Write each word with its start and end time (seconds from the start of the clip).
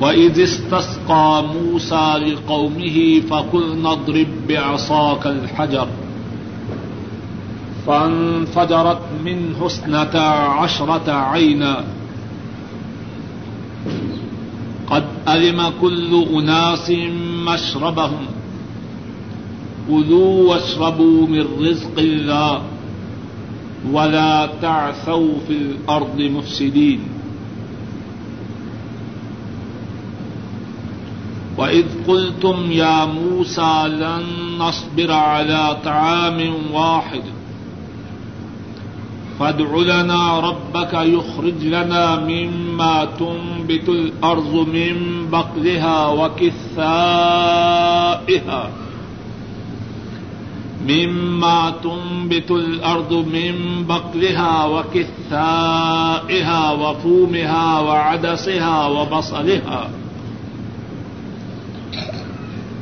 وإذ 0.00 0.40
استسقى 0.42 1.44
موسى 1.54 2.14
لقومه 2.18 3.20
فقلنا 3.30 3.92
اضرب 3.92 4.26
بعصاك 4.48 5.26
الحجر 5.26 5.88
فانفجرت 7.86 9.00
من 9.24 9.54
حسنة 9.62 10.20
عشرة 10.60 11.12
عينا 11.12 11.84
قد 14.90 15.04
ألم 15.28 15.72
كل 15.80 16.24
أناس 16.34 16.90
مشربهم 17.46 18.26
كلوا 19.90 20.50
واشربوا 20.50 21.26
من 21.26 21.46
رزق 21.60 21.98
الله 21.98 22.62
ولا 23.92 24.48
تعثوا 24.62 25.32
في 25.48 25.52
الأرض 25.54 26.20
مفسدين 26.20 27.00
وإذ 31.60 31.86
قلتم 32.08 32.72
يا 32.72 33.04
موسى 33.06 33.84
لن 33.88 34.22
نصبر 34.58 35.12
على 35.12 35.76
طعام 35.84 36.52
واحد 36.72 37.22
فادع 39.38 39.76
لنا 39.76 40.40
ربك 40.40 40.92
يخرج 40.94 41.64
لنا 41.64 42.16
مما 42.16 43.04
تنبت 43.18 43.88
الأرض 43.88 44.54
من 44.72 45.26
بقلها 45.30 46.06
وكثائها 46.06 46.60
مما 50.88 51.72
تنبت 51.82 52.50
الأرض 52.50 53.12
من 53.12 53.84
بقلها 53.88 54.64
وكثائها 54.64 56.70
وفومها 56.72 57.80
وعدسها 57.80 58.86
وبصلها 58.86 59.90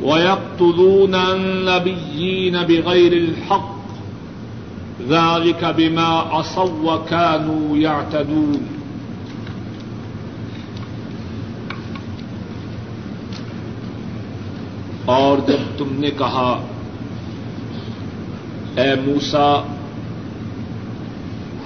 ويقتلون 0.00 1.14
النبيين 1.14 2.56
بغير 2.68 3.12
الحق 3.12 3.74
ذلك 5.08 5.64
بما 5.76 6.22
عصوا 6.30 6.94
وكانوا 6.94 7.76
يعتدون 7.76 8.58
اور 15.04 15.38
جب 15.48 15.78
تم 15.78 15.88
نے 15.90 16.10
کہا، 16.10 16.66
اے 18.76 18.94
موسا 19.06 19.62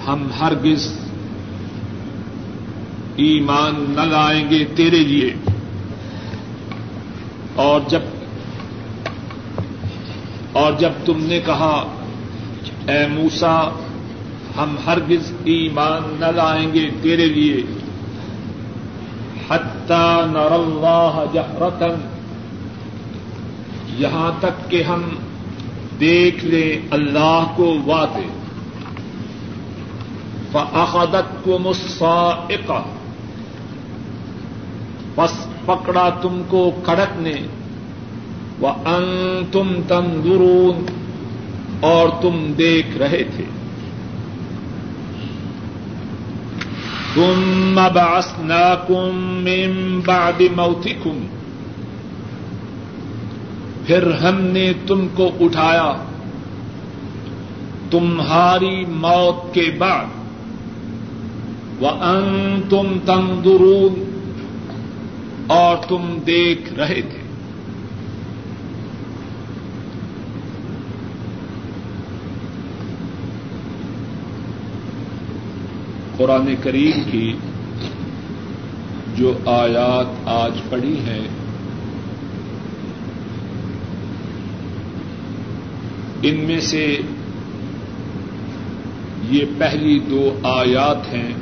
ہم 0.07 0.27
ہرگز 0.39 0.99
ایمان 3.15 3.93
نہ 3.95 4.01
لائیں 4.01 4.49
گے 4.49 4.65
تیرے 4.75 4.99
لیے۔ 4.99 5.33
اور 7.55 7.81
جب 7.87 7.99
اور 10.59 10.73
جب 10.77 10.91
تم 11.05 11.17
نے 11.19 11.39
کہا، 11.45 11.75
اے 12.87 13.07
موسا 13.07 13.57
ہم 14.57 14.75
ہرگز 14.85 15.31
ایمان 15.43 16.15
نہ 16.19 16.25
لائیں 16.25 16.73
گے 16.73 16.89
تیرے 17.01 17.25
لیے. 17.25 17.63
حتی 19.49 20.01
نر 20.31 20.51
اللہ 20.51 21.23
جہرتن 21.33 21.95
یہاں 23.97 24.31
تک 24.39 24.69
کہ 24.71 24.83
ہم 24.83 25.03
دیکھ 25.99 26.45
لیں 26.45 26.87
اللہ 26.91 27.45
کو 27.55 27.77
واتے 27.85 28.27
فعقدت 30.51 31.43
کو 31.43 31.57
مسائقہ 31.57 32.81
بس 35.15 35.47
پکڑا 35.65 36.09
تم 36.21 36.41
کو 36.47 36.71
کڑک 36.83 37.19
نے. 37.19 37.35
وہ 38.59 38.69
ان 38.69 39.41
تم 39.51 39.71
تندرون 39.87 40.85
اور 41.79 42.09
تم 42.21 42.53
دیکھ 42.57 42.97
رہے 42.97 43.23
تھے۔ 43.35 43.43
تم 47.13 47.79
باسنا 47.93 48.75
کم 48.75 49.43
مم 49.43 49.99
باد 50.05 50.41
موتی 50.55 50.93
کم 51.03 51.25
پھر 53.85 54.11
ہم 54.11 54.41
نے 54.41 54.73
تم 54.87 55.07
کو 55.15 55.31
اٹھایا۔ 55.39 55.93
تمہاری 57.91 58.85
موت 58.85 59.53
کے 59.53 59.71
بعد۔ 59.77 60.05
وہ 61.79 61.89
ان 61.89 62.61
تم 62.69 62.97
تندرون 63.05 64.03
اور 65.47 65.77
تم 65.87 66.17
دیکھ 66.27 66.73
رہے 66.73 67.01
تھے۔ 67.01 67.28
قرآن 76.19 76.55
کریم 76.63 77.11
کی 77.11 77.33
جو 79.15 79.37
آیات 79.45 80.27
آج 80.27 80.51
پڑھی 80.69 80.99
ہیں، 80.99 81.27
ان 86.21 86.39
میں 86.39 86.59
سے 86.59 86.97
یہ 89.29 89.45
پہلی 89.57 89.99
دو 89.99 90.39
آیات 90.43 91.13
ہیں۔ 91.13 91.33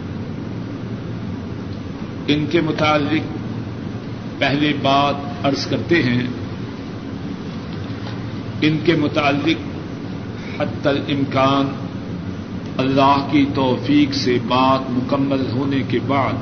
ان 2.28 2.46
کے 2.52 2.62
متعلق 2.62 3.38
پہلے 4.40 4.74
بات 4.82 5.46
عرض 5.46 5.68
کرتے 5.68 6.04
ہیں۔ 6.04 6.28
ان 8.62 8.78
کے 8.86 8.96
متعلق 8.96 9.58
حت 10.62 10.88
الامکان 10.88 11.87
اللہ 12.78 13.28
کی 13.32 13.46
توفیق 13.56 14.14
سے 14.14 14.38
بات 14.48 14.90
مکمل 14.90 15.46
ہونے 15.52 15.82
کے 15.88 16.00
بعد 16.08 16.34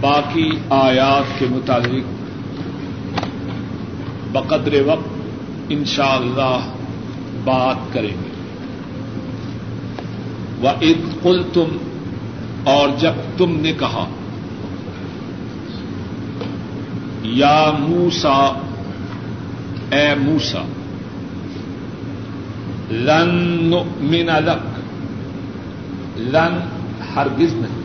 باقی 0.00 0.50
آیات 0.70 1.38
کے 1.38 1.46
متعلق 1.50 2.22
بقدر 4.32 4.82
وقت 4.86 5.08
ان 5.68 5.84
شاء 5.84 6.16
اللہ 6.16 6.58
بات 7.44 7.92
کریں 7.92 8.16
گے۔ 8.24 8.30
وہ 10.60 10.68
عید 10.82 11.22
کل 11.22 11.42
تم 11.52 11.76
اور 12.64 12.88
جب 12.98 13.12
تم 13.36 13.60
نے 13.60 13.72
کہا، 13.72 14.08
یا 17.22 17.70
موسا 17.78 18.60
اے 19.90 20.14
موسا 20.20 20.62
لن 22.92 23.58
نؤمن 23.62 24.26
لک 24.26 24.80
لن 26.18 26.58
ہرگز 27.14 27.54
نہیں. 27.54 27.82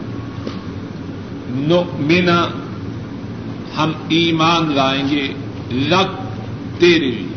نؤمن 1.50 2.30
ہم 3.78 3.92
ایمان 4.08 4.72
لائیں 4.72 5.10
گے 5.10 5.34
لک 5.72 6.18
تیرے 6.80 7.12
لیے. 7.12 7.28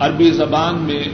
عربی 0.00 0.30
زبان 0.30 0.74
میں 0.78 1.04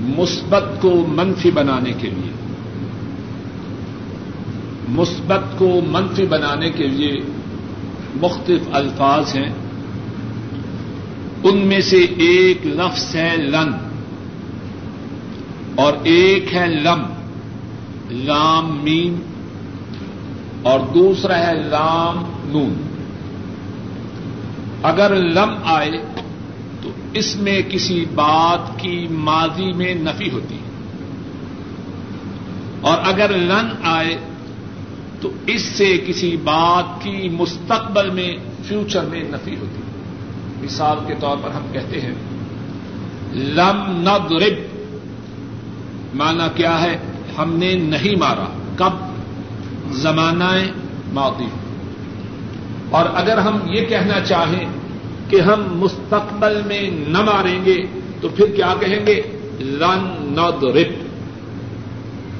مثبت 0.00 0.82
کو 0.82 1.06
منفی 1.08 1.50
بنانے 1.50 1.92
کے 1.92 2.10
لیے، 2.10 2.32
مثبت 4.88 5.58
کو 5.58 5.80
منفی 5.86 6.26
بنانے 6.26 6.70
کے 6.70 6.86
لیے 6.86 7.14
مختلف 8.20 8.62
الفاظ 8.72 9.36
ہیں۔ 9.36 9.65
ان 11.42 11.58
میں 11.58 11.80
سے 11.80 11.96
ایک 11.96 12.66
لفظ 12.66 13.16
ہے 13.16 13.36
لن 13.36 13.72
اور 15.74 15.92
ایک 16.02 16.54
ہے 16.54 16.66
لم، 16.66 17.02
لام، 18.10 18.80
میم 18.82 19.16
اور 20.62 20.80
دوسرا 20.80 21.46
ہے 21.46 21.54
لام، 21.54 22.16
نون۔ 22.44 22.74
اگر 24.82 25.16
لم 25.16 25.54
آئے 25.64 25.90
تو 26.82 26.90
اس 27.12 27.36
میں 27.36 27.62
کسی 27.68 28.04
بات 28.14 28.80
کی 28.80 29.06
ماضی 29.10 29.72
میں 29.72 29.94
نفی 29.94 30.30
ہوتی 30.30 30.54
ہے۔ 30.54 30.66
اور 32.80 32.98
اگر 33.04 33.30
لن 33.30 33.68
آئے 33.82 34.16
تو 35.20 35.30
اس 35.46 35.62
سے 35.62 35.98
کسی 36.06 36.36
بات 36.44 37.02
کی 37.02 37.28
مستقبل 37.28 38.10
میں 38.10 38.32
فیوچر 38.68 39.04
میں 39.04 39.22
نفی 39.24 39.56
ہوتی 39.56 39.80
ہے۔ 39.86 39.95
مثال 40.62 40.96
کے 41.06 41.14
طور 41.20 41.36
پر 41.42 41.50
ہم 41.50 41.62
کہتے 41.72 42.00
ہیں، 42.00 42.14
لم 43.34 43.82
نضرب 43.88 44.76
مانا 46.14 46.48
کیا 46.48 46.82
ہے؟ 46.82 46.98
ہم 47.38 47.56
نے 47.56 47.74
نہیں 47.74 48.18
مارا۔ 48.18 48.44
کب؟ 48.76 48.92
زمانہ 49.92 50.62
ماضی۔ 51.12 51.46
اور 52.90 53.04
اگر 53.14 53.38
ہم 53.38 53.58
یہ 53.64 53.84
کہنا 53.84 54.20
چاہیں 54.20 54.66
کہ 55.28 55.40
ہم 55.40 55.64
مستقبل 55.68 56.62
میں 56.66 56.90
نہ 57.08 57.20
ماریں 57.20 57.64
گے، 57.64 57.86
تو 58.20 58.28
پھر 58.28 58.46
کیا 58.46 58.74
کہیں 58.80 59.06
گے؟ 59.06 59.22
لن 59.60 60.34
نضرب۔ 60.38 61.06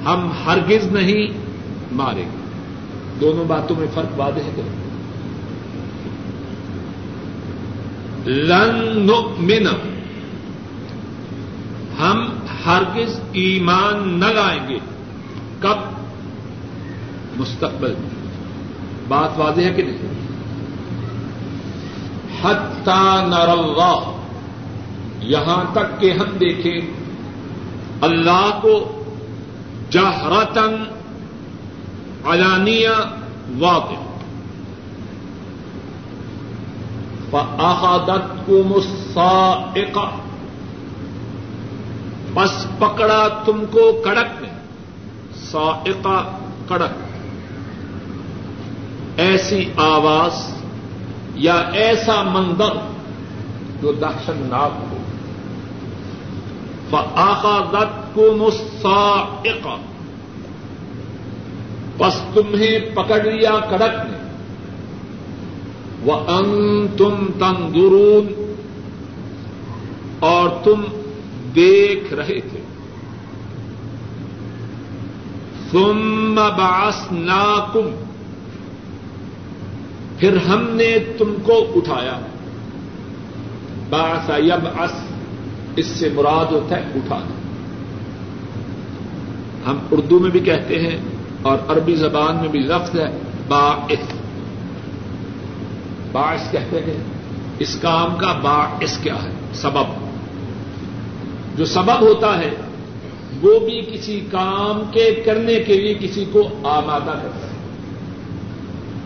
ہم 0.06 0.30
ہرگز 0.46 0.92
نہیں 0.92 1.26
ماریں 1.92 2.22
گے۔ 2.22 2.46
دونوں 3.20 3.44
باتوں 3.44 3.76
میں 3.76 3.86
فرق 3.94 4.20
واضح 4.20 4.40
ہے 4.40 4.85
لن 8.26 9.02
نؤمن۔ 9.06 9.68
ہم 12.00 12.28
ہرگز 12.66 13.20
ایمان 13.32 14.20
نہ 14.20 14.24
لائیں 14.24 14.68
گے۔ 14.68 14.78
کب؟ 15.60 15.76
مستقبل۔ 17.36 17.94
میں 17.98 18.10
بات 19.08 19.38
واضح 19.38 19.60
ہے 19.60 19.70
کہ 19.70 19.82
نہیں؟ 19.82 19.98
حتی 22.42 23.26
نر 23.26 23.48
اللہ۔ 23.48 24.16
یہاں 25.20 25.64
تک 25.72 26.00
کہ 26.00 26.10
ہم 26.10 26.36
دیکھیں، 26.40 26.80
اللہ 28.00 28.58
کو 28.62 29.02
جہرتن 29.90 30.84
علانیہ 32.24 32.88
واقع۔ 33.58 34.05
فأخذت 37.36 38.46
کو 38.46 38.62
مسائقہ 38.66 40.10
بس 42.34 42.66
پکڑا 42.78 43.28
تم 43.44 43.64
کو 43.70 44.02
کڑک۔ 44.04 44.42
نے 44.42 44.48
سائقہ 45.34 46.38
کڑک۔ 46.68 46.90
ایسی 49.16 49.64
آواز 49.76 50.54
یا 51.34 51.54
ایسا 51.54 52.22
مندر 52.22 52.76
جو 53.80 53.92
دہشت 53.92 54.30
ناک 54.30 54.92
ہو۔ 54.92 54.96
فآخذت 56.90 58.14
کو 58.14 58.36
مسائقہ 58.36 59.76
بس 61.98 62.22
تمہیں 62.34 62.96
پکڑ 62.96 63.20
لیا 63.20 63.50
کڑک۔ 63.70 64.10
نے 64.10 64.15
وہ 66.06 66.12
ان 66.12 66.86
تم 66.96 67.26
تندرون 67.38 68.54
اور 70.18 70.50
تم 70.64 70.82
دیکھ 71.54 72.14
رہے 72.14 72.40
تھے۔ 72.40 72.60
ثم 75.70 76.34
بعثناکم 76.34 78.04
پھر 80.18 80.36
ہم 80.36 80.62
نے 80.70 80.98
تم 81.18 81.34
کو 81.42 81.66
اٹھایا۔ 81.76 82.20
باس 83.90 84.30
یب 84.38 84.68
اس 85.76 85.86
سے 85.86 86.08
مراد 86.14 86.52
ہوتا 86.52 86.76
ہے 86.76 86.82
اٹھانا۔ 86.94 87.36
ہم 89.70 89.78
اردو 89.90 90.18
میں 90.18 90.30
بھی 90.30 90.40
کہتے 90.40 90.78
ہیں 90.78 90.98
اور 91.42 91.58
عربی 91.68 91.94
زبان 91.94 92.36
میں 92.36 92.48
بھی 92.48 92.60
لفظ 92.60 92.98
ہے 92.98 93.18
باعث۔ 93.48 94.25
باعث 96.16 96.50
کہتے 96.50 96.80
ہیں 96.80 97.04
اس 97.58 97.78
کام 97.82 98.16
کا 98.16 98.32
باعث 98.32 98.98
کیا 98.98 99.14
ہے؟ 99.14 99.30
سبب۔ 99.54 100.06
جو 101.56 101.64
سبب 101.64 102.00
ہوتا 102.00 102.38
ہے، 102.38 102.50
وہ 103.42 103.58
بھی 103.58 103.80
کسی 103.92 104.20
کام 104.30 104.82
کے 104.92 105.22
کرنے 105.24 105.54
کے 105.54 105.80
لیے 105.80 105.94
کسی 106.00 106.24
کو 106.32 106.48
آمادہ 106.62 107.10
کرتا 107.22 107.46
ہے۔ 107.46 107.52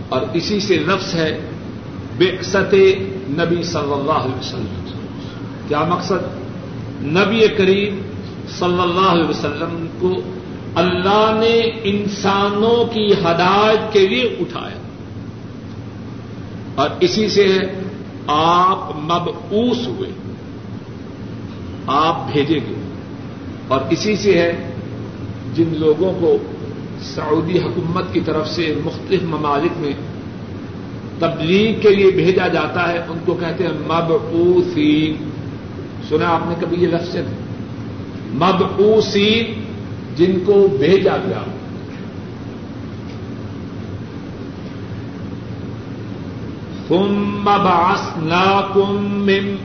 اور 0.09 0.21
اسی 0.35 0.61
سے 0.61 0.77
لفظ 0.77 1.15
ہے 1.15 1.41
بے 2.17 2.31
نبی 3.29 3.63
صلی 3.63 3.93
اللہ 3.93 4.13
علیہ 4.13 4.39
وسلم۔ 4.39 4.91
کیا 5.69 5.85
مقصد؟ 5.85 6.41
نبی 7.03 7.49
کریم 7.49 8.01
صلی 8.59 8.83
اللہ 8.83 9.13
علیہ 9.13 9.29
وسلم 9.29 9.87
کو 9.99 10.15
اللہ 10.75 11.37
نے 11.41 11.81
انسانوں 11.83 12.95
کی 12.95 13.13
ہدایت 13.13 13.93
کے 13.93 14.07
لیے 14.07 14.37
اٹھایا۔ 14.41 14.90
اور 16.75 16.91
اسی 17.01 17.29
سے 17.29 17.47
آپ 18.27 18.97
مبعوث 18.97 19.87
ہوئے۔ 19.87 20.11
آپ 21.87 22.33
بھیجے 22.33 22.55
گئے۔ 22.55 22.75
اور 23.69 23.81
اسی 23.91 24.17
سے 24.17 24.39
ہے 24.39 24.73
جن 25.55 25.69
لوگوں 25.77 26.13
کو 26.21 26.37
سعودی 27.03 27.59
حکومت 27.59 28.05
کی 28.13 28.21
طرف 28.21 28.49
سے 28.49 28.75
مختلف 28.85 29.23
ممالک 29.23 29.71
میں 29.77 29.93
تبلیغ 31.19 31.81
کے 31.81 31.95
لیے 31.95 32.11
بھیجا 32.11 32.49
جاتا 32.49 32.93
ہے، 32.93 32.99
ان 32.99 33.19
کو 33.25 33.35
کہتے 33.35 33.65
ہیں 33.65 33.73
مبعوثین 33.73 35.31
سنا 36.09 36.29
آپ 36.29 36.41
نے 36.45 36.55
کبھی 36.61 36.83
یہ 36.83 36.89
لفظ؟ 36.89 37.17
مبعوثین 38.35 39.65
جن 40.17 40.39
کو 40.47 40.69
بھیجا 40.79 41.17
گیا۔ 41.27 41.43
ثم 46.91 47.45
بعثناکم 47.45 49.03
من 49.03 49.57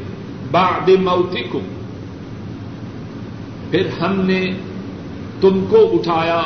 بعد 0.52 0.90
موتکم 0.90 1.60
پھر 3.70 3.88
ہم 4.02 4.22
نے 4.22 4.46
تم 5.42 5.66
کو 5.70 5.78
اٹھایا 5.94 6.42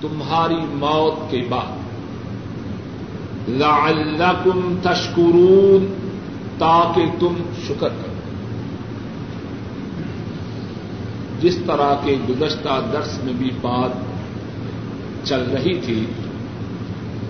تمہاری 0.00 0.56
موت 0.56 1.30
کے 1.30 1.42
بعد۔ 1.48 1.66
لعلکم 3.48 4.74
تشکرون 4.82 5.94
تاکہ 6.58 7.06
تم 7.18 7.34
شکر 7.66 7.88
کرو۔ 7.88 8.12
جس 11.40 11.58
طرح 11.66 11.94
کے 12.04 12.16
گزشتہ 12.28 12.80
درس 12.92 13.24
میں 13.24 13.32
بھی 13.32 13.50
بات 13.60 13.90
چل 15.26 15.44
رہی 15.52 15.74
تھی 15.74 16.06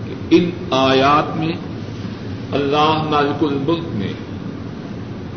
کہ 0.08 0.14
ان 0.30 0.50
آیات 0.70 1.36
میں 1.36 1.52
اللہ 2.52 3.02
مالک 3.10 3.44
الملک 3.44 3.84
نے 3.92 4.12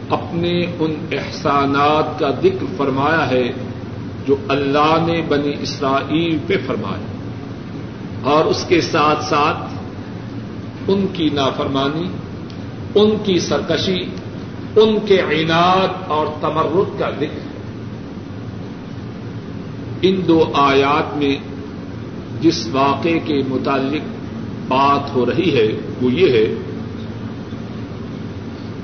اپنے 0.10 0.66
ان 0.80 0.94
احسانات 1.12 2.20
کا 2.20 2.30
ذکر 2.30 2.66
فرمایا 2.78 3.30
ہے 3.30 3.52
جو 4.28 4.36
اللہ 4.48 4.98
نے 5.08 5.22
بنی 5.22 5.52
اسرائیل 5.62 6.38
پہ 6.48 6.54
فرمایا 6.68 7.20
اور 8.24 8.46
اس 8.46 8.66
کے 8.68 8.82
ساتھ 8.82 9.24
ساتھ 9.24 9.58
ان 10.88 11.06
کی 11.14 11.30
نافرمانی، 11.34 12.08
ان 12.96 13.10
کی 13.24 13.40
سرکشی، 13.40 14.00
ان 14.76 14.98
کے 15.06 15.22
عناد 15.22 15.88
اور 16.08 16.28
تمرد 16.42 17.00
کا 17.00 17.10
ذکر۔ 17.10 17.50
ان 20.02 20.22
دو 20.28 20.52
آیات 20.54 21.18
میں 21.18 21.38
جس 22.42 22.68
واقعے 22.72 23.20
کے 23.20 23.42
متعلق 23.50 24.02
بات 24.68 25.16
ہو 25.16 25.26
رہی 25.26 25.58
ہے 25.58 25.68
وہ 26.02 26.12
یہ 26.14 26.34
ہے 26.34 26.56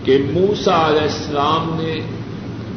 کہ 0.05 0.17
موسا 0.33 0.87
علیہ 0.87 1.01
السلام 1.01 1.81
نے 1.81 1.99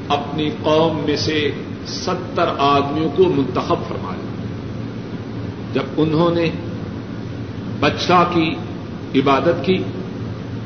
اپنی 0.09 0.51
قوم 0.63 1.03
میں 1.07 1.17
سے 1.17 1.51
ستر 1.87 2.45
آدمیوں 2.59 3.09
کو 3.17 3.25
منتخب 3.25 3.77
فرمایا۔ 3.89 4.29
جب 5.75 5.83
انہوں 5.97 6.31
نے 6.31 6.51
بچہ 7.81 8.25
کی 8.33 8.55
عبادت 9.15 9.65
کی 9.65 9.83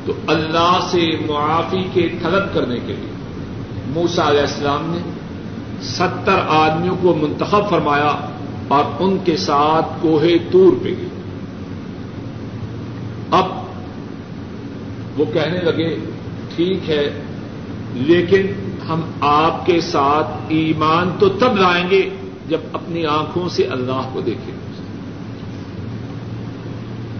تو 0.05 0.13
اللہ 0.27 0.87
سے 0.91 1.11
معافی 1.27 1.87
کے 1.93 2.09
طلب 2.21 2.53
کرنے 2.53 2.75
کے 2.75 2.93
لیے 2.93 3.13
موسا 3.87 4.29
علیہ 4.29 4.41
السلام 4.41 4.81
نے 4.85 5.11
ستر 5.81 6.39
آدمیوں 6.47 6.95
کو 7.01 7.13
منتخب 7.13 7.69
فرمایا 7.69 8.15
اور 8.67 8.83
ان 8.99 9.17
کے 9.25 9.37
ساتھ 9.37 9.85
کوہے 10.01 10.37
تور 10.51 10.73
پہ 10.83 10.89
گئے۔ 10.89 11.09
اب 13.31 13.45
وہ 15.17 15.25
کہنے 15.33 15.61
لگے 15.61 15.97
ٹھیک 16.55 16.89
ہے، 16.89 17.21
لیکن 17.93 18.45
ہم 18.89 19.01
آپ 19.21 19.65
کے 19.65 19.81
ساتھ 19.81 20.27
ایمان 20.47 21.09
تو 21.19 21.29
تب 21.29 21.57
لائیں 21.57 21.89
گے 21.89 22.09
جب 22.49 22.59
اپنی 22.73 23.05
آنکھوں 23.05 23.49
سے 23.49 23.63
اللہ 23.63 24.09
کو 24.13 24.21
دیکھیں۔ 24.21 24.55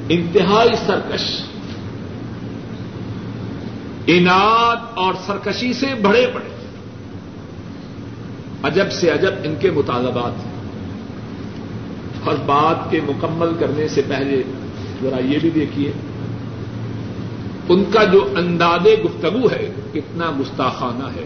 انتہائی 0.10 0.76
سرکش۔ 0.86 1.42
انعد 4.08 4.76
اور 4.94 5.14
سرکشی 5.26 5.74
سے 5.74 5.88
بڑے 6.02 6.28
بڑے 6.34 6.68
عجب 8.64 8.92
سے 8.92 9.10
عجب 9.10 9.32
ان 9.44 9.56
کے 9.60 9.72
مطالبات۔ 9.72 10.46
ہیں 10.46 10.54
اور 12.24 12.36
بات 12.46 12.92
کے 12.92 13.02
مکمل 13.02 13.50
کرنے 13.60 13.88
سے 13.88 14.02
پہلے 14.08 14.44
ذرا 15.02 15.26
یہ 15.26 15.40
بھی 15.42 15.50
دیکھیے۔ 15.50 15.92
ان 17.70 17.84
کا 17.92 18.04
جو 18.04 18.34
انداز 18.38 18.88
گفتگو 19.06 19.48
ہے 19.52 19.72
کتنا 19.94 20.32
گستاخانہ 20.40 21.08
ہے۔ 21.16 21.26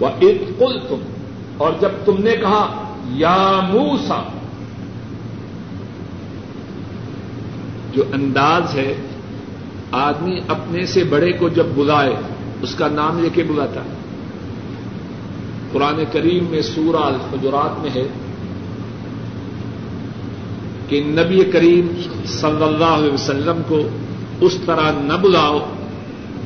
وہ 0.00 0.08
ایک 0.18 0.42
کل 0.58 0.78
تم 0.88 0.98
اور 1.56 1.72
جب 1.80 1.88
تم 2.04 2.14
نے 2.18 2.32
کہا، 2.32 2.94
یا 3.10 3.60
موسا 3.72 4.22
جو 7.94 8.02
انداز 8.12 8.74
ہے، 8.74 8.94
آدمی 9.92 10.38
اپنے 10.48 10.86
سے 10.86 11.04
بڑے 11.04 11.32
کو 11.32 11.48
جب 11.48 11.66
بلائے، 11.74 12.16
اس 12.62 12.74
کا 12.74 12.88
نام 12.88 13.18
لے 13.18 13.28
کے 13.34 13.42
بلاتا۔ 13.42 13.80
ہے 13.84 13.98
قرآن 15.72 16.02
کریم 16.12 16.44
میں 16.50 16.62
سورہ 16.62 16.96
الحجرات 16.96 17.82
میں 17.82 17.90
ہے 17.94 18.06
کہ 20.88 21.02
نبی 21.04 21.44
کریم 21.44 21.86
صلی 22.26 22.62
اللہ 22.62 22.84
علیہ 22.84 23.12
وسلم 23.12 23.62
کو 23.68 23.82
اس 24.40 24.56
طرح 24.66 24.90
نہ 25.00 25.12
بلاؤ 25.12 25.58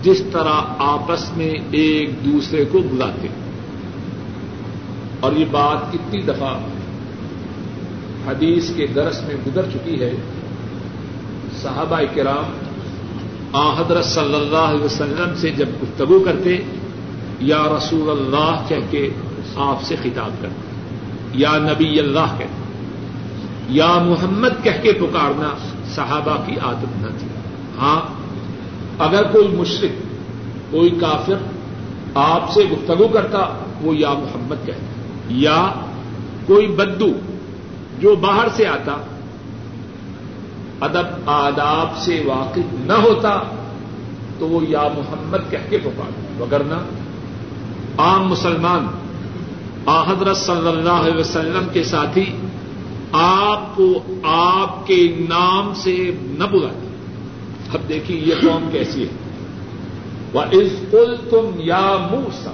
جس 0.03 0.23
طرح 0.33 0.61
آپس 0.79 1.37
میں 1.37 1.55
ایک 1.71 2.25
دوسرے 2.25 2.65
کو 2.65 2.79
بلاتے 2.79 3.29
اور 5.21 5.33
یہ 5.33 5.45
بات 5.51 5.93
کتنی 5.93 6.23
دفعہ 6.23 6.55
حدیث 8.27 8.71
کے 8.75 8.87
درس 8.87 9.23
میں 9.23 9.35
گزر 9.47 9.63
چکی 9.73 10.01
ہے۔ 10.01 10.13
صحابہ 11.63 12.01
کرام 12.15 12.59
آ 13.53 13.81
حضرت 13.81 14.05
صلی 14.05 14.35
اللہ 14.35 14.69
علیہ 14.69 14.85
وسلم 14.85 15.35
سے 15.37 15.51
جب 15.51 15.69
گفتگو 15.83 16.19
کرتے، 16.21 16.57
یا 17.41 17.63
رسول 17.77 18.11
اللہ 18.11 18.65
کہہ 18.69 18.91
کے 18.91 19.09
آپ 19.57 19.83
سے 19.83 19.97
خطاب 20.03 20.43
کرتے، 20.43 21.39
یا 21.39 21.57
نبی 21.59 21.99
اللہ 21.99 22.35
کہتے 22.39 22.63
یا 23.69 23.93
محمد 23.99 24.63
کہہ 24.63 24.83
کے 24.83 24.93
پکارنا 24.93 25.55
صحابہ 25.95 26.37
کی 26.47 26.57
عادت 26.63 27.03
نہ 27.03 27.19
تھی۔ 27.19 27.27
ہاں 27.79 28.01
اگر 28.99 29.23
کوئی 29.23 29.49
مشرق 29.49 30.03
کوئی 30.71 30.91
کافر 30.91 31.35
آپ 32.15 32.51
سے 32.53 32.65
گفتگو 32.73 33.09
کرتا، 33.09 33.39
وہ 33.83 33.97
یا 33.97 34.13
محمد 34.13 34.67
کہتا 34.67 34.87
یا 35.29 35.73
کوئی 36.47 36.67
بدو 36.67 37.09
جو 37.99 38.15
باہر 38.17 38.49
سے 38.55 38.67
آتا، 38.67 38.97
ادب، 40.81 41.07
آداب 41.27 41.99
سے 41.99 42.23
واقف 42.27 42.87
نہ 42.87 42.93
ہوتا، 42.93 43.39
تو 44.39 44.49
وہ 44.49 44.61
یا 44.69 44.89
محمد 44.99 45.51
کہہ 45.51 45.71
کے 45.71 45.79
پکارتا 45.79 46.45
وگرنہ 46.45 46.75
عام 47.99 48.29
مسلمان، 48.29 48.87
آ 49.87 50.03
حضرت 50.03 50.37
صلی 50.37 50.69
اللہ 50.69 50.91
علیہ 50.91 51.21
وسلم 51.21 51.67
کے 51.73 51.85
ساتھی، 51.85 52.25
آپ 53.13 53.77
کو 53.77 54.03
آپ 54.23 54.87
کے 54.87 55.17
نام 55.29 55.73
سے 55.75 56.11
نہ 56.21 56.45
بلاتے۔ 56.45 56.92
اب 57.75 57.89
دیکھیے 57.89 58.21
یہ 58.21 58.35
قوم 58.35 58.69
کیسی 58.73 59.03
ہے۔ 59.03 59.09
وہ 60.33 60.43
اس 60.51 60.73
تم 61.31 61.51
یا 61.57 62.09
موسا 62.11 62.51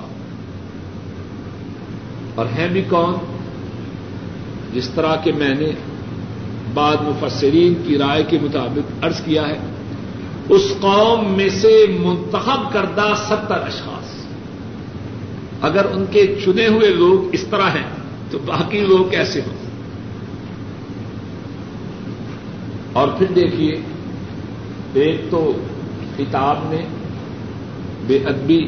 اور 2.34 2.46
ہیں 2.46 2.68
بھی 2.68 2.82
کون 2.82 3.14
جس 4.74 4.90
طرح 4.90 5.16
کے 5.16 5.32
میں 5.32 5.54
نے 5.54 5.70
بعد 6.74 6.96
مفسرین 7.00 7.74
کی 7.86 7.98
رائے 7.98 8.22
کے 8.28 8.38
مطابق 8.42 9.04
عرض 9.04 9.20
کیا 9.20 9.48
ہے۔ 9.48 9.58
اس 10.48 10.72
قوم 10.80 11.32
میں 11.32 11.48
سے 11.48 11.86
منتخب 12.00 12.72
کردہ 12.72 13.12
ستر 13.16 13.54
اشخاص۔ 13.54 14.26
اگر 15.60 15.84
ان 15.92 16.04
کے 16.10 16.34
چنے 16.44 16.66
ہوئے 16.66 16.90
لوگ 16.90 17.28
اس 17.32 17.44
طرح 17.50 17.70
ہیں، 17.70 17.90
تو 18.30 18.38
باقی 18.46 18.80
لوگ 18.80 19.10
کیسے 19.10 19.40
ہوں؟ 19.40 19.56
اور 22.92 23.08
پھر 23.18 23.26
دیکھیے 23.26 23.80
ایک 24.94 25.20
تو 25.30 25.52
کتاب 26.18 26.58
میں 26.68 26.86
بے 28.06 28.16
ادبی 28.16 28.66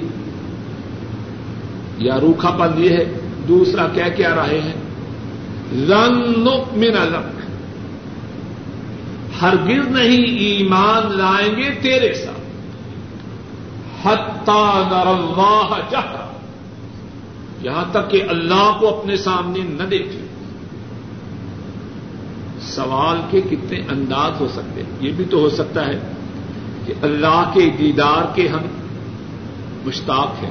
یا 1.98 2.20
روکھا 2.20 2.50
پن 2.50 2.84
یہ 2.84 2.90
ہے، 2.90 3.04
دوسرا 3.48 3.86
کیا 3.88 4.08
کیا 4.08 4.34
رہے 4.34 4.60
ہیں؟ 4.60 4.90
رنگ 5.72 6.48
من 6.76 6.96
الگ 7.00 7.40
ہرگز 9.42 9.88
نہیں 9.88 10.38
ایمان 10.38 11.18
لائیں 11.18 11.56
گے 11.56 11.70
تیرے 11.82 12.14
ساتھ۔ 12.14 12.40
حتا 14.06 14.88
نر 14.90 15.06
اللہ 15.06 15.78
جہرا۔ 15.90 16.32
یہاں 17.62 17.84
تک 17.90 18.10
کہ 18.10 18.22
اللہ 18.28 18.76
کو 18.80 18.98
اپنے 18.98 19.16
سامنے 19.16 19.58
نہ 19.58 19.82
دیکھے 19.82 20.26
سوال 22.62 23.20
کے 23.30 23.40
کتنے 23.40 23.78
انداز 23.78 24.40
ہو 24.40 24.48
سکتے 24.52 24.82
ہیں۔ 24.82 24.90
یہ 25.00 25.12
بھی 25.16 25.24
تو 25.30 25.38
ہو 25.38 25.50
سکتا 25.50 25.86
ہے 25.86 26.00
کہ 26.86 26.92
اللہ 27.02 27.50
کے 27.54 27.70
دیدار 27.78 28.34
کے 28.34 28.48
ہم 28.48 28.60
مشتاق 29.84 30.44
ہیں۔ 30.44 30.50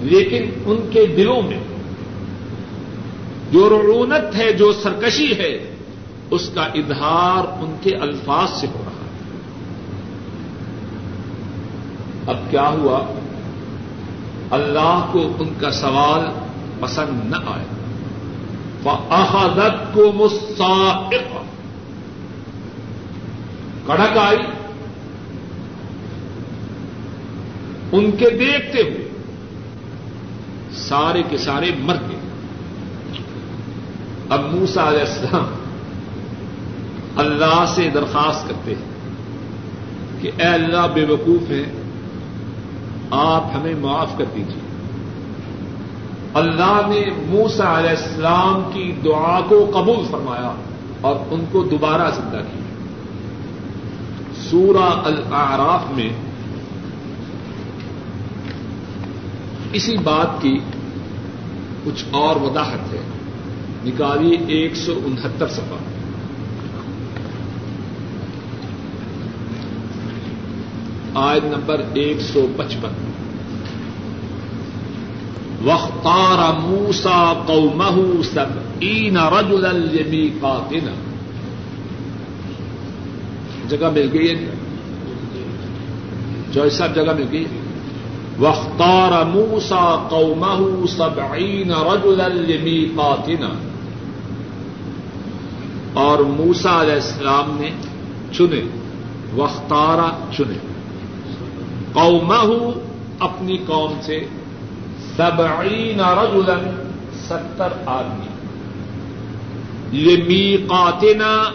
لیکن 0.00 0.44
ان 0.66 0.76
کے 0.90 1.06
دلوں 1.06 1.42
میں 1.42 1.60
جو 3.52 3.68
رونت 3.68 4.36
ہے، 4.36 4.52
جو 4.52 4.72
سرکشی 4.72 5.38
ہے، 5.38 5.74
اس 6.30 6.50
کا 6.54 6.62
اظہار 6.62 7.62
ان 7.62 7.76
کے 7.82 7.96
الفاظ 7.96 8.50
سے 8.50 8.66
ہو 8.66 8.82
رہا 8.84 8.92
ہے۔ 8.92 8.98
اب 12.26 12.50
کیا 12.50 12.68
ہوا؟ 12.68 13.04
اللہ 14.50 15.06
کو 15.12 15.32
ان 15.38 15.48
کا 15.60 15.70
سوال 15.70 16.20
پسند 16.80 17.30
نہ 17.30 17.36
آئے 17.46 17.77
فحادت 18.82 19.94
کو 19.94 20.12
مساق 20.12 21.14
کڑک 23.86 24.18
آئی 24.18 24.38
ان 27.92 28.10
کے 28.10 28.30
دیکھتے 28.30 28.82
ہوئے 28.82 29.06
سارے 30.72 31.22
کے 31.30 31.38
سارے 31.38 31.70
مر 31.78 31.96
گئے 32.08 32.16
اب 34.28 34.40
موسا 34.54 34.88
علیہ 34.88 35.00
السلام 35.00 35.54
اللہ 37.16 37.64
سے 37.74 37.88
درخواست 37.94 38.48
کرتے 38.48 38.74
ہیں 38.74 40.20
کہ 40.20 40.30
اے 40.38 40.48
اللہ 40.48 40.86
بے 40.94 41.04
وقوف 41.04 41.50
ہیں، 41.50 41.64
آپ 43.10 43.44
ہمیں 43.54 43.74
معاف 43.74 44.18
کر 44.18 44.24
دیجیے 44.34 44.67
اللہ 46.34 46.80
نے 46.88 47.04
موسا 47.26 47.78
علیہ 47.78 47.90
السلام 47.90 48.70
کی 48.72 48.92
دعا 49.04 49.40
کو 49.40 49.70
قبول 49.74 50.04
فرمایا 50.10 50.54
اور 51.00 51.16
ان 51.30 51.44
کو 51.52 51.62
دوبارہ 51.62 52.10
زندہ 52.10 52.36
کیا۔ 52.36 52.60
سورہ 54.50 55.00
الاعراف 55.04 55.90
میں 55.90 56.08
اسی 59.72 59.96
بات 59.96 60.42
کی 60.42 60.58
کچھ 61.84 62.04
اور 62.10 62.36
وضاحت 62.36 62.92
ہے۔ 62.92 63.00
نکالیے 63.84 64.38
ایک 64.46 64.76
سو 64.76 65.00
انہتر 65.04 65.48
سفا 65.48 65.76
آج 71.14 71.44
نمبر 71.44 71.82
ایک 71.94 72.20
سو 72.20 72.46
پچپن۔ 72.56 73.10
وختار 75.66 76.60
موسا 76.60 77.42
قومہ 77.46 78.22
سب 78.22 78.58
این 78.78 79.16
رجل 79.16 79.64
المیقاتنا 79.66 80.92
جگہ 83.68 83.90
مل 83.94 84.08
گئی 84.12 84.30
ہے؟ 84.30 84.50
جو 86.52 86.70
صاحب 86.70 86.94
جگہ 86.94 87.12
مل 87.18 87.26
گئی 87.32 87.44
وختار 88.38 89.24
موسا 89.24 90.06
قومہ 90.10 90.86
سبعین 90.86 91.70
رجل 91.70 92.20
المیقاتنا 92.20 93.48
اور 95.92 96.18
موسا 96.18 96.82
علیہ 96.82 96.94
السلام 96.94 97.56
نے 97.60 97.70
چنے 98.32 98.60
وختارا 99.36 100.10
چنے. 100.36 100.58
قومہ 101.92 102.70
اپنی 103.18 103.58
قوم 103.66 103.92
سے 104.02 104.26
سبعین 105.18 106.00
رجلا، 106.00 106.54
ستر 107.12 107.68
آدمی۔ 107.86 108.28
لمیقاتنا 109.92 111.50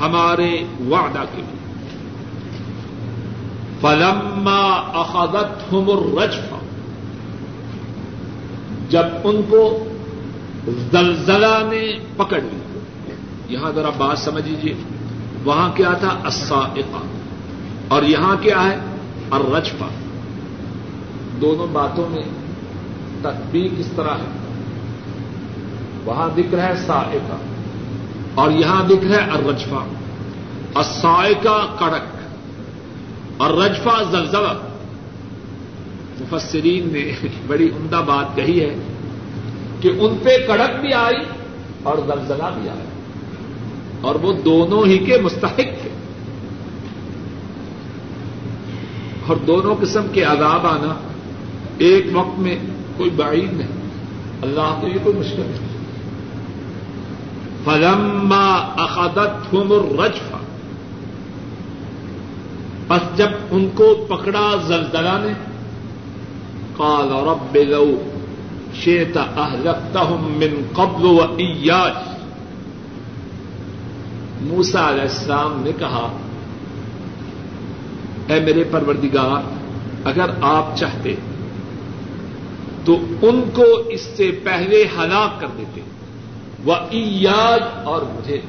ہمارے 0.00 0.64
وعدہ 0.90 1.24
کے 1.34 1.42
لیے۔ 1.42 1.56
فلما 3.80 4.72
اخذتهم 4.94 5.90
الرجفہ 5.90 6.54
جب 8.88 9.04
ان 9.24 9.40
کو 9.48 9.84
زلزلہ 10.66 11.62
نے 11.70 11.98
پکڑ 12.16 12.40
لی 12.40 12.78
یہاں 13.48 13.72
ذرا 13.72 13.90
بات 13.90 14.18
سمجھ 14.18 14.48
لیجیے 14.48 14.74
وہاں 15.44 15.72
کیا 15.74 15.92
تھا؟ 15.92 16.18
السائقہ 16.24 17.02
اور 17.88 18.02
یہاں 18.02 18.36
کیا 18.40 18.62
ہے؟ 18.64 18.78
الرجفہ 19.30 19.84
دونوں 21.40 21.66
باتوں 21.72 22.08
میں 22.08 22.45
تطبیق 23.22 23.78
کس 23.78 23.86
طرح 23.96 24.14
ہے۔ 24.14 24.26
وہاں 26.04 26.28
دکھ 26.36 26.54
رہا 26.54 26.66
ہے 26.66 26.76
سائقہ، 26.86 27.36
اور 28.34 28.50
یہاں 28.50 28.84
دکھ 28.84 29.06
رہا 29.06 29.26
ہے 29.26 29.30
الرجفہ۔ 29.30 29.84
السائقہ 30.74 31.74
کڑک 31.78 32.02
اور 33.36 33.50
رجفا 33.50 34.02
زلزلہ۔ 34.10 34.52
مفسرین 36.20 36.88
نے 36.92 37.12
بڑی 37.46 37.68
عمدہ 37.68 38.02
بات 38.06 38.36
کہی 38.36 38.60
ہے 38.60 38.74
کہ 39.80 39.88
ان 39.88 40.16
پہ 40.22 40.36
کڑک 40.46 40.80
بھی 40.80 40.92
آئی 40.92 41.24
اور 41.82 41.98
زلزلہ 41.98 42.60
بھی 42.60 42.68
آیا۔ 42.68 42.84
اور 44.00 44.14
وہ 44.14 44.32
دونوں 44.32 44.84
ہی 44.86 44.98
کے 44.98 45.18
مستحق 45.18 45.56
تھے۔ 45.56 45.88
اور 49.26 49.36
دونوں 49.36 49.74
قسم 49.80 50.06
کے 50.12 50.22
عذاب 50.22 50.66
آنا 50.66 50.94
ایک 51.78 52.06
وقت 52.12 52.38
میں 52.38 52.58
کوئی 52.96 53.10
بعید 53.10 53.52
نہیں۔ 53.52 53.86
اللہ 54.42 54.78
کے 54.80 54.86
لیے 54.88 54.98
کوئی 55.02 55.16
مشکل 55.16 55.42
نہیں۔ 55.46 55.76
فلما 57.64 58.54
اخادت 58.78 59.52
ہوں 59.52 60.02
رجفا 60.04 60.38
بس 62.88 63.18
جب 63.18 63.28
ان 63.50 63.68
کو 63.74 64.06
پکڑا 64.08 64.54
زلزلہ 64.66 65.18
نے، 65.20 65.32
قال 66.76 67.08
رب 67.10 67.56
لو 67.68 68.02
شیت 68.74 69.16
اہلکتہم 69.16 70.32
من 70.36 70.62
قبل 70.72 71.04
و 71.04 71.18
ایاج 71.36 72.16
موسا 74.40 74.90
علیہ 74.90 75.00
السلام 75.00 75.62
نے 75.64 75.70
کہا، 75.78 76.12
اے 78.26 78.40
میرے 78.40 78.64
پروردگار، 78.70 79.42
اگر 80.04 80.30
آپ 80.40 80.76
چاہتے 80.76 81.14
تو 82.86 82.98
ان 83.22 83.42
کو 83.54 83.64
اس 83.88 84.00
سے 84.00 84.40
پہلے 84.44 84.84
ہلاک 84.98 85.40
کر 85.40 85.46
دیتے 85.58 85.80
وہ 86.64 86.74
ایاج 86.90 87.62
اور 87.84 88.02
مجھے 88.02 88.40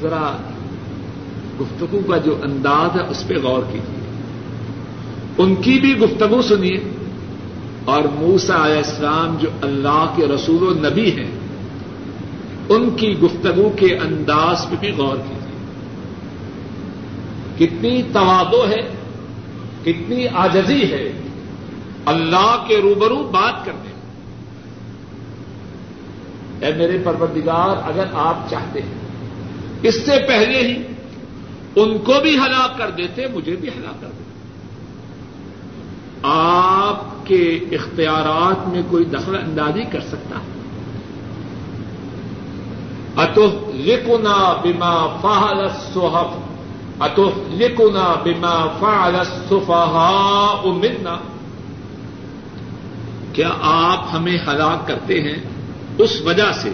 ذرا 0.00 0.36
گفتگو 1.60 2.00
کا 2.08 2.16
جو 2.16 2.38
انداز 2.42 2.96
ہے، 2.96 3.06
اس 3.10 3.24
پہ 3.26 3.34
غور 3.42 3.62
کیجیے 3.72 3.98
ان 5.38 5.54
کی 5.54 5.78
بھی 5.78 5.98
گفتگو 5.98 6.42
سنیے۔ 6.42 6.76
اور 7.84 8.02
موسا 8.02 8.66
علیہ 8.66 8.76
السلام 8.76 9.36
جو 9.40 9.48
اللہ 9.62 10.12
کے 10.16 10.26
رسول 10.26 10.62
و 10.62 10.88
نبی 10.88 11.10
ہیں، 11.10 11.30
ان 12.68 12.90
کی 12.96 13.18
گفتگو 13.18 13.70
کے 13.76 13.96
انداز 13.96 14.66
پہ 14.70 14.76
بھی 14.80 14.90
غور 14.90 15.16
کیجیے 15.16 15.48
کتنی 17.58 18.02
توادو 18.12 18.68
ہے، 18.68 18.88
کتنی 19.84 20.28
آجزی 20.28 20.82
ہے 20.92 21.12
اللہ 22.08 22.64
کے 22.66 22.76
روبرو 22.76 23.16
بات 23.16 23.64
کرنے 23.64 23.88
اے 26.66 26.74
میرے 26.74 26.98
پروردگار، 27.04 27.76
اگر 27.88 28.04
آپ 28.12 28.50
چاہتے 28.50 28.82
ہیں، 28.82 28.94
اس 29.82 30.06
سے 30.06 30.12
پہلے 30.28 30.58
ہی 30.58 30.82
ان 31.76 31.98
کو 31.98 32.12
بھی 32.22 32.38
ہلاک 32.38 32.78
کر 32.78 32.90
دیتے، 32.90 33.26
مجھے 33.26 33.56
بھی 33.56 33.68
ہلاک 33.68 34.00
کر 34.00 34.06
دیتے۔ 34.06 34.28
آپ 36.22 37.26
کے 37.26 37.58
اختیارات 37.72 38.68
میں 38.68 38.82
کوئی 38.90 39.04
دخل 39.04 39.36
اندازی 39.36 39.82
کر 39.92 40.00
سکتا 40.00 40.38
ہے۔ 40.38 40.58
اتو 43.16 43.72
لکنا 43.74 44.60
بیما 44.62 45.06
فہل 45.22 45.68
سوہف 45.92 46.34
اتو 47.02 47.30
لکنا 47.50 48.14
بیما 48.22 48.66
فعل 48.80 49.16
السفہاء 49.16 50.66
منا۔ 50.66 51.18
کیا 53.38 53.50
آپ 53.60 54.08
ہمیں 54.12 54.38
ہلاک 54.48 54.88
کرتے 54.88 55.22
ہیں 55.22 55.36
اس 55.98 56.22
وجہ 56.24 56.52
سے 56.52 56.70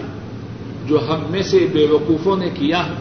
جو 0.85 0.99
ہم 1.09 1.19
میں 1.29 1.41
سے 1.41 1.67
بے 1.73 1.87
وقوفوں 1.91 2.35
نے 2.35 2.49
کیا 2.49 2.85
ہے؟ 2.85 2.93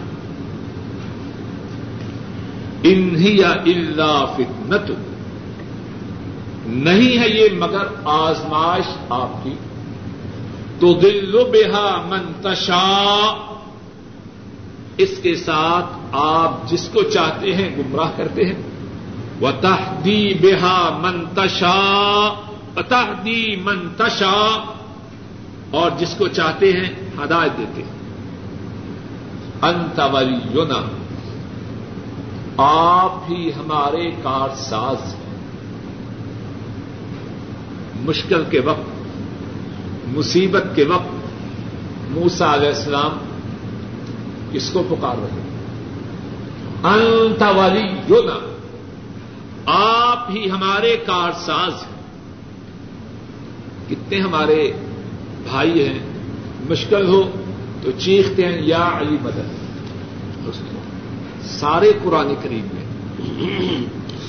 انہیا 2.83 3.51
اللہ 3.51 4.25
فتنت۔ 4.35 4.93
نہیں 6.67 7.19
ہے 7.19 7.29
یہ 7.29 7.49
مگر 7.59 7.87
آزمائش 8.05 8.85
آپ 9.11 9.45
کی۔ 9.45 9.55
تو 10.81 10.95
دل 10.95 11.37
بےحا 11.53 12.03
منتشا 12.09 13.31
اس 14.97 15.11
کے 15.23 15.35
ساتھ 15.35 15.87
آپ 16.13 16.69
جس 16.69 16.89
کو 16.93 17.03
چاہتے 17.03 17.55
ہیں 17.55 17.77
گمراہ 17.77 18.11
کرتے 18.17 18.45
ہیں۔ 18.45 18.63
وہ 19.41 19.51
تحدی 19.61 20.35
بےحا 20.41 20.99
منتشا 21.03 22.35
تحدی 22.83 23.57
منتشا 23.57 24.73
اور 25.71 25.91
جس 25.99 26.15
کو 26.19 26.29
چاہتے 26.29 26.73
ہیں 26.73 26.89
ہدایت 27.25 27.59
دیتے 27.59 27.83
ہیں۔ 27.83 27.91
انتورینا 29.63 30.87
آپ 32.57 33.13
ہی 33.29 33.49
ہمارے 33.49 34.11
کار 34.11 34.49
ساز 34.57 35.15
ہیں۔ 35.15 35.25
مشکل 38.01 38.45
کے 38.51 38.61
وقت، 38.61 39.09
مصیبت 40.09 40.65
کے 40.75 40.85
وقت 40.85 41.15
موسا 42.11 42.55
علیہ 42.55 42.69
السلام 42.69 43.11
کس 44.53 44.71
کو 44.71 44.83
پکار 44.89 45.15
رہے 45.19 45.41
انت 46.83 47.43
والی 47.43 47.83
یونا 48.09 48.55
آپ 49.67 50.31
ہی 50.31 50.51
ہمارے 50.51 50.97
کار 51.07 51.33
ساز 51.33 51.73
ہیں۔ 51.73 51.94
کتنے 53.95 54.21
ہمارے 54.21 54.73
بھائی 55.51 55.89
ہیں، 55.89 55.99
مشکل 56.71 57.07
ہو 57.07 57.31
تو 57.83 57.91
چیختے 57.99 58.45
ہیں، 58.45 58.63
یا 58.63 58.91
علی 58.93 59.17
مدد 59.23 59.65
سارے 61.45 61.93
قرآن 62.03 62.35
کریم 62.43 62.67
میں 62.75 62.85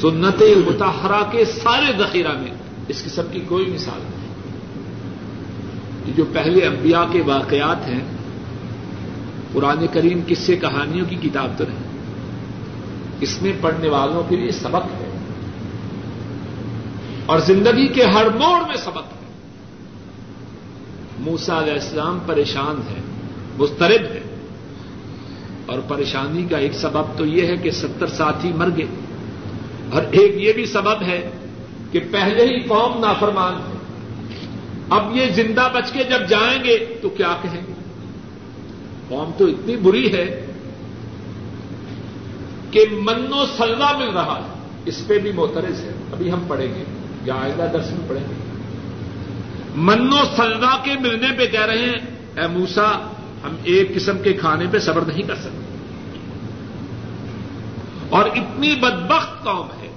سنت 0.01 0.43
متحرہ 0.67 1.31
کے 1.31 1.45
سارے 1.45 1.91
ذخیرہ 1.97 2.31
میں 2.31 2.51
اس 2.87 3.03
قسم 3.03 3.21
کی 3.31 3.39
کوئی 3.39 3.65
مثال 3.65 3.99
نہیں۔ 4.01 4.35
یہ 6.07 6.13
جو 6.13 6.25
پہلے 6.33 6.65
انبیاء 6.65 7.03
کے 7.11 7.21
واقعات 7.21 7.87
ہیں، 7.87 7.99
قرآن 9.53 9.85
کریم 9.93 10.19
کس 10.27 10.39
سے 10.39 10.55
کہانیوں 10.55 11.05
کی 11.09 11.15
کتاب 11.15 11.51
تو 11.57 11.63
نہیں، 11.67 11.99
اس 13.19 13.41
میں 13.41 13.53
پڑھنے 13.61 13.89
والوں 13.89 14.23
کے 14.29 14.35
لیے 14.35 14.51
سبق 14.51 14.85
ہے۔ 14.85 15.17
اور 17.25 17.39
زندگی 17.39 17.87
کے 17.87 18.03
ہر 18.03 18.25
موڑ 18.29 18.67
میں 18.67 18.77
سبق 18.77 18.97
ہے۔ 18.97 19.24
موسا 21.25 21.61
علیہ 21.61 21.73
السلام 21.73 22.19
پریشان 22.25 22.81
ہے 22.89 23.01
مسترد 23.57 24.11
ہے۔ 24.11 24.21
اور 25.65 25.79
پریشانی 25.87 26.45
کا 26.49 26.57
ایک 26.57 26.73
سبب 26.73 27.17
تو 27.17 27.25
یہ 27.25 27.47
ہے 27.47 27.57
کہ 27.57 27.71
ستر 27.71 28.07
ساتھی 28.07 28.51
مر 28.53 28.69
گئے۔ 28.77 28.85
اور 29.91 30.01
ایک 30.11 30.35
یہ 30.35 30.53
بھی 30.53 30.65
سبب 30.65 31.01
ہے 31.01 31.29
کہ 31.91 31.99
پہلے 32.11 32.43
ہی 32.43 32.59
قوم 32.59 32.99
نافرمان 32.99 33.53
ہے۔ 33.53 33.77
اب 34.89 35.15
یہ 35.15 35.25
زندہ 35.35 35.69
بچ 35.73 35.91
کے 35.91 36.03
جب 36.03 36.29
جائیں 36.29 36.63
گے 36.63 36.99
تو 37.01 37.09
کیا 37.09 37.35
کہیں 37.41 37.61
گے؟ 37.67 37.73
قوم 39.09 39.31
تو 39.37 39.45
اتنی 39.45 39.75
بری 39.75 40.13
ہے 40.13 40.45
کہ 42.71 42.85
من 42.91 43.33
و 43.33 43.45
سلوا 43.57 43.97
مل 43.97 44.09
رہا 44.09 44.41
ہے۔ 44.45 44.53
اس 44.85 45.07
پہ 45.07 45.19
بھی 45.19 45.31
موترز 45.31 45.81
ہے۔ 45.81 45.91
ابھی 46.11 46.31
ہم 46.31 46.39
پڑھیں 46.47 46.75
گے 46.75 46.83
یا 47.25 47.33
آئندہ 47.35 47.67
درس 47.73 47.91
میں 47.91 48.09
پڑھیں 48.09 48.23
گے۔ 48.29 48.54
من 49.75 50.13
و 50.13 50.25
سلوا 50.35 50.77
کے 50.83 50.93
ملنے 50.99 51.27
پہ 51.37 51.45
کہہ 51.45 51.65
رہے 51.65 51.77
ہیں، 51.77 51.97
اے 52.41 52.47
موسا 52.47 53.11
ہم 53.43 53.55
ایک 53.63 53.95
قسم 53.95 54.17
کے 54.19 54.33
کھانے 54.33 54.65
پہ 54.71 54.79
صبر 54.79 55.01
نہیں 55.01 55.21
کر 55.21 55.35
سکتے۔ 55.35 55.65
اور 58.09 58.25
اتنی 58.25 58.75
بدبخت 58.75 59.43
قوم 59.43 59.67
ہے۔ 59.81 59.89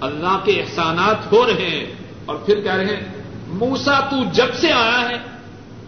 اللہ 0.00 0.38
کے 0.44 0.52
احسانات 0.52 1.32
ہو 1.32 1.46
رہے 1.46 1.70
ہیں۔ 1.70 1.86
اور 2.26 2.36
پھر 2.36 2.60
کہہ 2.60 2.74
رہے 2.74 2.84
ہیں 2.84 3.00
موسا 3.46 4.00
تو 4.00 4.16
جب 4.32 4.54
سے 4.54 4.72
آیا 4.72 5.08
ہے، 5.08 5.16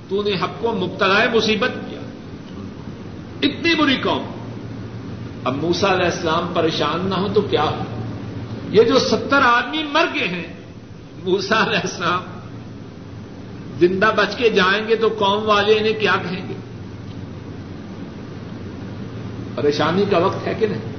تو 0.08 0.22
نے 0.22 0.30
حق 0.30 0.60
کو 0.60 0.72
مبتلا 0.72 1.24
مصیبت 1.34 1.70
کیا۔ 1.90 2.00
اتنی 3.42 3.74
بری 3.74 3.96
قوم۔ 3.96 4.24
اب 5.44 5.56
موسا 5.56 5.92
علیہ 5.92 6.04
السلام 6.04 6.52
پریشان 6.54 7.06
نہ 7.06 7.14
ہو 7.14 7.28
تو 7.28 7.40
کیا 7.40 7.62
ہو؟ 7.62 7.84
یہ 8.70 8.82
جو 8.82 8.98
ستر 8.98 9.40
آدمی 9.42 9.82
مر 9.82 10.04
گئے 10.14 10.28
ہیں 10.28 10.52
موسا 11.24 11.66
علیہ 11.66 11.78
السلام 11.78 12.33
زندہ 13.78 14.10
بچ 14.16 14.36
کے 14.36 14.50
جائیں 14.50 14.88
گے 14.88 14.96
تو 14.96 15.08
قوم 15.18 15.48
والے 15.48 15.78
انہیں 15.78 16.00
کیا 16.00 16.16
کہیں 16.22 16.48
گے؟ 16.48 16.54
پریشانی 19.54 20.04
کا 20.10 20.18
وقت 20.18 20.46
ہے 20.46 20.54
کہ 20.54 20.66
نہیں؟ 20.66 20.96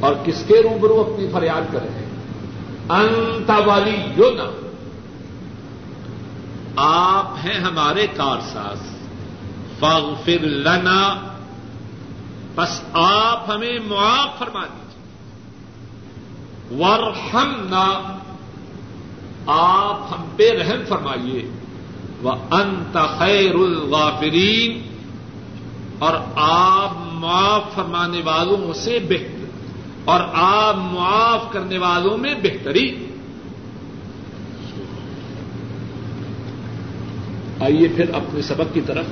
اور 0.00 0.14
کس 0.24 0.44
کے 0.46 0.54
روبرو 0.62 1.14
اپنی 1.14 1.26
فریاد 1.32 1.72
کر 1.72 1.78
رہے 1.82 1.90
ہیں 1.90 2.12
انت 2.88 3.50
والی 3.66 3.96
جو 4.16 4.30
نا 4.30 4.68
آپ 6.76 7.34
ہیں 7.44 7.60
ہمارے 7.60 8.06
کارساز۔ 8.16 8.78
فاغفر 9.78 10.44
لنا۔ 10.44 11.28
بس 12.54 12.80
آپ 12.92 13.50
ہمیں 13.50 13.78
معاف 13.84 14.38
فرما 14.38 14.64
دیجیے 14.64 14.92
ورحمنا 16.84 18.18
آپ 19.46 20.12
ہم 20.12 20.24
پہ 20.36 20.50
رحم 20.50 20.84
فرمائیے۔ 20.88 21.42
وہ 22.22 22.32
انت 22.50 22.98
خیر 23.18 23.54
الغافرین 23.54 24.82
اور 25.98 26.14
آپ 26.34 26.96
معاف 27.12 27.74
فرمانے 27.74 28.20
والوں 28.24 28.72
سے 28.72 28.98
بہتر۔ 29.08 29.42
اور 30.04 30.20
آپ 30.32 30.76
معاف 30.76 31.52
کرنے 31.52 31.78
والوں 31.78 32.18
میں 32.18 32.34
بہترین 32.42 33.06
آئیے 37.60 37.88
پھر 37.88 38.14
اپنے 38.14 38.42
سبق 38.42 38.74
کی 38.74 38.80
طرف۔ 38.80 39.04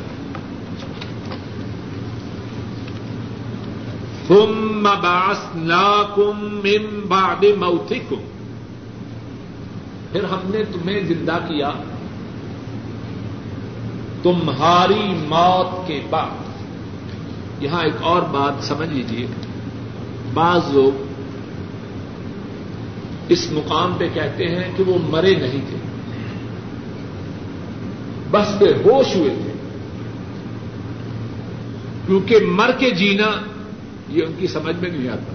ثم 4.29 4.83
بعثناكم 4.83 6.61
من 6.63 7.01
بعد 7.09 7.45
موتكم۔ 7.59 8.30
پھر 10.13 10.25
ہم 10.25 10.39
نے 10.45 10.65
تمہیں 10.65 11.01
زندہ 11.01 11.39
کیا۔ 11.49 11.71
تمہاری 14.23 15.15
موت 15.29 15.89
کے 15.89 16.01
بعد۔ 16.11 16.51
یہاں 17.63 17.85
ایک 17.85 17.95
اور 18.01 18.23
بات 18.23 18.65
سمجھ 18.65 18.89
لیجیے 18.89 19.27
بعض 20.35 20.61
لوگ 20.73 21.03
اس 23.29 23.53
مقام 23.53 23.95
پہ 23.99 24.09
کہتے 24.15 24.45
ہیں 24.47 24.73
کہ 24.77 24.83
وہ 24.83 24.99
مرے 25.11 25.35
نہیں 25.35 25.61
تھے۔ 25.69 25.77
بس 28.31 28.47
بے 28.59 28.69
ہوش 28.69 29.17
ہوئے 29.17 29.31
تھے۔ 29.31 29.53
کیونکہ 32.07 32.37
مر 32.47 32.71
کے 32.79 32.91
جینا 32.91 33.31
یہ 34.09 34.23
ان 34.27 34.33
کی 34.39 34.47
سمجھ 34.47 34.77
میں 34.77 34.91
نہیں 34.91 35.09
آتا۔ 35.09 35.35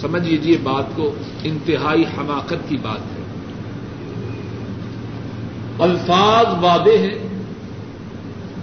سمجھ 0.00 0.28
لیجیے 0.28 0.56
بات 0.62 0.84
کو، 0.96 1.14
انتہائی 1.42 2.02
حماقت 2.02 2.68
کی 2.68 2.76
بات 2.76 2.98
ہے۔ 2.98 3.22
الفاظ 5.78 6.64
وعدے 6.64 6.98
ہیں۔ 6.98 7.26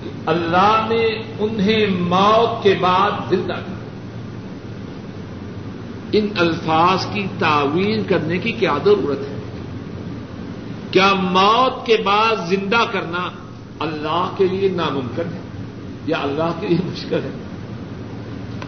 کہ 0.04 0.10
اللہ 0.26 0.86
نے 0.89 1.06
انہیں 1.39 1.88
موت 1.88 2.63
کے 2.63 2.76
بعد 2.80 3.12
زندہ 3.30 3.54
کیا۔ 3.54 3.74
ان 6.12 6.28
الفاظ 6.38 7.06
کی 7.13 7.28
تعویل 7.39 8.04
کرنے 8.04 8.38
کی 8.38 8.52
کیا 8.52 8.78
ضرورت 8.86 9.19
ہے؟ 9.19 9.39
کیا 10.91 11.13
موت 11.13 11.86
کے 11.86 11.98
بعد 12.06 12.36
زندہ 12.50 12.86
کرنا 12.91 13.30
اللہ 13.80 14.32
کے 14.38 14.48
لیے 14.48 14.69
ناممکن 14.69 15.34
ہے 15.34 15.39
یا 16.08 16.17
اللہ 16.24 16.52
کے 16.60 16.67
لیے 16.67 16.78
مشکل 16.86 17.19
ہے؟ 17.24 17.30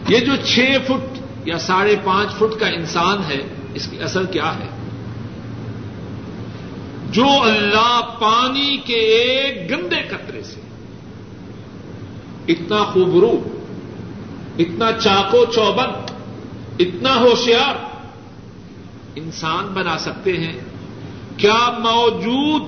یہ 0.08 0.20
جو 0.20 0.36
چھ 0.36 0.60
فٹ 0.86 1.15
یا 1.46 1.60
ساڑھے 1.60 1.96
پانچ 2.04 2.34
فٹ 2.36 2.60
کا 2.60 2.68
انسان 2.68 3.18
ہے، 3.30 3.42
اس 3.74 3.88
کی 3.88 4.00
اصل 4.00 4.26
کیا 4.26 4.56
ہے؟ 4.56 4.68
جو 7.12 7.28
اللہ 7.42 8.18
پانی 8.20 8.78
کے 8.78 8.94
ایک 8.94 9.70
گندے 9.72 10.02
قطرے 10.10 10.42
سے، 10.44 10.62
اتنا 12.48 12.84
خوبرو، 12.84 13.42
اتنا 14.60 14.92
چاقو 14.92 15.46
چوبند 15.46 16.12
اتنا 16.80 17.16
ہوشیار 17.16 17.76
انسان 19.16 19.68
بنا 19.74 19.98
سکتے 19.98 20.38
ہیں، 20.38 20.60
کیا 21.38 21.70
موجود 21.80 22.62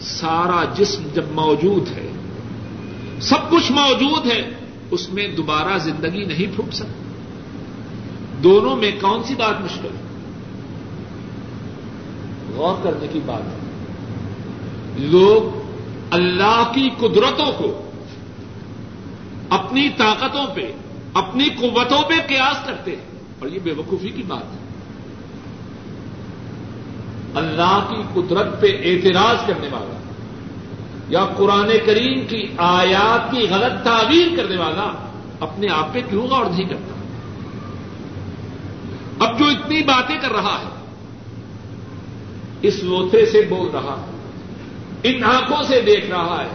سارا 0.00 0.64
جسم 0.74 1.02
جب 1.14 1.24
موجود 1.32 1.88
ہے، 1.88 2.08
سب 3.20 3.50
کچھ 3.50 3.72
موجود 3.72 4.26
ہے، 4.26 4.50
اس 4.90 5.08
میں 5.10 5.26
دوبارہ 5.28 5.78
زندگی 5.78 6.24
نہیں 6.24 6.54
پھوٹ 6.54 6.74
سکتی۔ 6.74 7.13
دونوں 8.44 8.76
میں 8.76 8.90
کون 9.00 9.22
سی 9.22 9.34
بات 9.34 9.60
مشکل 9.60 9.88
ہے؟ 9.88 10.02
غور 12.56 12.74
کرنے 12.82 13.06
کی 13.12 13.20
بات 13.26 13.42
ہے۔ 13.42 13.58
لوگ 14.98 15.58
اللہ 16.10 16.72
کی 16.74 16.90
قدرتوں 16.98 17.52
کو، 17.58 17.90
اپنی 19.50 19.88
طاقتوں 19.88 20.54
پہ، 20.54 20.72
اپنی 21.14 21.44
قوتوں 21.48 22.02
پہ 22.02 22.14
قیاس 22.28 22.66
کرتے 22.66 22.90
ہیں۔ 22.90 23.18
اور 23.38 23.48
یہ 23.48 23.58
بے 23.62 23.72
وقوفی 23.72 24.08
کی 24.08 24.22
بات 24.22 24.52
ہے۔ 24.52 24.58
اللہ 27.34 27.86
کی 27.90 28.20
قدرت 28.20 28.60
پہ 28.60 28.66
اعتراض 28.66 29.36
کرنے 29.46 29.68
والا، 29.72 29.98
یا 31.08 31.24
قرآن 31.36 31.68
کریم 31.86 32.26
کی 32.26 32.46
آیات 32.56 33.30
کی 33.30 33.46
غلط 33.50 33.84
تعویر 33.84 34.36
کرنے 34.36 34.56
والا 34.56 35.08
اپنے 35.40 35.66
آپ 35.68 35.92
پہ 35.92 36.00
کیوں 36.10 36.26
غور 36.26 36.46
نہیں 36.46 36.64
کرتا؟ 36.64 36.93
اب 39.24 39.38
جو 39.38 39.46
اتنی 39.46 39.82
باتیں 39.82 40.16
کر 40.20 40.32
رہا 40.32 40.56
ہے، 40.62 40.68
اس 42.62 42.82
لوتے 42.82 43.26
سے 43.26 43.46
بول 43.48 43.68
رہا 43.72 43.96
ہے، 44.00 45.10
ان 45.10 45.24
آنکھوں 45.24 45.62
سے 45.62 45.80
دیکھ 45.80 46.10
رہا 46.10 46.42
ہے، 46.42 46.48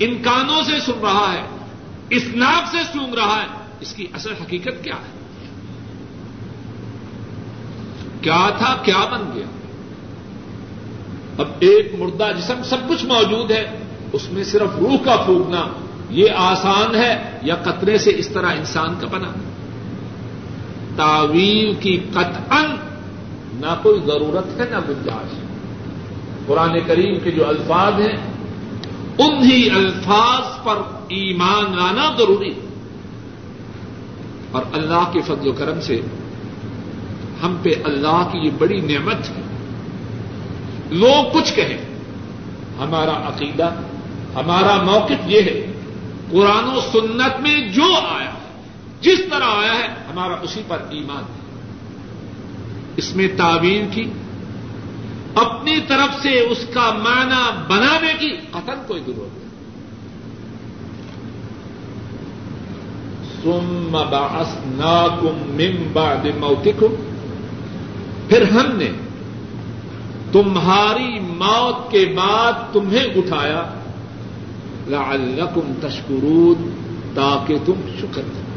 ان 0.00 0.22
کانوں 0.22 0.62
سے 0.62 0.80
سن 0.80 1.00
رہا 1.02 1.32
ہے، 1.32 1.42
اس 2.10 2.22
ناک 2.34 2.68
سے 2.70 2.78
سونگ 2.92 3.14
رہا 3.14 3.42
ہے، 3.42 3.46
اس 3.80 3.92
کی 3.92 4.06
اصل 4.12 4.32
حقیقت 4.40 4.84
کیا 4.84 4.94
ہے؟ 4.94 5.12
کیا 8.20 8.50
تھا، 8.58 8.76
کیا 8.82 9.04
بن 9.10 9.30
گیا؟ 9.34 9.46
اب 11.38 11.48
ایک 11.60 11.94
مردہ 11.98 12.30
جسم 12.38 12.62
سب 12.62 12.88
کچھ 12.88 13.04
موجود 13.04 13.50
ہے، 13.50 13.64
اس 14.12 14.32
میں 14.32 14.44
صرف 14.44 14.76
روح 14.78 14.96
کا 15.04 15.16
پھونکنا، 15.16 15.66
یہ 16.10 16.30
آسان 16.36 16.94
ہے 16.94 17.38
یا 17.42 17.54
قطرے 17.54 17.98
سے 17.98 18.10
اس 18.10 18.28
طرح 18.28 18.50
انسان 18.52 18.94
کا 19.00 19.06
بنا؟ 19.06 19.32
تعویل 20.96 21.74
کی 21.80 21.98
قطعا 22.10 22.62
نہ 23.52 23.78
کوئی 23.82 24.00
ضرورت 24.00 24.60
ہے، 24.60 24.64
نہ 24.70 24.76
گنجائش 24.88 25.38
قرآن 26.46 26.78
کریم 26.86 27.18
کے 27.24 27.30
جو 27.30 27.48
الفاظ 27.48 27.92
ہیں، 27.92 28.16
انہی 29.18 29.70
الفاظ 29.70 30.64
پر 30.64 30.76
ایمان 31.08 31.76
لانا 31.76 32.10
ضروری 32.18 32.50
ہے۔ 32.50 32.60
اور 34.50 34.62
اللہ 34.72 35.10
کے 35.12 35.20
فضل 35.20 35.48
و 35.48 35.52
کرم 35.52 35.80
سے 35.80 36.00
ہم 37.42 37.56
پہ 37.62 37.70
اللہ 37.84 38.28
کی 38.32 38.38
یہ 38.38 38.50
بڑی 38.58 38.80
نعمت 38.80 39.30
ہے۔ 39.30 39.42
لوگ 40.90 41.38
کچھ 41.38 41.54
کہیں، 41.54 41.78
ہمارا 42.78 43.28
عقیدہ، 43.28 43.70
ہمارا 44.34 44.82
موقف 44.82 45.26
یہ 45.26 45.40
ہے، 45.42 45.72
قرآن 46.30 46.64
و 46.64 46.80
سنت 46.92 47.40
میں 47.40 47.68
جو 47.68 47.94
آیا 48.08 48.33
جس 49.04 49.18
طرح 49.30 49.44
آیا 49.44 49.74
ہے، 49.74 49.86
ہمارا 50.12 50.34
اسی 50.42 50.62
پر 50.68 50.78
ایمان 50.90 51.22
ہے۔ 51.22 51.44
اس 52.96 53.16
میں 53.16 53.28
تعویل 53.36 53.86
کی، 53.90 54.04
اپنی 55.34 55.76
طرف 55.88 56.22
سے 56.22 56.40
اس 56.40 56.66
کا 56.74 56.92
معنی 56.92 57.50
بنانے 57.68 58.14
کی 58.18 58.36
قتل 58.50 58.74
کوئی 58.86 59.02
ضرورت 59.06 59.38
نہیں۔ 59.38 59.44
سم 63.42 63.92
باس 64.10 64.56
نا 64.66 65.06
کم 65.20 65.60
موتکم۔ 66.40 66.94
پھر 68.28 68.42
ہم 68.42 68.76
نے 68.76 68.90
تمہاری 70.32 71.20
موت 71.20 71.90
کے 71.90 72.14
بعد 72.16 72.52
تمہیں 72.72 73.04
اٹھایا۔ 73.04 73.74
لعلکم 74.88 75.72
تشکرون، 75.80 76.70
تاکہ 77.14 77.58
تم 77.64 77.74
شکر 77.98 78.22
کرو۔ 78.22 78.53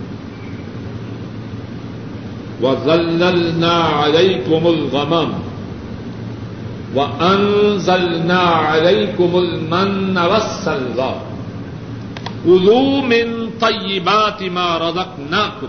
وَظَلَّلْنَا 2.62 3.74
عَلَيْكُمُ 3.74 4.68
الْغَمَمَ 4.68 5.34
وَأَنزَلْنَا 6.94 8.40
عَلَيْكُمُ 8.40 9.38
الْمَنَّ 9.38 10.18
وَالسَّلْوَىٰ 10.18 11.16
كُلُوا 12.44 13.02
مِن 13.02 13.50
طَيِّبَاتِ 13.60 14.44
مَا 14.44 14.78
رَزَقْنَاكُمْ 14.78 15.68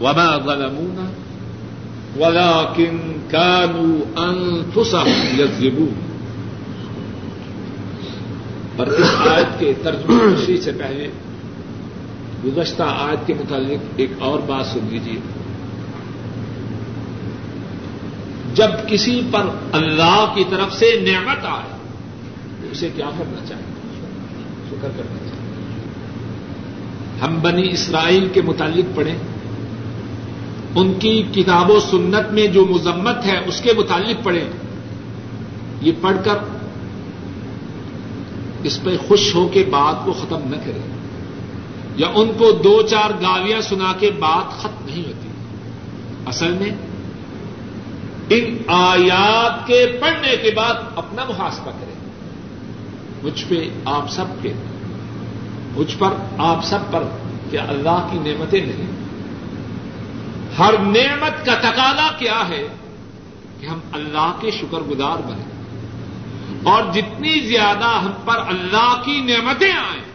وَمَا 0.00 0.38
ظَلَمُونَا 0.38 1.06
وَلَٰكِن 2.18 3.20
كَانُوا 3.30 3.96
أَنفُسَهُمْ 4.18 5.40
يَظْلِمُونَ 5.40 5.94
اور 8.76 8.86
اس 8.86 9.14
آیت 9.28 9.58
کے 9.60 9.72
ترجمہ 9.82 10.56
سے 10.64 10.72
پہلے 10.72 11.31
گزشتہ 12.46 12.82
آیت 12.82 13.26
کے 13.26 13.34
متعلق 13.34 13.84
ایک 13.96 14.10
اور 14.18 14.38
بات 14.38 14.66
سن 14.66 14.78
لیجیے 14.90 15.16
جب 18.54 18.68
کسی 18.88 19.20
پر 19.30 19.42
اللہ 19.72 20.32
کی 20.34 20.44
طرف 20.50 20.74
سے 20.74 21.00
نعمت 21.00 21.44
آئے 21.44 21.76
تو 22.62 22.68
اسے 22.70 22.88
کیا 22.96 23.10
کرنا 23.18 23.46
چاہیے؟ 23.46 23.64
شکر 24.70 24.88
کرنا 24.96 25.18
چاہیے۔ 25.18 25.32
ہم 27.22 27.40
بنی 27.42 27.70
اسرائیل 27.70 28.28
کے 28.32 28.42
متعلق 28.42 28.96
پڑھیں۔ 28.96 29.18
ان 30.74 30.92
کی 30.98 31.22
کتاب 31.34 31.70
و 31.70 31.80
سنت 31.80 32.32
میں 32.32 32.46
جو 32.46 32.66
مذمت 32.66 33.24
ہے، 33.24 33.40
اس 33.46 33.60
کے 33.60 33.72
متعلق 33.76 34.24
پڑھیں۔ 34.24 34.48
یہ 35.80 35.92
پڑھ 36.00 36.16
کر 36.24 36.34
اس 38.62 38.82
پہ 38.82 38.96
خوش 38.96 39.34
ہو 39.34 39.48
کے 39.48 39.64
بات 39.70 40.04
کو 40.04 40.12
ختم 40.12 40.38
نہ 40.44 40.56
کریں۔ 40.56 41.01
یا 41.96 42.06
ان 42.14 42.32
کو 42.38 42.52
دو 42.52 42.82
چار 42.82 43.10
گالیاں 43.10 43.60
سنا 43.60 43.92
کے 43.98 44.10
بات 44.10 44.50
ختم 44.58 44.86
نہیں 44.86 45.04
ہوتی۔ 45.06 45.28
اصل 46.26 46.52
میں 46.52 46.70
ان 48.30 48.58
آیات 48.68 49.66
کے 49.66 49.98
پڑھنے 50.00 50.36
کے 50.36 50.50
بعد 50.50 50.74
اپنا 50.96 51.24
محاسبہ 51.24 51.70
کریں۔ 51.80 51.94
مجھ 53.22 53.44
پہ 53.48 53.68
آپ 53.84 54.10
سب 54.10 54.24
کے۔ 54.42 54.52
مجھ 55.76 55.98
پر 55.98 56.08
آپ 56.38 56.64
سب 56.64 56.78
پر 56.90 57.02
کیا 57.50 57.64
اللہ 57.68 58.08
کی 58.10 58.18
نعمتیں 58.18 58.66
نہیں 58.66 59.02
ہر 60.58 60.74
نعمت 60.78 61.46
کا 61.46 61.54
تقاضا 61.54 62.10
کیا 62.18 62.48
ہے 62.48 62.68
کہ 63.60 63.66
ہم 63.66 63.78
اللہ 63.92 64.32
کے 64.40 64.50
شکر 64.50 64.78
گزار 64.78 65.16
بنے 65.28 65.44
اور 66.62 66.82
جتنی 66.92 67.40
زیادہ 67.40 67.84
ہم 67.84 68.12
پر 68.24 68.38
اللہ 68.48 69.02
کی 69.04 69.20
نعمتیں 69.20 69.72
آئیں 69.72 70.11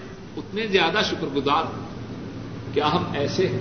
اتنے 0.57 0.71
زیادہ 0.71 0.97
شکر 1.05 1.35
گزار 1.35 1.63
ہوں 1.63 1.87
کیا 2.73 2.87
ہم 2.87 3.03
ایسے 3.13 3.47
ہیں۔ 3.47 3.59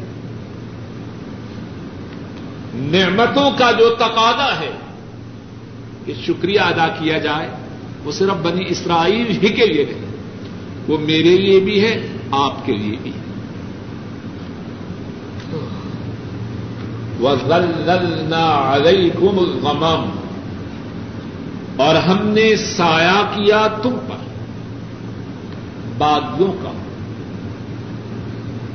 نعمتوں 2.74 3.50
کا 3.58 3.72
جو 3.72 3.94
تقاضا 3.94 4.60
ہے 4.60 4.70
کہ 6.04 6.12
شکریہ 6.26 6.60
ادا 6.60 6.88
کیا 6.88 7.18
جائے، 7.18 7.48
وہ 8.04 8.12
صرف 8.12 8.34
بنی 8.42 8.64
اسرائیل 8.68 9.26
ہی 9.30 9.48
کے 9.48 9.66
لیے 9.66 9.84
نہیں، 9.84 10.00
وہ 10.88 10.98
میرے 10.98 11.36
لیے 11.36 11.60
بھی 11.60 11.84
ہے، 11.84 12.06
آپ 12.30 12.66
کے 12.66 12.72
لیے 12.72 12.96
بھی۔ 13.02 13.12
ہے 17.20 18.72
عَلَيْكُمُ 18.74 19.38
الْغَمَامُ 19.38 20.06
اور 21.76 21.94
ہم 21.94 22.26
نے 22.26 22.56
سایہ 22.56 23.34
کیا 23.34 23.66
تم 23.82 23.96
پر۔ 24.08 24.26
بادلوں 25.98 26.52
کا 26.52 26.70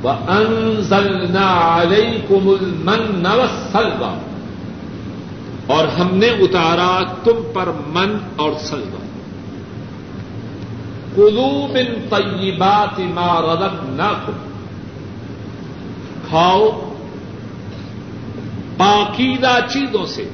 وَأَنزَلْنَا 0.04 1.76
عَلَيْكُمُ 1.76 2.56
الْمَنَّ 2.60 3.28
وَالسَّلْوَى 3.28 4.14
اور 5.66 5.88
ہم 5.88 6.16
نے 6.16 6.26
اتارا 6.26 7.02
تم 7.24 7.42
پر 7.52 7.68
من 7.86 8.16
اور 8.36 8.52
سلوا 8.60 9.02
کلو 11.14 11.66
من 11.72 12.08
طیبات 12.10 12.98
ما 12.98 13.40
رزقناکم۔ 13.40 14.32
کھاؤ 16.28 16.94
پاکیدہ 18.76 19.58
چیزوں 19.68 20.06
سے 20.06 20.28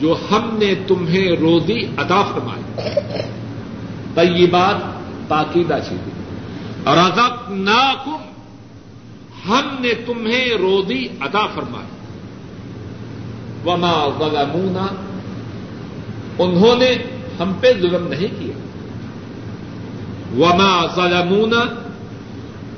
جو 0.00 0.16
ہم 0.30 0.50
نے 0.52 0.74
تمہیں 0.86 1.36
روزی 1.36 1.78
ادا 1.96 2.22
فرمائی۔ 2.22 2.82
طیبات 4.14 4.76
پاکیدہ 5.28 5.78
چیزیں۔ 5.88 6.18
اور 6.84 6.96
ادب 6.96 7.52
ہم 9.48 9.76
نے 9.80 9.94
تمہیں 10.06 10.48
روزی 10.54 11.08
ادا 11.20 11.46
فرمائی۔ 11.46 11.86
وما 13.66 14.08
ظلمونا۔ 14.18 14.86
انہوں 16.38 16.78
نے 16.78 16.90
ہم 17.40 17.52
پہ 17.60 17.72
ظلم 17.80 18.08
نہیں 18.08 18.40
کیا۔ 18.40 18.58
وما 20.38 20.86
ظلمونا۔ 20.94 21.60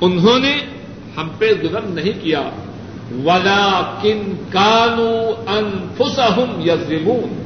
انہوں 0.00 0.38
نے 0.38 0.56
ہم 1.16 1.28
پہ 1.38 1.52
ظلم 1.62 1.92
نہیں 1.92 2.24
کیا۔ 2.24 2.50
ولا 3.24 3.98
کن 4.02 4.32
کانو 4.50 5.30
انفسہم 5.46 6.60
یظلمون 6.60 7.42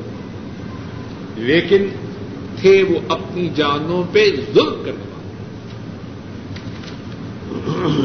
لیکن 1.36 1.86
تھے 2.60 2.82
وہ 2.82 2.98
اپنی 3.08 3.48
جانوں 3.54 4.02
پہ 4.12 4.30
ظلم 4.54 4.82
کرنے 4.84 5.13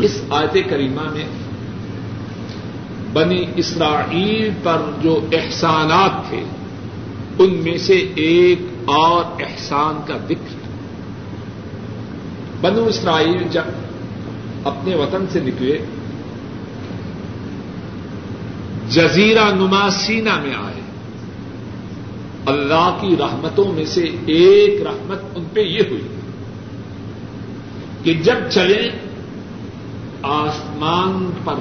اس 0.02 0.22
آیت 0.30 0.70
کریمہ 0.70 1.02
میں 1.02 1.26
بنی 3.14 3.46
اسرائیل 3.56 4.50
پر 4.64 4.78
جو 5.02 5.26
احسانات 5.32 6.30
تھے، 6.30 6.44
ان 7.40 7.54
میں 7.54 7.78
سے 7.78 8.08
ایک 8.16 8.60
اور 8.86 9.42
احسان 9.42 10.02
کا 10.08 10.18
ذکر۔ 10.18 10.56
بنو 12.62 12.86
اسرائیل 12.86 13.44
جب 13.52 13.64
اپنے 14.64 14.96
وطن 14.96 15.26
سے 15.30 15.40
نکلے، 15.40 15.78
جزیرہ 18.90 19.54
نما 19.56 19.90
سینا 19.90 20.36
میں 20.36 20.54
آئے۔ 20.54 20.82
اللہ 22.46 22.98
کی 23.02 23.16
رحمتوں 23.20 23.74
میں 23.74 23.86
سے 23.86 24.06
ایک 24.26 24.82
رحمت 24.82 25.20
ان 25.36 25.44
پہ 25.54 25.62
یہ 25.62 25.82
ہوئی 25.90 26.08
کہ 28.04 28.14
جب 28.14 28.36
چلے 28.50 28.90
آسمان 30.24 31.32
پر 31.44 31.54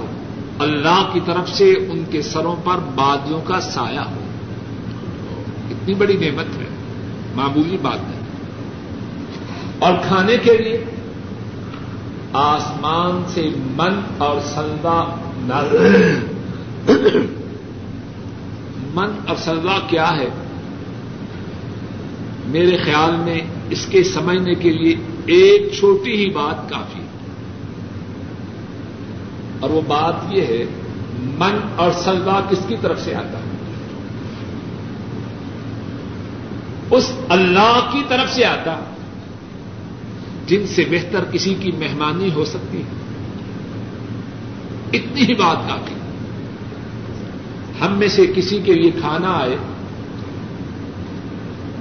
اللہ 0.59 1.11
کی 1.13 1.21
طرف 1.27 1.49
سے 1.49 1.73
ان 1.73 2.05
کے 2.11 2.23
سروں 2.23 2.57
پر 2.65 2.79
بادلوں 2.95 3.41
کا 3.45 3.61
سایہ 3.61 3.99
ہو۔ 3.99 4.21
اتنی 5.71 5.95
بڑی 5.95 6.17
نعمت 6.17 6.57
ہے، 6.59 6.67
معمولی 7.35 7.77
بات 7.83 7.99
ہے۔ 7.99 8.19
اور 9.79 9.93
کھانے 10.09 10.37
کے 10.37 10.57
لیے 10.57 10.85
آسمان 12.33 13.23
سے 13.29 13.51
من 13.57 14.01
اور 14.19 14.41
سلدا 14.41 15.15
من 18.95 19.11
اور 19.29 19.37
سلدا 19.37 19.79
کیا 19.87 20.17
ہے؟ 20.17 20.29
میرے 22.47 22.77
خیال 22.77 23.17
میں 23.17 23.41
اس 23.71 23.87
کے 23.87 24.03
سمجھنے 24.03 24.55
کے 24.55 24.73
لیے 24.73 24.97
ایک 25.27 25.73
چھوٹی 25.73 26.17
ہی 26.17 26.31
بات 26.31 26.71
کافی 26.71 27.01
ہے۔ 27.01 27.08
اور 29.61 29.71
وہ 29.71 29.81
بات 29.89 30.15
یہ 30.31 30.43
ہے، 30.43 30.65
من 31.19 31.59
اور 31.77 31.91
سلوا 31.93 32.41
کس 32.51 32.59
کی 32.69 32.77
طرف 32.81 33.01
سے 33.05 33.15
آتا 33.15 33.39
ہے؟ 33.39 33.59
اس 36.91 37.13
اللہ 37.29 37.89
کی 37.93 38.03
طرف 38.09 38.35
سے 38.35 38.45
آتا 38.45 38.81
جن 40.47 40.67
سے 40.67 40.85
بہتر 40.91 41.25
کسی 41.33 41.55
کی 41.61 41.73
مہمانی 41.73 42.33
ہو 42.33 42.45
سکتی 42.45 42.79
ہے۔ 42.79 42.83
اتنی 44.93 45.23
ہی 45.23 45.35
بات 45.35 45.69
کافی۔ 45.69 45.95
ہم 47.81 47.99
میں 47.99 48.09
سے 48.09 48.27
کسی 48.35 48.61
کے 48.65 48.75
لیے 48.75 48.91
کھانا 48.91 49.33
آئے 49.33 49.57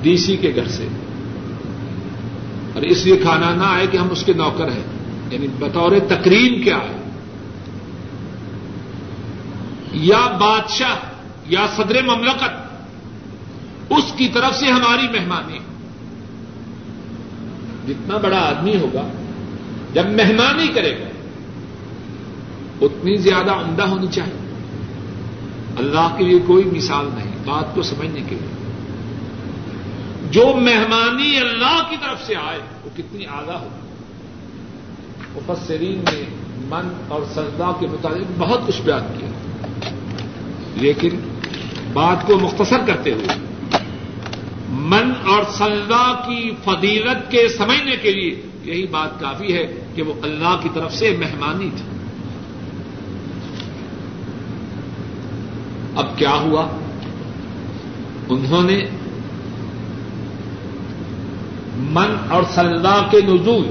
ڈی 0.02 0.18
سی 0.18 0.38
کے 0.38 0.52
گھر 0.56 0.68
سے۔ 0.68 0.88
اور 2.74 2.82
اس 2.82 3.06
لیے 3.06 3.18
کھانا 3.18 3.56
نہ 3.56 3.63
آئے 3.63 3.88
کہ 3.88 3.98
ہم 3.98 4.08
اس 4.12 4.24
کے 4.24 4.34
نوکر 4.34 4.72
ہیں۔ 4.72 4.84
یعنی 5.32 5.48
بطور 5.60 5.92
تقریب 6.08 6.63
کیا 6.63 6.78
ہے؟ 6.78 7.07
یا 9.97 10.38
بادشاہ 10.39 10.95
یا 11.45 11.67
صدر 11.75 12.01
مملکت، 12.03 12.49
اس 13.89 14.13
کی 14.17 14.27
طرف 14.33 14.55
سے 14.55 14.65
ہماری 14.65 15.19
مہمانی۔ 15.19 15.60
جتنا 17.88 18.17
بڑا 18.17 18.38
آدمی 18.38 18.75
ہوگا، 18.75 19.01
جب 19.93 20.05
مہمانی 20.05 20.67
کرے 20.67 20.99
گا، 20.99 21.07
اتنی 22.81 23.17
زیادہ 23.17 23.51
عمدہ 23.51 23.83
ہونی 23.83 24.07
چاہیے۔ 24.07 24.53
اللہ 25.77 26.15
کے 26.17 26.23
لیے 26.23 26.39
کوئی 26.39 26.63
مثال 26.63 27.10
نہیں، 27.13 27.31
بات 27.45 27.75
کو 27.75 27.81
سمجھنے 27.81 28.21
کے 28.21 28.36
لیے۔ 28.36 28.57
جو 30.31 30.45
مہمانی 30.45 31.39
اللہ 31.39 31.89
کی 31.89 31.95
طرف 32.01 32.27
سے 32.27 32.36
آئے، 32.36 32.60
وہ 32.83 32.89
کتنی 32.97 33.25
آگاہ 33.25 33.55
ہوگی۔ 33.55 33.88
مفسرین 35.36 35.99
نے 35.99 36.23
من 36.69 36.89
اور 37.07 37.21
سجدہ 37.31 37.71
کے 37.79 37.88
مطابق 37.88 38.31
بہت 38.38 38.60
کچھ 38.67 38.81
بیان 38.81 39.17
کیا۔ 39.19 39.27
لیکن 40.82 41.20
بات 41.94 42.28
کو 42.28 42.40
مختصر 42.40 42.78
کرتے 42.88 43.12
ہوئے، 43.12 43.28
من 44.70 45.13
اور 45.28 45.44
سجدہ 45.52 46.22
کی 46.26 46.52
فضیلت 46.63 47.32
کے 47.32 47.48
سمجھنے 47.48 47.96
کے 47.96 48.12
لیے 48.12 48.42
یہی 48.63 48.88
بات 48.88 49.20
کافی 49.20 49.54
ہے 49.54 49.66
کہ 49.96 50.02
وہ 50.02 50.13
اللہ 50.24 50.60
کی 50.63 50.70
طرف 50.74 50.94
سے 50.94 51.18
مہمانی 51.20 51.70
تھی۔ 51.76 51.84
اب 55.96 56.18
کیا 56.18 56.34
ہوا؟ 56.34 56.68
انہوں 58.30 58.63
نے 58.63 58.86
من 61.78 62.16
اور 62.30 62.44
سلدا 62.56 63.08
کے 63.12 63.22
نزول 63.22 63.68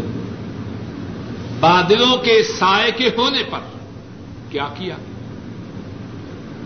بادلوں 1.61 2.17
کے 2.17 2.43
سائے 2.43 2.91
کے 2.97 3.09
ہونے 3.19 3.43
پر 3.51 3.59
کیا 4.51 4.69
کیا؟ 4.79 4.97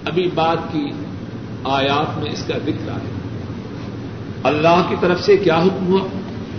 ابھی 0.05 0.31
بات 0.35 0.73
کی 0.73 0.91
آیات 1.65 2.19
میں 2.19 2.31
اس 2.31 2.43
کا 2.43 2.59
ذکر 2.59 2.91
ہے۔ 2.91 3.11
اللہ 4.43 4.83
کی 4.89 4.95
طرف 5.01 5.21
سے 5.21 5.37
کیا 5.37 5.59
حکم 5.59 5.87
ہوا؟ 5.87 6.01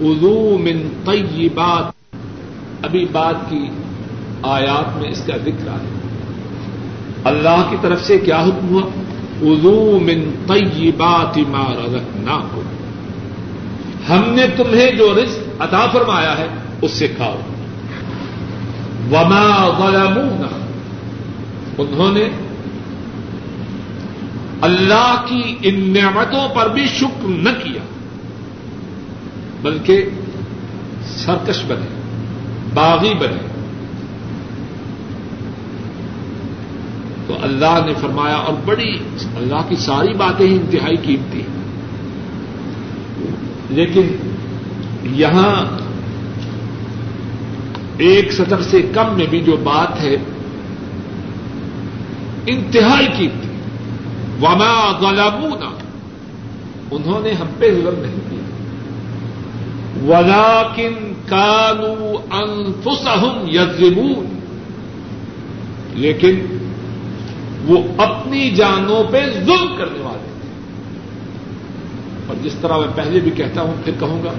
ادو 0.01 0.57
من 0.57 0.89
طیبات۔ 1.05 2.15
ابھی 2.85 3.05
بات 3.11 3.35
کی 3.49 3.69
آیات 4.43 4.97
میں 4.97 5.09
اس 5.09 5.23
کا 5.27 5.37
ذکر 5.37 5.67
ہے۔ 5.67 5.89
اللہ 7.23 7.63
کی 7.69 7.75
طرف 7.81 8.03
سے 8.03 8.17
کیا 8.17 8.39
حکم 8.39 8.69
ہوا؟ 8.69 8.81
ادو 9.41 9.99
من 10.01 10.31
طیبات 10.47 11.37
ما 11.37 11.73
رزقناکم۔ 11.85 12.61
ہم 14.11 14.33
نے 14.33 14.47
تمہیں 14.57 14.91
جو 14.91 15.13
رزق 15.13 15.61
عطا 15.61 15.85
فرمایا 15.93 16.37
ہے، 16.37 16.47
اس 16.81 16.91
سے 16.91 17.07
کھاؤ۔ 17.07 17.37
وما 19.11 19.69
ظلمونا۔ 19.77 20.47
انہوں 21.77 22.11
نے 22.11 22.29
اللہ 24.61 25.25
کی 25.27 25.55
ان 25.61 25.79
نعمتوں 25.93 26.55
پر 26.55 26.69
بھی 26.69 26.85
شکر 26.87 27.27
نہ 27.27 27.49
کیا، 27.63 27.81
بلکہ 29.61 30.05
سرکش 31.05 31.63
بنے، 31.67 31.89
باغی 32.73 33.13
بنے۔ 33.13 33.47
تو 37.27 37.37
اللہ 37.41 37.79
نے 37.85 37.93
فرمایا، 38.01 38.35
اور 38.35 38.53
بڑی 38.65 38.91
اللہ 39.35 39.69
کی 39.69 39.75
ساری 39.75 40.13
باتیں 40.13 40.47
ہی 40.47 40.55
انتہائی 40.55 40.97
قیمتی 40.97 41.41
لیکن 43.69 44.15
یہاں 45.03 45.77
ایک 47.97 48.33
سطر 48.33 48.61
سے 48.61 48.81
کم 48.81 49.17
میں 49.17 49.25
بھی 49.29 49.39
جو 49.39 49.57
بات 49.57 50.01
ہے، 50.01 50.15
انتہائی 52.45 53.07
قیمتی۔ 53.17 53.50
وما 54.41 54.97
غلامونا 55.01 55.69
انہوں 56.91 57.21
نے 57.21 57.31
ہم 57.31 57.47
پہ 57.59 57.71
ظلم 57.71 57.99
نہیں 57.99 58.15
کیا۔ 58.29 58.41
ولاکن 60.03 61.13
کانو 61.29 62.17
انفسہم 62.31 63.45
یظلمون 63.47 64.39
لیکن 65.93 66.45
وہ 67.67 67.77
اپنی 67.97 68.49
جانوں 68.49 69.11
پہ 69.11 69.25
ظلم 69.33 69.75
کرنے 69.77 69.99
والے 69.99 70.31
تھے۔ 70.41 70.49
اور 72.27 72.35
جس 72.43 72.53
طرح 72.61 72.77
میں 72.77 72.87
پہلے 72.95 73.19
بھی 73.19 73.31
کہتا 73.31 73.61
ہوں، 73.61 73.73
پھر 73.85 73.93
کہوں 73.99 74.23
گا، 74.23 74.31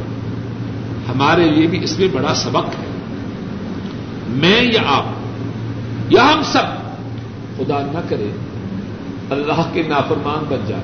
ہمارے 1.08 1.50
لیے 1.50 1.66
بھی 1.66 1.84
اس 1.84 1.98
میں 1.98 2.08
بڑا 2.12 2.34
سبق 2.34 2.64
ہے۔ 2.64 2.86
میں 4.28 4.62
یا 4.62 4.82
آپ، 4.86 5.04
یا 6.12 6.32
ہم 6.32 6.42
سب، 6.42 6.62
خدا 7.56 7.78
نہ 7.92 7.98
کرے 8.08 8.30
اللہ 9.32 9.62
کے 9.72 9.82
نافرمان 9.82 10.44
بن 10.48 10.56
جائے۔ 10.66 10.82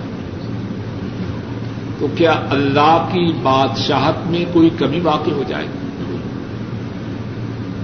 تو 1.98 2.06
کیا 2.16 2.32
اللہ 2.50 3.08
کی 3.12 3.32
بادشاہت 3.42 4.26
میں 4.26 4.44
کوئی 4.52 4.70
کمی 4.78 5.00
واقع 5.00 5.30
ہو 5.30 5.42
جائے؟ 5.48 5.66
گی 6.08 6.16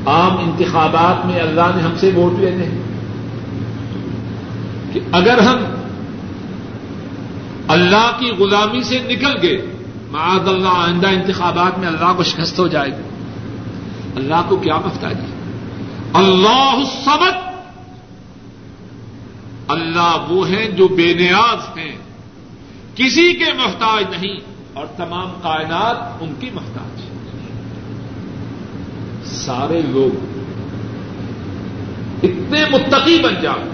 عام 0.07 0.37
انتخابات 0.39 1.27
میں 1.27 1.41
اللہ 1.41 1.71
نے 1.75 1.83
ہم 1.83 1.93
سے 1.97 2.11
ووٹ 2.15 2.41
لینے 2.41 2.65
ہیں۔ 2.65 2.83
کہ 4.93 5.01
اگر 5.13 5.39
ہم 5.39 5.57
اللہ 7.69 8.11
کی 8.19 8.31
غلامی 8.31 8.83
سے 8.83 8.99
نکل 9.09 9.33
گئے، 9.43 9.67
معاذ 10.11 10.49
اللہ، 10.49 10.69
آئندہ 10.69 11.09
انتخابات 11.09 11.79
میں 11.79 11.89
اللہ 11.89 12.13
کو 12.17 12.23
شکست 12.23 12.59
ہو 12.59 12.69
جائے۔ 12.69 12.91
گی 12.91 13.03
اللہ 14.17 14.43
کو 14.49 14.57
کیا 14.57 14.77
محتاجی 14.77 15.27
اللہ 16.13 16.83
سبت 17.05 17.54
اللہ 19.69 20.27
وہ 20.29 20.49
ہیں 20.49 20.69
جو 20.69 20.89
بے 20.89 21.15
نیاز 21.15 21.79
ہیں۔ 21.79 21.97
کسی 22.95 23.33
کے 23.33 23.53
محتاج 23.53 24.05
نہیں 24.11 24.37
اور 24.73 24.87
تمام 24.87 25.29
کائنات 25.43 26.23
ان 26.23 26.35
کی 26.41 26.51
محتاج 26.55 27.01
ہے 27.01 27.09
سارے 29.25 29.81
لوگ 29.89 30.25
اتنے 32.23 32.65
متقی 32.71 33.19
بن 33.23 33.35
جائیں 33.43 33.71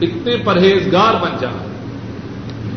اتنے 0.00 0.36
پرہیزگار 0.36 1.14
بن 1.14 1.30
جائیں 1.40 1.70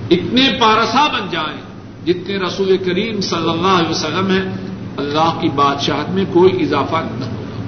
اتنے 0.09 0.57
پارسا 0.61 1.07
بن 1.07 1.27
جائیں 1.31 1.61
جتنے 2.05 2.37
رسول 2.37 2.77
کریم 2.77 3.21
صلی 3.21 3.49
اللہ 3.49 3.67
علیہ 3.67 3.89
وسلم 3.89 4.27
ہیں۔ 4.31 4.55
اللہ 4.97 5.37
کی 5.41 5.49
بادشاہت 5.49 6.09
میں 6.09 6.25
کوئی 6.33 6.61
اضافہ 6.61 6.95
نہ 6.95 7.25
ہوگا۔ 7.25 7.63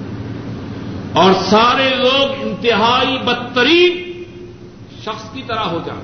اور 1.22 1.34
سارے 1.50 1.90
لوگ 1.96 2.48
انتہائی 2.48 3.18
بدترین 3.18 4.05
شخص 5.06 5.34
کی 5.34 5.42
طرح 5.48 5.60
ہو 5.60 5.80
جائیں 5.86 6.02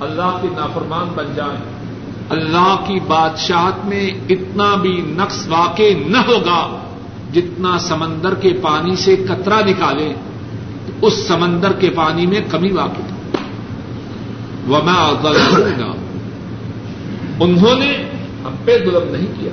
اللہ 0.00 0.38
کے 0.42 0.48
نافرمان 0.56 1.12
بن 1.14 1.24
جائیں۔ 1.36 1.60
اللہ 2.30 2.76
کی 2.86 3.00
بادشاہت 3.06 3.86
میں 3.86 4.10
اتنا 4.28 4.74
بھی 4.74 5.02
نقص 5.04 5.48
واقع 5.48 5.82
نہ 6.06 6.18
ہوگا 6.18 6.78
جتنا 7.32 7.78
سمندر 7.78 8.34
کے 8.34 8.52
پانی 8.62 8.96
سے 8.96 9.16
کترا 9.16 9.60
نکالے۔ 9.60 10.14
اس 11.02 11.12
سمندر 11.12 11.72
کے 11.72 11.90
پانی 11.90 12.26
میں 12.26 12.40
کمی 12.50 12.70
واقع۔ 12.70 13.02
وما 14.70 15.12
ظلمونا۔ 15.22 15.92
انہوں 17.40 17.78
نے 17.78 18.04
ہم 18.44 18.54
پہ 18.64 18.78
ظلم 18.84 19.16
نہیں 19.16 19.26
کیا۔ 19.40 19.52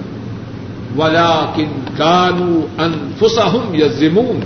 ولا 0.97 1.51
کن 1.55 1.81
کانو 1.97 2.59
انفسہم 2.77 3.73
یزمون 3.73 4.39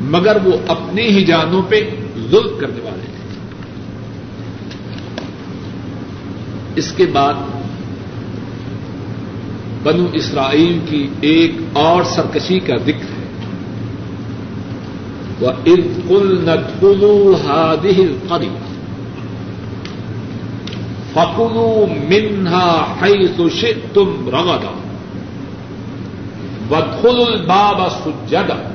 مگر 0.00 0.36
وہ 0.44 0.52
اپنی 0.68 1.02
ہی 1.02 1.24
جانوں 1.24 1.62
پہ 1.68 1.90
ظلم 2.34 2.58
کرنے 2.60 2.80
والے 2.82 3.02
ہیں۔ 3.02 3.24
اس 6.76 6.92
کے 6.92 7.06
بعد 7.06 7.34
بنو 9.82 10.06
اسرائیل 10.12 10.78
کی 10.88 11.08
ایک 11.20 11.52
اور 11.72 12.02
سرکشی 12.02 12.58
کا 12.58 12.76
ذکر 12.76 12.92
ہے۔ 12.92 13.24
وہ 15.40 15.48
ارقل 15.48 16.38
ندلو 16.42 17.34
ہادہ 17.46 18.28
قری 18.28 18.48
فکلو 21.12 21.86
منہا 22.08 22.94
ہئی 23.02 23.26
سشے 23.38 23.72
تم 23.94 24.28
رگدا 24.28 24.72
بدخل 26.68 27.22
الباب 27.26 27.92
سجدا 28.04 28.72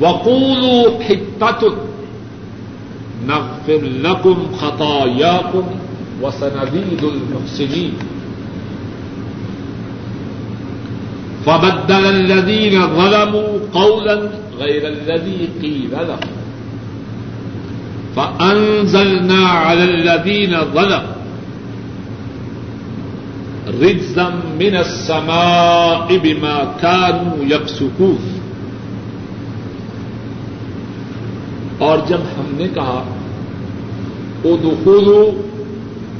وقولو 0.00 0.98
حتت 1.08 1.64
نغفر 3.26 3.80
لکم 3.82 4.52
خطاياكم 4.56 5.64
وسنزيد 6.22 7.04
المحسنين. 7.04 7.92
فبدل 11.46 12.04
الذين 12.06 12.86
ظلموا 12.86 13.58
قولا 13.74 14.30
غير 14.58 14.88
الذي 14.88 15.48
قيل 15.62 15.90
لهم. 15.92 16.32
فأنزلنا 18.16 19.46
على 19.48 19.84
الذين 19.84 20.56
ظلموا 20.74 21.18
رجزا 23.80 24.30
من 24.60 24.76
السماء 24.76 26.18
بما 26.18 26.74
كانوا 26.82 27.36
يفسقون. 27.44 28.18
اور 31.78 31.98
جب 32.08 32.18
ہم 32.18 32.54
نے 32.54 32.68
کہا 32.68 33.04
او 34.42 34.56
دخولو 34.56 35.30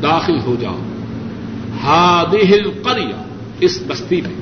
داخل 0.03 0.39
ہو 0.47 0.57
جاؤ. 0.61 0.77
ہادہ 1.83 2.37
القریا، 2.37 3.23
اس 3.61 3.83
بستی 3.87 4.21
میں۔ 4.21 4.35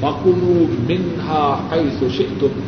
فکلو 0.00 0.64
منہا 0.88 1.68
حیث 1.72 2.16
شئتم۔ 2.16 2.60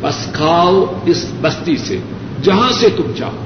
بس 0.00 0.32
کھاؤ 0.32 0.84
اس 1.04 1.32
بستی 1.40 1.76
سے، 1.76 1.98
جہاں 2.42 2.72
سے 2.72 2.88
تم 2.88 3.12
چاہو۔ 3.16 3.36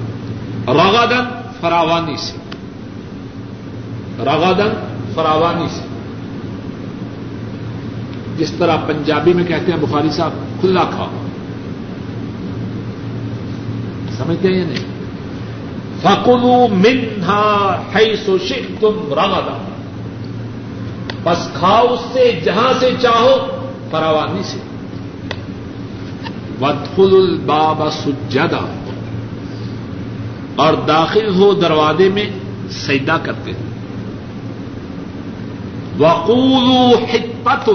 رغدن 0.74 1.24
فراوانی 1.60 2.16
سے۔ 2.16 2.38
رغدن 4.18 4.68
فراوانی 5.14 5.66
سے۔ 5.70 5.84
جس 8.38 8.52
طرح 8.52 8.76
پنجابی 8.76 9.32
میں 9.32 9.44
کہتے 9.44 9.72
ہیں 9.72 9.78
بخاری 9.80 10.10
صاحب 10.10 10.30
کھلا 10.62 10.84
کھاؤ۔ 10.84 11.08
سمجھتے 14.16 14.48
ہیں 14.48 14.58
یا 14.58 14.64
نہیں؟ 14.64 14.92
فکلو 16.02 16.66
منہا 16.70 17.82
ہے 17.94 18.16
سو 18.16 18.38
شک 18.38 18.80
تم 18.80 19.12
رگا 19.12 19.58
بس 21.22 21.48
کھاؤ 21.54 21.86
اس 21.94 22.00
سے 22.12 22.40
جہاں 22.44 22.72
سے 22.80 22.90
چاہو، 23.00 23.62
فراوانی 23.90 24.42
سے۔ 24.42 24.58
ودخل 26.60 27.16
الباب 27.16 27.82
سجدہ 27.92 28.60
اور 30.56 30.74
داخل 30.74 31.34
ہو 31.34 31.52
دروازے 31.52 32.08
میں 32.08 32.26
سیدا 32.70 33.18
کرتے۔ 33.18 33.50
ہیں 33.50 33.72
وقولو 35.98 37.04
حت 37.12 37.70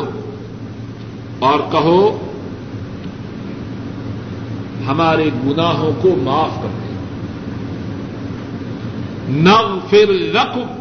اور 1.39 1.59
کہو 1.71 2.26
ہمارے 4.87 5.29
گناہوں 5.45 5.91
کو 6.01 6.15
معاف 6.23 6.61
کر 6.63 6.67
دیں۔ 6.81 6.97
نغفر 9.29 10.11
لکم، 10.11 10.79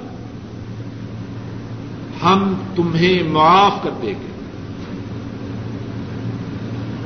ہم 2.22 2.54
تمہیں 2.76 3.28
معاف 3.28 3.82
کر 3.82 3.90
دیں 4.02 4.08
گے۔ 4.08 4.36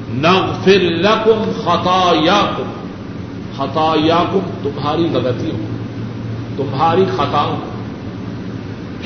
نغفر 0.08 0.80
لکم 0.80 1.50
خطایاکم 1.64 2.70
خطایاکم 3.56 4.50
تمہاری 4.62 5.08
غلطیوں 5.12 5.58
تمہاری 6.56 7.04
خطاؤں 7.16 7.56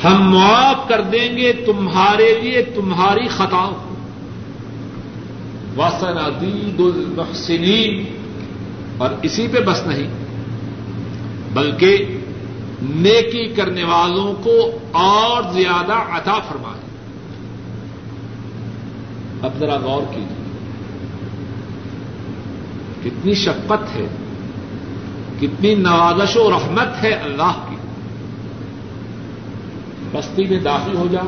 ہم 0.03 0.31
معاف 0.33 0.87
کر 0.87 1.01
دیں 1.01 1.37
گے 1.37 1.53
تمہارے 1.53 2.39
لیے 2.41 2.61
تمہاری 2.61 3.27
خطاؤں 3.27 3.94
وسنادید 5.77 6.79
المحسنین 6.79 8.05
اور 8.97 9.09
اسی 9.21 9.47
پہ 9.47 9.59
بس 9.59 9.87
نہیں، 9.87 10.07
بلکہ 11.53 12.17
نیکی 12.81 13.47
کرنے 13.47 13.83
والوں 13.83 14.33
کو 14.43 14.79
اور 14.91 15.53
زیادہ 15.53 15.93
عطا 15.93 16.39
فرمائے۔ 16.39 16.81
اب 19.41 19.51
ذرا 19.59 19.75
غور 19.75 20.01
کیجیے 20.13 20.45
کتنی 23.03 23.33
شفقت 23.33 23.95
ہے، 23.95 24.07
کتنی 25.39 25.75
نوازش 25.75 26.37
و 26.37 26.51
رحمت 26.51 27.03
ہے 27.03 27.09
اللہ 27.09 27.65
کی۔ 27.69 27.75
بستی 30.11 30.43
میں 30.45 30.59
داخل 30.59 30.95
ہو 30.95 31.07
جاؤ 31.11 31.27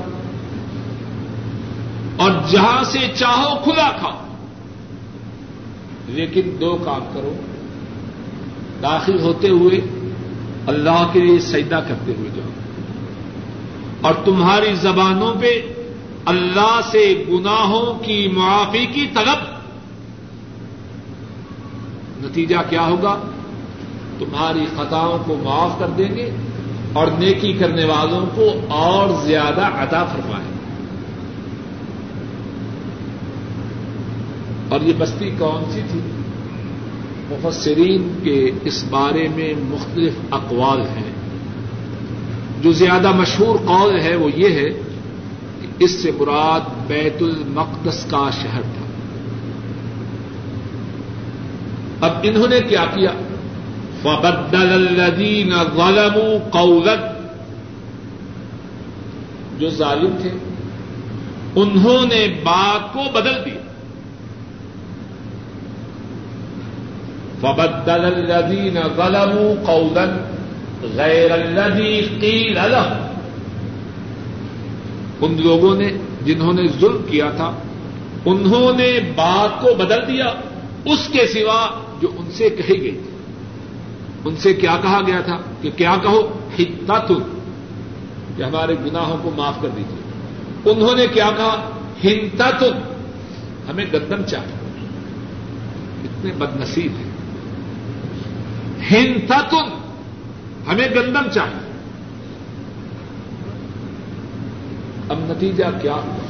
اور 2.17 2.31
جہاں 2.49 2.83
سے 2.83 2.99
چاہو 3.15 3.59
کھلا 3.63 3.91
کھاؤ۔ 3.99 4.26
لیکن 6.07 6.41
دو 6.61 6.77
کام 6.85 7.01
کرو۔ 7.13 7.33
داخل 8.83 9.19
ہوتے 9.19 9.49
ہوئے 9.49 9.81
اللہ 10.67 11.07
کے 11.13 11.19
لیے 11.19 11.39
سجدہ 11.39 11.81
کرتے 11.87 12.13
ہوئے 12.17 12.29
جاؤ۔ 12.35 12.49
اور 14.01 14.13
تمہاری 14.25 14.75
زبانوں 14.75 15.35
پہ 15.39 15.73
اللہ 16.25 16.79
سے 16.91 17.23
گناہوں 17.29 18.03
کی 18.03 18.27
معافی 18.27 18.85
کی 18.85 19.07
طلب۔ 19.13 19.57
نتیجہ 22.25 22.55
کیا 22.69 22.85
ہوگا؟ 22.85 23.19
تمہاری 24.19 24.65
خطاؤں 24.75 25.19
کو 25.25 25.37
معاف 25.43 25.79
کر 25.79 25.87
دیں 25.87 26.15
گے 26.15 26.31
اور 26.93 27.07
نیکی 27.07 27.53
کرنے 27.53 27.85
والوں 27.85 28.25
کو 28.35 28.73
اور 28.73 29.25
زیادہ 29.25 29.61
عطا 29.61 30.03
فرمائیں۔ 30.03 30.51
گے 30.51 30.56
اور 34.69 34.81
یہ 34.81 34.93
بستی 34.97 35.31
کون 35.39 35.71
سی 35.71 35.81
تھی؟ 35.91 35.99
مفسرین 37.29 38.19
کے 38.23 38.51
اس 38.63 38.85
بارے 38.89 39.27
میں 39.35 39.53
مختلف 39.59 40.13
اقوال 40.31 40.81
ہیں۔ 40.81 41.11
جو 42.61 42.71
زیادہ 42.71 43.11
مشہور 43.11 43.59
قول 43.65 43.99
ہے 43.99 44.15
وہ 44.15 44.29
یہ 44.35 44.49
ہے 44.49 44.69
کہ 45.61 45.67
اس 45.79 45.91
سے 45.91 46.11
مراد 46.11 46.59
بیت 46.87 47.23
المقدس 47.23 48.05
کا 48.09 48.29
شہر 48.41 48.61
تھا۔ 48.61 48.85
اب 52.07 52.11
انہوں 52.23 52.47
نے 52.47 52.59
کیا 52.59 52.85
کیا؟ 52.93 53.11
فبدل 54.01 55.01
الذین 55.01 55.49
ظلموا 55.49 56.49
قولا۔ 56.49 57.13
جو 59.59 59.69
ظالم 59.69 60.15
تھے، 60.21 60.31
انہوں 61.55 62.05
نے 62.05 62.27
بات 62.43 62.93
کو 62.93 62.99
بدل 63.13 63.45
دیا۔ 63.45 63.66
فبدل 67.41 68.05
الذین 68.05 68.73
ظلموا 68.73 69.65
قولا 69.65 70.05
غیر 70.95 71.31
الذی 71.31 72.01
قیل 72.21 72.57
لهم 72.57 73.07
ان 75.21 75.41
لوگوں 75.41 75.75
نے 75.75 75.89
جنہوں 76.25 76.53
نے 76.53 76.67
ظلم 76.67 77.01
کیا 77.09 77.31
تھا، 77.35 77.51
انہوں 78.25 78.77
نے 78.77 78.99
بات 79.15 79.61
کو 79.61 79.75
بدل 79.75 80.07
دیا، 80.07 80.25
اس 80.85 81.07
کے 81.07 81.27
سوا 81.27 81.67
جو 82.01 82.07
ان 82.17 82.31
سے 82.31 82.49
کہی 82.49 82.81
گئی 82.81 82.91
تھی 82.91 83.17
ان 84.25 84.35
سے 84.35 84.53
کیا 84.53 84.77
کہا 84.81 85.01
گیا 85.07 85.21
تھا 85.21 85.37
کہ 85.61 85.71
کیا 85.71 85.95
کہو؟ 86.03 86.39
ہت 86.59 87.11
کہ 88.37 88.43
ہمارے 88.43 88.73
گناہوں 88.85 89.17
کو 89.23 89.31
معاف 89.35 89.61
کر 89.61 89.67
دیجیے 89.75 90.01
انہوں 90.71 90.95
نے 90.95 91.07
کیا 91.13 91.29
کہا؟ 91.37 91.69
ہنتا 92.03 92.49
ہمیں 93.69 93.85
گندم 93.93 94.23
چاہیے۔ 94.23 94.87
اتنے 96.03 96.31
بد 96.37 96.61
نصیب 96.61 96.91
ہیں۔ 96.97 97.06
ہنتا 98.91 99.41
ہمیں 100.67 100.87
گندم 100.95 101.29
چاہیے۔ 101.33 101.71
اب 105.09 105.17
نتیجہ 105.19 105.63
کیا 105.81 105.93
ہوا؟ 105.93 106.27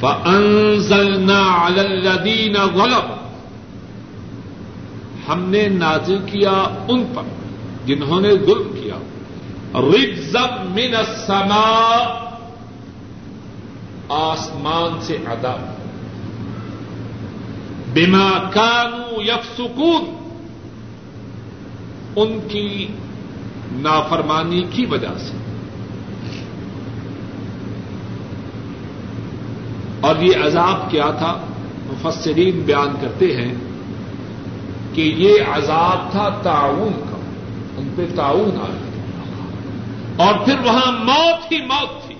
فَأَنزَلْنَا 0.00 1.66
عَلَى 1.66 1.80
الَّذِينَ 1.80 2.58
ہم 5.28 5.50
نے 5.50 5.68
نازل 5.68 6.18
کیا 6.26 6.84
ان 6.88 7.04
پر، 7.14 7.22
جنہوں 7.86 8.20
نے 8.20 8.30
ظلم 8.30 8.80
کیا۔ 8.82 8.94
رجزم 9.74 10.70
من 10.70 10.96
السماء۔ 10.96 12.30
آسمان 14.08 15.00
سے 15.00 15.16
ادا 15.26 15.74
بما 17.94 18.50
کانو 18.50 19.22
یفسکون 19.22 20.19
ان 22.16 22.38
کی 22.48 22.86
نافرمانی 23.72 24.62
کی 24.70 24.86
وجہ 24.86 25.18
سے۔ 25.18 25.36
اور 30.00 30.16
یہ 30.16 30.32
عذاب 30.44 30.90
کیا 30.90 31.10
تھا؟ 31.10 31.46
مفسرین 31.86 32.60
بیان 32.60 32.88
کرتے 33.00 33.36
ہیں 33.36 33.54
کہ 34.92 35.00
یہ 35.00 35.34
عذاب 35.52 36.10
تھا 36.10 36.28
تعاون 36.28 36.92
کا۔ 36.92 37.16
ان 37.76 37.88
پہ 37.96 38.06
تعاون 38.16 38.60
آ 38.60 38.66
گیا 38.66 38.90
اور 40.24 40.44
پھر 40.44 40.58
وہاں 40.64 40.92
موت 40.92 41.52
ہی 41.52 41.58
موت 41.58 42.06
تھی۔ 42.06 42.14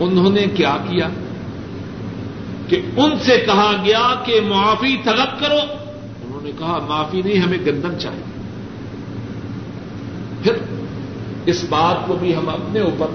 انہوں 0.00 0.30
نے 0.30 0.42
کیا 0.42 0.76
کیا؟ 0.88 1.08
کہ 2.76 3.00
ان 3.00 3.10
سے 3.22 3.42
کہا 3.46 3.72
گیا 3.84 4.14
کہ 4.24 4.40
معافی 4.40 4.96
طلب 5.04 5.40
کرو۔ 5.40 5.58
انہوں 6.24 6.40
نے 6.42 6.50
کہا، 6.58 6.78
معافی 6.88 7.22
نہیں، 7.24 7.38
ہمیں 7.38 7.58
گندم 7.66 7.98
چاہیے۔ 7.98 8.22
پھر 10.42 10.52
اس 11.46 11.64
بات 11.68 12.06
کو 12.06 12.14
بھی 12.14 12.36
ہم 12.36 12.48
اپنے 12.48 12.80
اوپر 12.80 13.06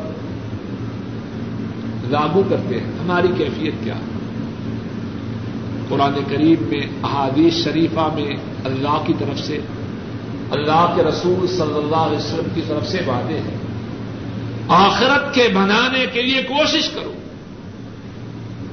لاگو 2.09 2.43
کرتے 2.49 2.79
ہیں۔ 2.79 2.87
ہماری 3.03 3.27
کیفیت 3.37 3.73
کیا 3.83 3.95
ہے؟ 3.95 4.01
قرآن 5.89 6.13
قریب 6.27 6.61
میں، 6.61 6.81
احادیث 7.03 7.53
شریفہ 7.53 8.09
میں 8.15 8.31
اللہ 8.63 9.03
کی 9.07 9.13
طرف 9.19 9.39
سے، 9.39 9.59
اللہ 10.51 10.93
کے 10.95 11.03
رسول 11.03 11.47
صلی 11.47 11.77
اللہ 11.77 11.95
علیہ 11.95 12.17
وسلم 12.17 12.47
کی 12.55 12.61
طرف 12.67 12.87
سے 12.87 12.97
وعدے 13.07 13.37
ہیں۔ 13.37 13.57
آخرت 14.67 15.33
کے 15.33 15.47
بنانے 15.53 16.05
کے 16.13 16.21
لیے 16.21 16.43
کوشش 16.43 16.89
کرو۔ 16.89 17.13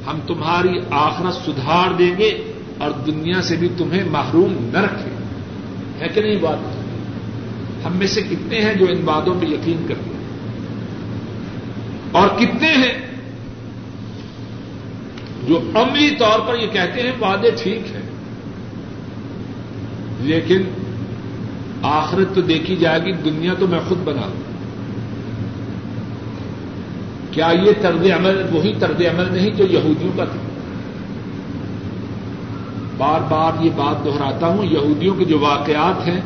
ہم 0.06 0.18
تمہاری 0.26 0.78
آخرت 0.90 1.34
سدھار 1.34 1.94
دیں 1.94 2.18
گے 2.18 2.52
اور 2.78 2.90
دنیا 2.90 3.42
سے 3.42 3.56
بھی 3.56 3.68
تمہیں 3.78 4.04
محروم 4.04 4.68
نہ 4.72 4.78
رکھیں۔ 4.78 5.16
ہے 6.00 6.08
کہ 6.08 6.20
نہیں 6.20 6.36
بات؟ 6.36 6.58
ہم 7.86 7.96
میں 7.96 8.06
سے 8.06 8.22
کتنے 8.22 8.60
ہیں 8.60 8.74
جو 8.74 8.86
ان 8.88 9.00
باتوں 9.04 9.34
پہ 9.40 9.46
یقین 9.46 9.84
کرتے 9.88 10.10
ہیں؟ 10.10 10.16
اور 12.12 12.28
کتنے 12.38 12.68
ہیں 12.68 13.06
جو 15.48 15.60
عملی 15.74 16.10
طور 16.10 16.40
پر 16.40 16.54
یہ 16.54 16.66
کہتے 16.66 17.02
ہیں 17.02 17.12
وعدے 17.20 17.50
ٹھیک 17.62 17.94
ہیں، 17.94 18.02
لیکن 20.20 20.62
آخرت 21.82 22.34
تو 22.34 22.40
دیکھی 22.40 22.76
جائے 22.76 23.04
گی، 23.04 23.12
دنیا 23.12 23.54
تو 23.58 23.66
میں 23.66 23.80
خود 23.88 23.98
بنا 24.04 24.22
دوں 24.22 24.55
کیا 27.36 27.48
یہ 27.62 27.72
طرز 27.80 28.06
عمل، 28.10 28.42
وہی 28.52 28.72
طرز 28.78 29.00
عمل 29.00 29.32
نہیں 29.32 29.50
جو 29.50 29.64
یہودیوں 29.64 30.12
کا 30.16 30.24
تھا؟ 30.24 30.38
بار 32.96 33.20
بار 33.28 33.64
یہ 33.64 33.70
بات 33.76 34.04
دہراتا 34.04 34.46
ہوں، 34.46 34.64
یہودیوں 34.64 35.14
کے 35.14 35.24
جو 35.24 35.38
واقعات 35.38 36.08
ہیں، 36.08 36.20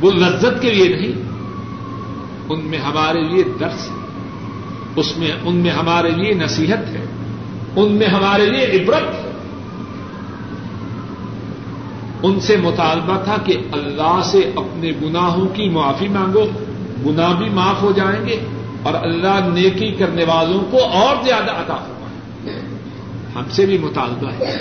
وہ 0.00 0.10
لذت 0.10 0.62
کے 0.62 0.70
لیے 0.70 0.88
نہیں، 0.88 1.12
ان 2.48 2.60
میں 2.60 2.78
ہمارے 2.78 3.20
لیے 3.22 3.44
درس 3.60 3.90
ہے، 3.90 3.96
اس 4.96 5.18
میں، 5.18 5.30
ان 5.44 5.56
میں 5.56 5.70
ہمارے 5.70 6.10
لیے 6.10 6.34
نصیحت 6.34 6.88
ہے، 6.88 7.04
ان 7.76 7.92
میں 7.92 8.06
ہمارے 8.06 8.46
لیے 8.46 8.64
عبرت 8.64 9.14
ہے۔ 9.14 9.32
ان 12.22 12.40
سے 12.40 12.56
مطالبہ 12.56 13.24
تھا 13.24 13.36
کہ 13.44 13.56
اللہ 13.72 14.20
سے 14.24 14.50
اپنے 14.56 14.92
گناہوں 15.02 15.46
کی 15.46 15.68
معافی 15.68 16.08
مانگو، 16.08 16.46
گناہ 17.06 17.32
بھی 17.32 17.48
معاف 17.48 17.82
ہو 17.82 17.92
جائیں 17.96 18.26
گے 18.26 18.40
اور 18.82 18.94
اللہ 18.94 19.48
نیکی 19.54 19.92
کرنے 19.92 20.24
والوں 20.24 20.60
کو 20.70 20.84
اور 20.84 21.16
زیادہ 21.24 21.50
عطا 21.50 21.76
فرمائے۔ 21.76 22.60
ہم 23.34 23.42
سے 23.50 23.66
بھی 23.66 23.78
مطالبہ 23.78 24.30
ہے۔ 24.30 24.56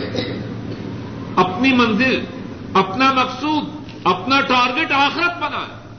اپنی 1.35 1.73
منزل، 1.73 2.19
اپنا 2.73 3.13
مقصود، 3.13 3.63
اپنا 4.03 4.41
ٹارگٹ 4.41 4.91
آخرت 4.91 5.37
بنائے۔ 5.37 5.95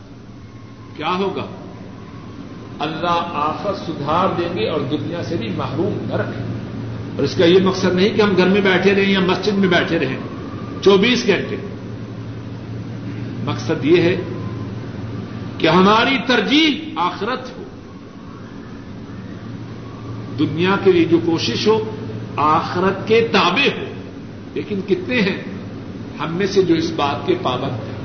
کیا 0.97 1.11
ہوگا؟ 1.11 1.47
اللہ 2.79 3.29
آخرت 3.35 3.77
سدھار 3.77 4.29
دیں 4.39 4.57
گے 4.57 4.69
اور 4.69 4.81
دنیا 4.81 5.25
سے 5.25 5.37
بھی 5.37 5.49
محروم 5.57 6.07
نہ 6.09 6.15
رکھیں۔ 6.15 6.47
اور 7.17 7.23
اس 7.23 7.35
کا 7.35 7.45
یہ 7.45 7.63
مقصد 7.63 7.95
نہیں 7.95 8.09
کہ 8.09 8.23
ہم 8.23 8.37
گھر 8.37 8.49
میں 8.49 8.61
بیٹھے 8.61 8.95
رہیں 8.95 9.13
یا 9.13 9.21
مسجد 9.21 9.53
میں 9.53 9.69
بیٹھے 9.69 9.99
رہیں۔ 9.99 10.17
چوبیس 10.83 11.27
گھنٹے۔ 11.27 11.57
مقصد 13.45 13.85
یہ 13.85 14.03
ہے 14.03 14.17
کہ 15.59 15.69
ہماری 15.69 16.19
ترجیح 16.27 16.91
آخرت 16.97 17.58
ہو 17.58 17.58
دنیا 20.39 20.77
کے 20.85 20.93
لیے 20.93 21.05
جو 21.05 21.19
کوشش 21.27 21.69
ہو، 21.69 21.97
آخرت 22.37 23.09
کے 23.09 23.29
تابع 23.33 23.79
ہو۔ 23.79 23.85
لیکن 24.55 24.81
کتنے 24.89 25.21
ہیں؟ 25.21 25.43
ہم 26.21 26.37
میں 26.37 26.47
سے 26.47 26.63
جو 26.63 26.75
اس 26.75 26.93
بات 26.97 27.27
کے 27.27 27.35
پابند 27.43 27.73
ہیں۔ 27.73 27.99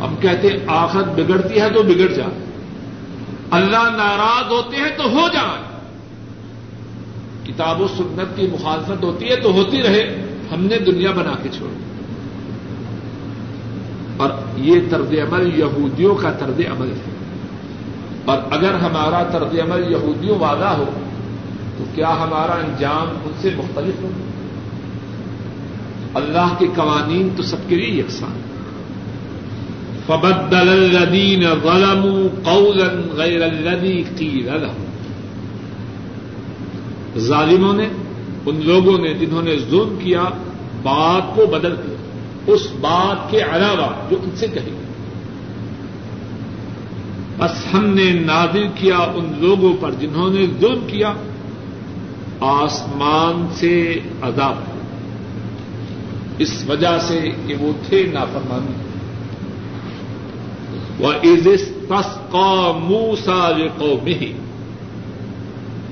ہم 0.00 0.14
کہتے 0.20 0.48
ہیں، 0.48 0.56
آخرت 0.66 1.06
بگڑتی 1.06 1.60
ہے 1.60 1.70
تو 1.70 1.82
بگڑ 1.82 2.12
جائے 2.12 2.44
اللہ 3.50 3.90
ناراض 3.96 4.52
ہوتے 4.52 4.76
ہیں 4.76 4.90
تو 4.96 5.10
ہو 5.10 5.28
جائے 5.32 5.76
کتاب 7.46 7.80
و 7.80 7.88
سنت 7.88 8.36
کی 8.36 8.46
مخالفت 8.52 9.04
ہوتی 9.04 9.30
ہے 9.30 9.36
تو 9.36 9.52
ہوتی 9.52 9.82
رہے۔ 9.82 10.24
ہم 10.52 10.64
نے 10.64 10.78
دنیا 10.78 11.10
بنا 11.10 11.32
کے 11.42 11.48
چھوڑی 11.48 11.76
اور 14.16 14.30
یہ 14.56 14.80
طرز 14.90 15.12
عمل 15.12 15.58
یہودیوں 15.58 16.14
کا 16.14 16.30
طرز 16.30 16.60
عمل 16.60 16.90
ہے۔ 16.90 17.15
اور 18.26 18.38
اگر 18.50 18.74
ہمارا 18.74 19.22
طرز 19.32 19.58
عمل 19.58 19.92
یہودیوں 19.92 20.38
والا 20.38 20.76
ہو، 20.76 20.84
تو 21.78 21.84
کیا 21.94 22.08
ہمارا 22.08 22.52
انجام 22.52 23.18
ان 23.24 23.32
سے 23.40 23.50
مختلف 23.56 24.02
ہو؟ 24.02 24.08
اللہ 26.14 26.54
کے 26.58 26.66
قوانین 26.76 27.28
تو 27.36 27.42
سب 27.42 27.56
کے 27.68 27.76
لیے 27.76 28.00
یکساں 28.00 28.46
فبدل 30.06 30.96
الذين 30.96 31.42
ظلموا 31.62 32.52
قولا 32.52 33.14
غير 33.14 33.42
الذي 33.42 34.02
قيل 34.16 34.46
لهم۔ 34.46 34.84
ظالموں 37.18 37.74
نے، 37.74 37.88
ان 38.46 38.60
لوگوں 38.64 38.98
نے 38.98 39.14
جنہوں 39.14 39.42
نے 39.42 39.56
ظلم 39.70 39.98
کیا، 40.04 40.24
بات 40.82 41.36
کو 41.36 41.46
بدل 41.46 41.76
دیا۔ 41.76 41.96
اس 42.46 42.68
بات 42.80 43.30
کے 43.30 43.40
علاوہ 43.40 44.10
جو 44.10 44.16
ان 44.22 44.30
سے 44.34 44.46
کہی 44.48 44.85
بس 47.38 47.74
ہم 47.74 47.86
نے 47.86 48.10
نادر 48.10 48.66
کیا 48.74 48.98
ان 48.98 49.32
لوگوں 49.38 49.72
پر 49.80 49.90
جنہوں 49.90 50.30
نے 50.30 50.46
ظلم 50.60 50.86
کیا۔ 50.86 51.12
آسمان 52.40 53.46
سے 53.54 54.00
عذاب۔ 54.22 54.54
اس 56.38 56.64
وجہ 56.68 56.98
سے 57.00 57.30
کہ 57.46 57.54
وہ 57.54 57.72
تھے 57.88 58.10
نافرمانی۔ 58.12 58.72
وہ 60.98 61.12
عزت 61.12 61.88
تس 61.88 62.18
کا 62.32 62.72
موسا 62.82 63.52
قومی 63.78 64.32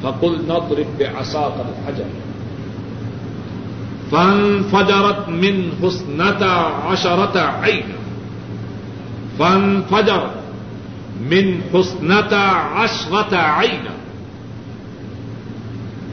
فقل 0.03 0.33
نضرب 0.33 0.99
بعصاك 0.99 1.61
الحجر۔ 1.61 2.05
فانفجرت 4.11 5.29
من 5.29 5.69
حسنتا 5.83 6.81
عشرة 6.85 7.41
عينا۔ 7.63 7.95
فانفجرت 9.37 10.44
من 11.21 11.61
حسنتا 11.75 12.47
عشرة 12.75 13.37
عينا. 13.37 13.95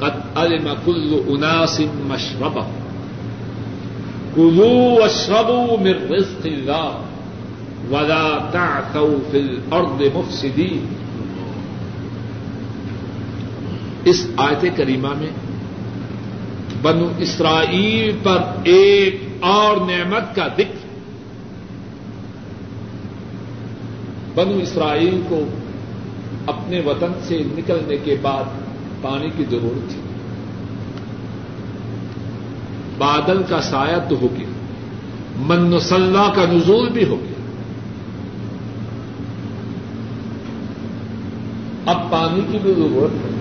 قد 0.01 0.13
علم 0.35 0.77
كل 0.85 1.21
أناس 1.29 1.81
مشربهم 2.07 2.71
كلوا 4.35 5.01
واشربوا 5.01 5.77
من 5.77 5.95
رزق 6.09 6.45
الله 6.45 6.91
ولا 7.91 8.49
تعثوا 8.51 9.17
في 9.31 9.37
الأرض 9.37 10.01
مفسدين. 10.01 10.85
اس 14.05 14.27
آیت 14.37 14.77
کریمہ 14.77 15.13
میں 15.17 15.31
بنو 16.81 17.09
اسرائیل 17.17 18.17
پر 18.23 18.41
ایک 18.63 19.21
اور 19.39 19.77
نعمت 19.77 20.35
کا 20.35 20.47
ذکر 20.47 20.80
بنو 24.35 24.57
اسرائیل 24.57 25.21
کو 25.29 25.43
اپنے 26.47 26.79
وطن 26.79 27.11
سے 27.23 27.43
نکلنے 27.57 27.97
کے 28.03 28.15
بعد 28.21 28.43
پانی 29.01 29.29
کی 29.37 29.43
ضرورت 29.51 29.91
تھی۔ 29.91 30.01
بادل 32.97 33.41
کا 33.49 33.61
سایہ 33.61 34.09
تو 34.09 34.15
ہو 34.21 34.27
گیا۔ 34.37 34.45
من 35.37 35.79
کا 36.35 36.45
نزول 36.51 36.89
بھی 36.89 37.03
ہو 37.03 37.17
گیا۔ 37.23 37.41
اب 41.91 42.11
پانی 42.11 42.41
کی 42.51 42.57
بھی 42.61 42.73
ضرورت 42.73 43.25
ہے۔ 43.25 43.31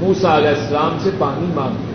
موسا 0.00 0.38
علیہ 0.38 0.48
السلام 0.48 0.98
سے 1.02 1.10
پانی 1.18 1.46
مانگتے 1.54 1.88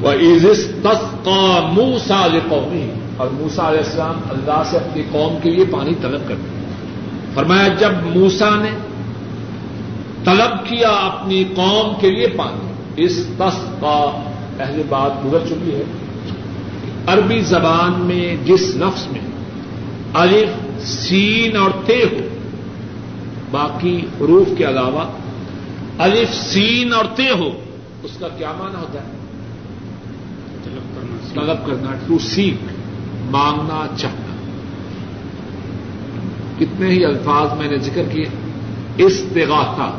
وہ 0.00 0.10
عزت 0.10 0.84
تس 0.84 1.24
کا 1.24 1.70
موسا 1.72 2.26
قومی 2.48 2.90
اور 3.20 3.28
موسا 3.32 3.68
علیہ 3.68 3.78
السلام 3.78 4.20
اللہ 4.30 4.62
سے 4.70 4.76
اپنی 4.76 5.02
قوم 5.12 5.38
کے 5.42 5.50
لیے 5.50 5.64
پانی 5.70 5.94
طلب 5.94 6.20
کرتے 6.28 6.64
فرمایا 7.34 7.68
جب 7.68 7.92
موسا 8.16 8.48
نے 8.60 8.70
طلب 10.24 10.66
کیا 10.66 10.88
اپنی 10.88 11.44
قوم 11.44 12.00
کے 12.00 12.10
لیے 12.10 12.26
پانی 12.26 13.04
اس 13.04 13.16
تس 13.16 13.58
کا 13.80 14.22
پہلے 14.56 14.82
بات 14.88 15.24
گزر 15.24 15.46
چکی 15.46 15.74
ہے۔ 15.74 15.82
عربی 17.06 17.40
زبان 17.40 18.00
میں 18.00 18.36
جس 18.44 18.76
لفظ 18.76 19.06
میں 19.12 19.20
الف 20.14 20.82
سین 20.86 21.56
اور 21.56 21.70
تے 21.86 22.02
ہو 22.12 22.28
باقی 23.50 24.00
حروف 24.20 24.58
کے 24.58 24.68
علاوہ 24.68 25.04
الف 25.98 26.34
سین 26.34 26.92
اور 26.92 27.04
تے 27.04 27.28
ہو 27.38 27.50
اس 28.02 28.10
کا 28.18 28.28
کیا 28.28 28.52
معنی 28.58 28.74
ہوتا 28.74 28.98
ہے؟ 28.98 29.08
طلب 31.34 31.66
کرنا۔ 31.66 31.94
ٹو 32.06 32.18
سیک 32.18 32.79
مانگنا 33.30 33.86
چاہنا 33.96 34.34
کتنے 36.58 36.88
ہی 36.88 37.04
الفاظ 37.04 37.58
میں 37.58 37.68
نے 37.68 37.78
ذکر 37.78 38.02
کیے۔ 38.12 38.26
استغاثہ۔ 38.96 39.96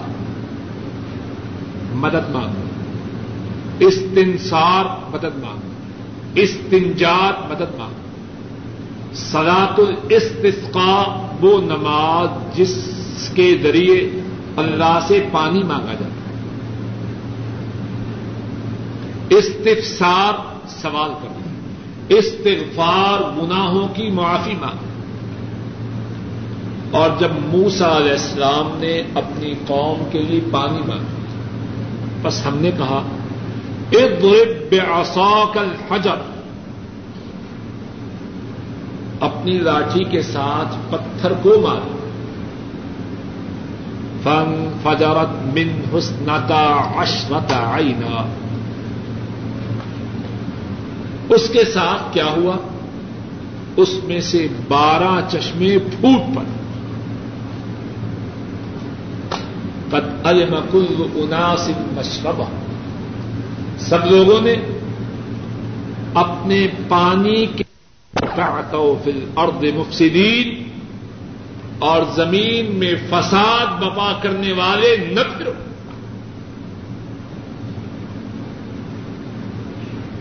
مدد 1.93 2.29
مانگنا 2.29 2.65
استنسار 3.79 4.85
مدد 4.85 5.43
مانگنا 5.43 5.71
استنجات 6.35 7.51
مدد 7.51 7.77
مانگنا 7.77 8.01
سلاط 9.13 9.79
الاستسقاء، 9.79 11.27
وہ 11.41 11.61
نماز 11.61 12.57
جس 12.57 12.89
کے 13.33 13.57
ذریعے 13.63 14.21
اللہ 14.57 14.99
سے 15.07 15.25
پانی 15.31 15.63
مانگا 15.63 15.93
جاتا 15.93 16.05
ہے۔ 16.05 16.43
استفسار، 19.37 20.33
سوال 20.67 21.11
کرنا۔ 21.21 21.40
استغفار 22.17 23.43
گناہوں 23.43 23.87
کی 23.93 24.09
معافی 24.09 24.53
مانگ۔ 24.61 24.91
اور 26.91 27.09
جب 27.19 27.29
موسا 27.31 27.97
علیہ 27.97 28.11
السلام 28.11 28.79
نے 28.79 29.01
اپنی 29.15 29.53
قوم 29.67 30.03
کے 30.11 30.19
لیے 30.19 30.39
پانی 30.51 30.79
مانگا، 30.87 31.21
بس 32.21 32.45
ہم 32.45 32.57
نے 32.57 32.71
کہا 32.77 33.03
ایک 33.89 34.23
بے 34.69 34.79
آساک 34.79 35.57
الحجر۔ 35.57 36.31
اپنی 39.19 39.59
لاٹھی 39.59 40.03
کے 40.03 40.21
ساتھ 40.21 40.75
پتھر 40.89 41.33
کو 41.41 41.49
مارا 41.61 41.97
فن 44.23 44.79
فجرت 44.83 45.57
من 45.57 45.97
حسنتا 45.97 46.91
اشرت 46.95 47.51
عینا۔ 47.51 48.25
اس 51.31 51.49
کے 51.49 51.65
ساتھ 51.65 52.13
کیا 52.13 52.25
ہوا؟ 52.25 52.57
اس 53.77 54.03
میں 54.03 54.21
سے 54.21 54.47
بارہ 54.67 55.21
چشمے 55.29 55.77
پھوٹ 55.79 56.35
پڑے۔ 56.35 56.61
قد 59.89 60.27
علم 60.27 60.55
مشربہ۔ 61.95 62.43
سب 63.79 64.05
لوگوں 64.05 64.41
نے 64.41 64.55
اپنے 66.13 66.67
پانی 66.87 67.45
کے 67.45 67.63
فی 69.03 69.11
الارض 69.11 69.63
مفسدین 69.75 70.63
اور 71.79 72.03
زمین 72.15 72.75
میں 72.75 72.93
فساد 73.09 73.81
بپا 73.81 74.13
کرنے 74.21 74.51
والے 74.51 74.97
نہ 75.11 75.21
پھرو۔ 75.37 75.70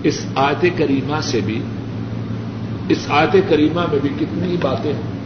اس 0.03 0.27
آیت 0.35 0.79
کریمہ 0.79 1.21
سے 1.23 1.41
بھی، 1.45 1.63
اس 2.89 2.99
آیت 3.09 3.37
کریمہ 3.49 3.81
میں 3.91 3.99
بھی 4.03 4.09
کتنی 4.21 4.57
باتیں 4.63 4.93
ہیں۔ 4.93 5.21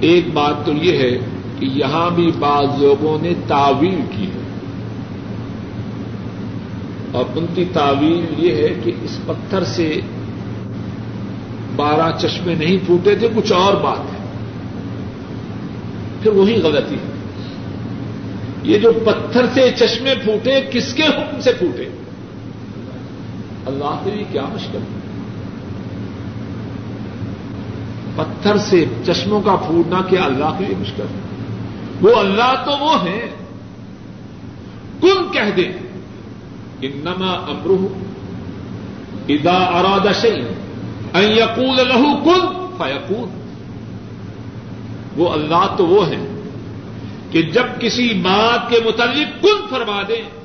ایک 0.00 0.24
بات 0.32 0.66
تو 0.66 0.72
یہ 0.72 0.98
ہے 0.98 1.10
کہ 1.58 1.66
یہاں 1.74 2.10
بھی 2.10 2.32
بعض 2.38 2.82
لوگوں 2.82 3.18
نے 3.22 3.32
تعویل 3.48 4.00
کی 4.10 4.24
ہے۔ 4.24 4.42
اور 7.12 7.24
ان 7.34 7.46
کی 7.54 7.64
تعویل 7.72 8.24
یہ 8.38 8.54
ہے 8.54 8.74
کہ 8.84 8.92
اس 9.02 9.18
پتھر 9.26 9.64
سے 9.64 10.00
بارہ 11.76 12.18
چشمے 12.18 12.54
نہیں 12.54 12.76
پھوٹے 12.86 13.14
تھے، 13.14 13.28
کچھ 13.36 13.52
اور 13.52 13.74
بات 13.74 13.98
ہے۔ 13.98 14.18
پھر 16.22 16.32
وہی 16.32 16.60
غلطی 16.62 16.94
ہے۔ 16.94 17.12
یہ 18.62 18.78
جو 18.78 18.92
پتھر 18.92 19.46
سے 19.54 19.70
چشمے 19.76 20.14
پھوٹے، 20.24 20.60
کس 20.72 20.94
کے 20.94 21.02
حکم 21.02 21.40
سے 21.40 21.52
پھوٹے؟ 21.52 21.84
اللہ 23.68 24.00
کے 24.04 24.10
لیے 24.10 24.24
کیا 24.32 24.42
مشکل 24.54 24.78
ہے؟ 24.78 24.98
پتھر 28.16 28.56
سے 28.56 28.84
چشموں 29.06 29.40
کا 29.40 29.56
پھوٹنا 29.56 30.02
کیا 30.02 30.24
اللہ 30.24 30.54
کے 30.58 30.64
لیے 30.64 30.76
مشکل 30.76 31.02
ہے؟ 31.02 31.20
وہ 32.00 32.16
اللہ 32.16 32.64
تو 32.64 32.70
وہ 32.70 33.02
ہیں۔ 33.02 33.26
کن 35.00 35.32
کہہ 35.32 35.50
دیں؟ 35.56 35.72
انما 36.82 37.32
امرہ 37.32 38.08
ادا 39.28 39.56
اراد 39.56 40.06
شيء 40.20 40.44
ان 41.14 41.36
کن 42.24 42.66
فيكون 42.78 43.28
وہ 45.16 45.32
اللہ 45.32 45.74
تو 45.76 45.86
وہ 45.86 46.08
ہیں 46.08 46.26
کہ 47.30 47.42
جب 47.42 47.64
کسی 47.80 48.14
بات 48.14 48.70
کے 48.70 48.76
متعلق 48.84 49.42
کن 49.42 49.66
فرما 49.70 50.02
دیں 50.08 50.37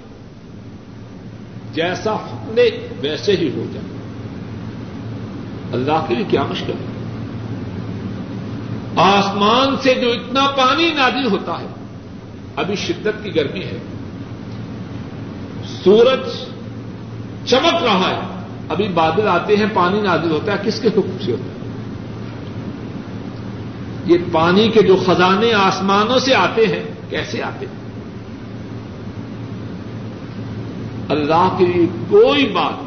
جیسا 1.73 2.13
حکم 2.13 2.53
دے 2.55 2.87
ویسے 3.01 3.31
ہی 3.31 3.49
ہو 3.55 3.65
جائے۔ 3.73 3.85
اللہ 5.71 6.05
کے 6.07 6.15
لیے 6.15 6.25
کیا 6.27 6.43
مشکل 6.43 6.73
ہے؟ 6.73 6.93
آسمان 8.95 9.75
سے 9.81 9.93
جو 9.93 10.11
اتنا 10.11 10.47
پانی 10.47 10.91
نازل 10.91 11.27
ہوتا 11.31 11.59
ہے، 11.59 11.65
ابھی 12.55 12.75
شدت 12.75 13.23
کی 13.23 13.35
گرمی 13.35 13.63
ہے۔ 13.63 13.77
سورج 15.83 16.29
چمک 17.45 17.83
رہا 17.83 18.09
ہے، 18.09 18.43
ابھی 18.69 18.87
بادل 18.87 19.27
آتے 19.27 19.55
ہیں، 19.55 19.65
پانی 19.73 20.01
نازل 20.01 20.31
ہوتا 20.31 20.51
ہے۔ 20.51 20.57
کس 20.65 20.79
کے 20.79 20.87
حکم 20.87 21.17
سے 21.25 21.31
ہوتا 21.31 21.45
ہے؟ 21.45 21.69
یہ 24.05 24.17
پانی 24.31 24.69
کے 24.69 24.81
جو 24.81 24.95
خزانے 25.05 25.53
آسمانوں 25.53 26.19
سے 26.19 26.35
آتے 26.35 26.67
ہیں، 26.67 26.83
کیسے 27.09 27.43
آتے 27.43 27.65
ہیں؟ 27.65 27.82
اللہ 31.13 31.55
کے 31.57 31.65
لیے 31.65 31.85
کوئی 32.09 32.45
بات 32.45 32.81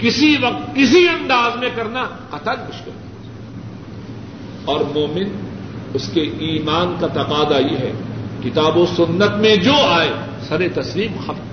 کسی 0.00 0.36
وقت 0.40 0.74
کسی 0.74 1.08
انداز 1.08 1.56
میں 1.58 1.68
کرنا 1.74 2.04
قطر 2.30 2.52
مشکل 2.52 2.90
ہے 2.90 3.06
اور 4.64 4.80
مومن، 4.80 5.28
اس 5.94 6.08
کے 6.08 6.20
ایمان 6.20 6.96
کا 7.00 7.06
تقاضا 7.06 7.58
یہ 7.58 7.78
ہے، 7.78 7.92
کتاب 8.44 8.76
و 8.76 8.86
سنت 8.96 9.36
میں 9.36 9.56
جو 9.56 9.74
آئے، 9.88 10.10
سر 10.48 10.62
تسلیم 10.74 11.12
خبر 11.26 11.44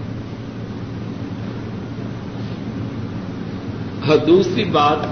ہر 4.08 4.18
دوسری 4.18 4.64
بات، 4.64 5.06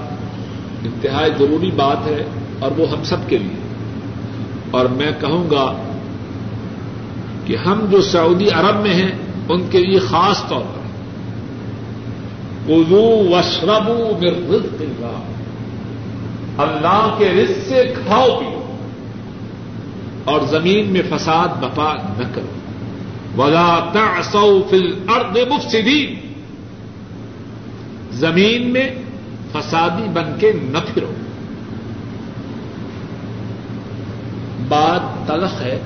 انتہائی 0.86 1.32
ضروری 1.40 1.72
بات 1.72 2.08
ہے، 2.08 2.24
اور 2.60 2.72
وہ 2.78 2.90
ہم 2.90 3.04
سب 3.04 3.18
کے 3.28 3.38
لیے۔ 3.38 3.60
اور 4.72 4.86
میں 4.86 5.12
کہوں 5.20 5.50
گا 5.52 5.76
کہ 7.46 7.56
ہم 7.56 7.86
جو 7.92 8.02
سعودی 8.02 8.50
عرب 8.50 8.82
میں 8.82 8.94
ہیں 8.94 9.12
ان 9.52 9.68
کے 9.70 9.80
لیے 9.80 10.00
خاص 10.00 10.48
طور 10.48 10.62
پر 10.62 10.82
اردو 12.68 13.30
وشربو 13.30 14.18
مرد 14.22 14.82
اللہ۔ 14.82 15.22
کے 17.18 17.30
رزق 17.30 17.70
سے 17.70 17.94
کھاؤ 18.06 18.40
پیو 18.40 18.76
اور 20.24 20.42
زمین 20.42 20.94
میں 20.94 21.02
فساد 21.10 21.48
بپا 21.48 21.94
نہ 21.94 22.24
کرو۔ 22.36 23.42
ولا 23.42 23.80
تعصوا 23.94 24.70
فی 24.70 24.78
الارض 24.78 25.38
مفسدین۔ 25.52 26.34
زمین 28.12 28.74
میں 28.74 28.90
فسادی 29.54 30.10
بن 30.14 30.40
کے 30.40 30.52
نہ 30.64 30.78
پھرو۔ 30.94 31.12
بات 34.68 35.28
تلخ 35.28 35.62
ہے، 35.62 35.80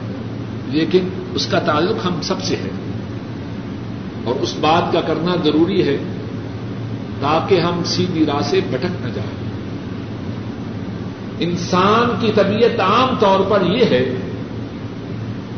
لیکن 0.68 1.09
اس 1.34 1.47
کا 1.47 1.59
تعلق 1.59 2.05
ہم 2.05 2.22
سب 2.22 2.41
سے 2.41 2.55
ہے۔ 2.55 2.70
اور 4.26 4.36
اس 4.36 4.56
بات 4.60 4.94
کا 4.94 5.02
کرنا 5.02 5.36
ضروری 5.44 5.88
ہے 5.88 5.98
تاکہ 7.22 7.60
ہم 7.60 7.84
سیدھی 7.86 8.26
راہ 8.26 8.42
سے 8.42 8.60
بھٹک 8.70 9.06
نہ 9.06 9.10
جائیں۔ 9.16 9.46
انسان 11.40 12.16
کی 12.22 12.32
طبیعت 12.36 12.80
عام 12.80 13.16
طور 13.20 13.40
پر 13.40 13.62
یہ 13.62 13.86
ہے 13.86 14.16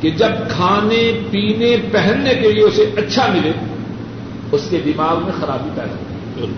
کہ 0.01 0.09
جب 0.09 0.29
کھانے، 0.49 1.19
پینے، 1.31 1.77
پہننے 1.91 2.35
کے 2.35 2.51
لیے 2.51 2.63
اسے 2.63 2.91
اچھا 2.97 3.27
ملے، 3.27 3.51
اس 4.51 4.67
کے 4.69 4.81
دماغ 4.85 5.23
میں 5.23 5.31
خرابی 5.39 5.69
پیدا 5.75 5.95
ہوتی 6.41 6.57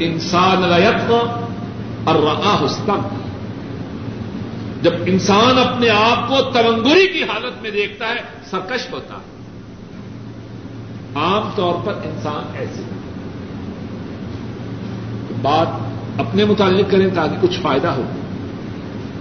انسان 0.00 0.64
ریت 0.64 1.10
اور 2.04 2.14
رہا 2.14 2.64
حسن 2.64 3.08
جب 4.82 4.92
انسان 5.06 5.58
اپنے 5.58 5.88
آپ 5.88 6.28
کو 6.28 6.36
تونگری 6.42 7.06
کی 7.06 7.22
حالت 7.22 7.62
میں 7.62 7.70
دیکھتا 7.70 8.08
ہے، 8.08 8.20
سرکش 8.50 8.92
ہوتا 8.92 9.14
ہے۔ 9.14 9.29
عام 11.14 11.50
طور 11.54 11.74
پر 11.84 11.92
انسان 11.92 12.56
ایسے 12.56 12.82
بات 15.42 15.66
اپنے 16.20 16.44
متعلق 16.44 16.90
کریں 16.90 17.06
تاکہ 17.14 17.36
کچھ 17.40 17.60
فائدہ 17.60 17.88
ہو۔ 17.88 18.02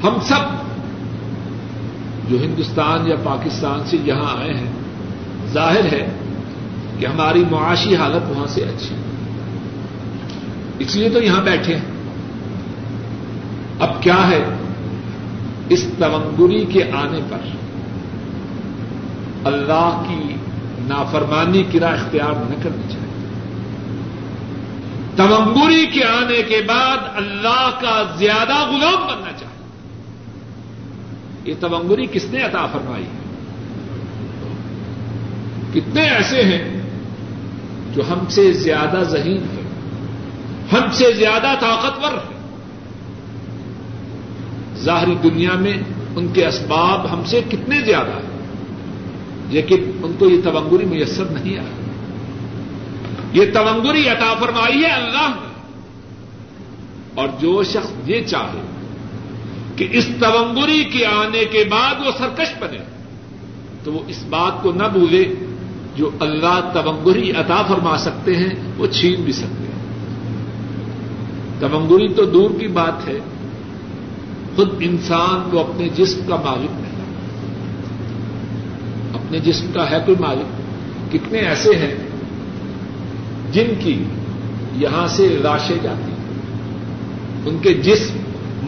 ہم 0.03 0.13
سب 0.21 0.59
جو 2.29 2.37
ہندوستان 2.43 3.07
یا 3.07 3.15
پاکستان 3.23 3.79
سے 3.85 3.97
یہاں 4.03 4.41
آئے 4.41 4.53
ہیں، 4.53 4.71
ظاہر 5.53 5.85
ہے 5.85 6.07
کہ 6.99 7.05
ہماری 7.05 7.43
معاشی 7.51 7.95
حالت 7.95 8.29
وہاں 8.29 8.47
سے 8.47 8.61
اچھی۔ 8.61 8.95
اس 10.79 10.95
لیے 10.95 11.09
تو 11.09 11.23
یہاں 11.23 11.41
بیٹھے 11.41 11.75
ہیں۔ 11.75 11.85
اب 13.79 14.01
کیا 14.01 14.27
ہے 14.27 14.45
اس 15.69 15.85
تونگری 15.99 16.65
کے 16.65 16.83
آنے 16.91 17.19
پر؟ 17.29 17.37
اللہ 19.45 20.03
کی 20.07 20.35
نافرمانی 20.89 21.63
کی 21.63 21.79
راہ 21.79 21.93
اختیار 21.93 22.31
نہ 22.31 22.63
کرنی 22.63 22.93
چاہیے۔ 22.93 23.09
تمنگری 25.15 25.85
کے 25.85 26.03
آنے 26.03 26.41
کے 26.41 26.61
بعد 26.67 26.97
اللہ 27.15 27.69
کا 27.81 28.03
زیادہ 28.17 28.69
غلام 28.69 29.07
بننا 29.07 29.31
چاہیے۔ 29.39 29.49
یہ 31.43 31.53
تمنگری 31.59 32.05
کس 32.11 32.25
نے 32.25 32.41
عطا 32.41 32.65
فرمائی؟ 32.65 33.03
ہے 33.03 33.19
کتنے 35.73 36.01
ایسے 36.01 36.43
ہیں 36.43 36.81
جو 37.93 38.01
ہم 38.09 38.25
سے 38.29 38.53
زیادہ 38.53 39.03
ذہین 39.03 39.37
ہے 39.37 39.61
ہم 40.73 40.91
سے 40.91 41.13
زیادہ 41.13 41.53
طاقتور 41.59 42.11
ہے 42.11 42.39
ظاہری 44.75 45.15
دنیا 45.23 45.53
میں 45.53 45.77
ان 46.15 46.27
کے 46.27 46.47
اسباب 46.47 47.13
ہم 47.13 47.23
سے 47.25 47.41
کتنے 47.49 47.81
زیادہ 47.81 48.11
ہیں؟ 48.11 48.38
لیکن 49.49 49.91
ان 50.03 50.13
کو 50.19 50.29
یہ 50.29 50.41
تبنگری 50.43 50.85
میسر 50.85 51.25
نہیں 51.25 51.59
آ 51.59 51.63
یہ 53.33 53.45
تونگری 53.53 54.09
عطا 54.09 54.33
فرمائی 54.39 54.81
ہے 54.81 54.89
اللہ 54.89 55.27
نے۔ 55.29 55.49
اور 57.13 57.27
جو 57.39 57.63
شخص 57.63 57.91
یہ 58.05 58.21
چاہے 58.21 58.61
کہ 59.75 59.87
اس 59.91 60.07
تونگری 60.19 60.83
کے 60.83 61.05
آنے 61.05 61.45
کے 61.45 61.63
بعد 61.69 61.95
وہ 62.05 62.11
سرکش 62.17 62.47
بنے، 62.59 62.77
تو 63.83 63.93
وہ 63.93 63.99
اس 64.07 64.23
بات 64.29 64.63
کو 64.63 64.71
نہ 64.71 64.83
بھولے، 64.93 65.33
جو 65.95 66.09
اللہ 66.19 66.71
تونگری 66.73 67.31
عطا 67.31 67.61
فرما 67.61 67.97
سکتے 67.97 68.35
ہیں، 68.35 68.49
وہ 68.77 68.87
چھین 68.87 69.21
بھی 69.21 69.33
سکتے 69.33 69.63
ہیں۔ 69.63 69.79
تونگری 71.59 72.13
تو 72.13 72.25
دور 72.25 72.51
کی 72.59 72.67
بات 72.67 73.07
ہے۔ 73.07 73.19
خود 74.55 74.69
انسان 74.79 75.49
کو 75.51 75.59
اپنے 75.59 75.89
جسم 75.89 76.21
کا 76.27 76.35
مالک 76.35 76.71
نہیں 76.71 76.88
اپنے 79.29 79.39
جسم 79.39 79.71
کا 79.73 79.91
ہے 79.91 79.97
کوئی 80.05 80.17
مالک؟ 80.19 80.61
کتنے 81.13 81.39
ایسے 81.39 81.75
ہیں 81.75 81.95
جن 83.51 83.73
کی 83.79 84.03
یہاں 84.75 85.07
سے 85.07 85.27
لاشیں 85.27 85.77
جاتی 85.83 86.11
ہیں؟ 86.11 86.39
ان 87.45 87.57
کے 87.61 87.73
جسم 87.73 88.17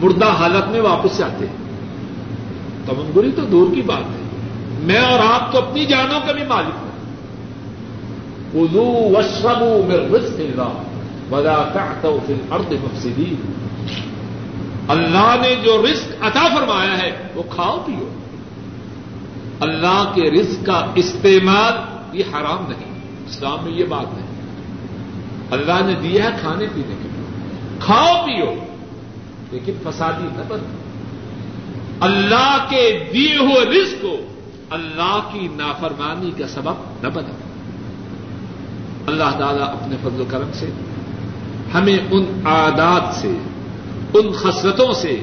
مردہ 0.02 0.26
حالت 0.26 0.68
میں 0.68 0.80
واپس 0.80 1.18
جاتے 1.18 1.46
ہیں۔ 1.46 1.56
تمنگری 2.86 3.30
تو 3.36 3.42
دور 3.42 3.74
کی 3.74 3.82
بات 3.82 4.10
ہے۔ 4.10 4.22
میں 4.82 4.98
اور 4.98 5.18
آپ 5.18 5.52
تو 5.52 5.58
اپنی 5.58 5.84
جانوں 5.84 6.20
کا 6.26 6.32
بھی 6.32 6.44
مالک 6.48 6.74
ہوں 6.82 6.90
ادو 8.62 9.18
وشربو 9.18 9.82
میں 9.88 9.96
رزق 9.96 10.40
اللہ 10.40 10.72
ودا 11.34 11.92
تو 12.00 12.18
پھر 12.26 12.34
ارد 12.50 12.72
مفسدی 12.72 13.34
اللہ 14.88 15.36
نے 15.42 15.54
جو 15.64 15.86
رزق 15.90 16.24
عطا 16.24 16.48
فرمایا 16.54 16.98
ہے 16.98 17.10
وہ 17.34 17.42
کھاؤ 17.50 17.82
پیو۔ 17.86 18.21
اللہ 19.62 20.12
کے 20.14 20.30
رزق 20.30 20.66
کا 20.66 20.92
استعمال 20.94 21.72
یہ 22.12 22.22
حرام 22.32 22.70
نہیں، 22.70 23.00
اسلام 23.28 23.58
میں 23.62 23.72
یہ 23.72 23.84
بات 23.84 24.14
نہیں۔ 24.14 24.26
اللہ 25.50 25.86
نے 25.86 25.94
دیا 26.02 26.24
ہے 26.24 26.30
کھانے 26.40 26.66
پینے 26.74 26.94
کے 27.02 27.08
لیے۔ 27.12 27.50
کھاؤ 27.80 28.26
پیو، 28.26 28.54
لیکن 29.50 29.72
فسادی 29.84 30.22
نہ 30.22 30.42
بنو۔ 30.48 30.64
اللہ 32.00 32.66
کے 32.68 33.04
دیے 33.12 33.36
ہوئے 33.36 33.80
رزق 33.80 34.02
کو 34.02 34.16
اللہ 34.70 35.18
کی 35.32 35.48
نافرمانی 35.52 36.30
کا 36.38 36.48
سبب 36.48 36.74
نہ 37.02 37.08
بنا 37.08 37.34
اللہ 39.06 39.38
تعالیٰ 39.38 39.68
اپنے 39.68 39.96
فضل 40.02 40.20
و 40.20 40.24
کرم 40.30 40.50
سے، 40.52 40.70
ہمیں 41.74 41.98
ان 42.10 42.46
عادات 42.46 43.14
سے، 43.14 43.34
ان 44.14 44.32
خسرتوں 44.32 44.92
سے، 44.92 45.20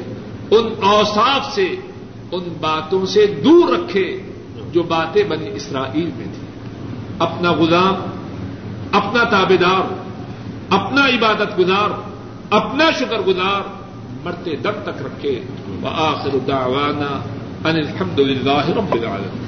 ان 0.52 0.84
اوساف 0.84 1.56
سے، 1.56 1.76
ان 2.32 2.44
باتوں 2.62 3.06
سے 3.06 3.26
دور 3.46 3.70
رکھے۔ 3.70 4.22
جو 4.72 4.84
باتیں 4.84 5.24
بنی 5.24 5.50
اسرائیل 5.54 6.10
میں 6.18 6.26
تھی 6.26 6.48
اپنا 7.20 7.52
غلام، 7.52 7.96
اپنا 8.92 9.24
تابے 9.24 9.58
دار 9.58 9.94
اپنا 10.70 11.06
عبادت 11.08 11.60
گزار، 11.60 11.90
اپنا 12.50 12.92
شکر 13.00 13.22
گزار 13.28 13.62
مرتے 14.24 14.56
دم 14.56 14.80
تک 14.84 15.02
رکھے۔ 15.06 15.42
وآخر 15.82 16.38
دعوانا 16.48 17.22
ان 17.70 17.76
الحمد 17.76 18.20
للہ 18.20 18.70
رب 18.78 18.94
العالمين 18.94 19.48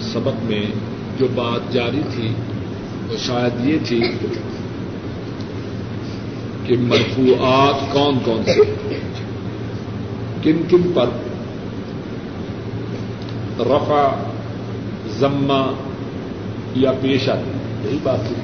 سبق 0.00 0.44
میں 0.44 0.66
جو 1.18 1.26
بات 1.34 1.72
جاری 1.72 2.02
تھی، 2.14 2.34
وہ 3.08 3.16
شاید 3.18 3.64
یہ 3.64 3.78
تھی 3.84 4.02
کہ 6.66 6.76
مرفوعات 6.78 7.92
کون 7.92 8.18
کون 8.24 8.42
سے 8.44 8.74
کن 10.42 10.62
کن 10.70 10.92
پر؟ 10.94 11.06
رفع 13.62 14.08
ضمہ 15.18 15.72
یا 16.74 16.92
پیش 17.00 17.28
آتی؟ 17.28 17.50
یہی 17.88 17.98
بات 18.02 18.28
تھی۔ 18.28 18.34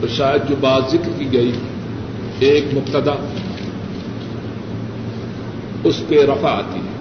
تو 0.00 0.08
شاید 0.08 0.48
جو 0.48 0.56
بات 0.60 0.82
ذکر 0.90 1.10
کی 1.18 1.32
گئی، 1.32 1.52
ایک 2.38 2.64
مبتدا، 2.74 3.14
اس 5.84 6.02
پہ 6.08 6.26
رفع 6.26 6.48
آتی۔ 6.48 6.78
ہے 6.78 6.98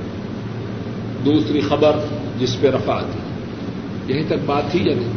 دوسری 1.26 1.62
خبر، 1.62 1.92
جس 2.40 2.60
پہ 2.60 2.70
رفع 2.70 2.94
آتی۔ 2.94 3.20
ہے 3.20 3.28
یہیں 4.08 4.28
تک 4.28 4.46
بات 4.46 4.72
تھی 4.72 4.80
یا 4.84 4.96
نہیں؟ 4.96 5.12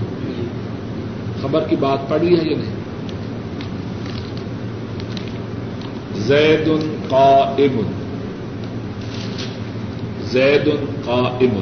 خبر 1.42 1.64
کی 1.68 1.76
بات 1.76 2.08
پڑی 2.08 2.38
ہے 2.38 2.50
یا 2.50 2.56
نہیں؟ 2.58 2.74
زید 6.14 6.68
قائم 7.08 7.99
زید 10.32 10.68
قائم 11.04 11.60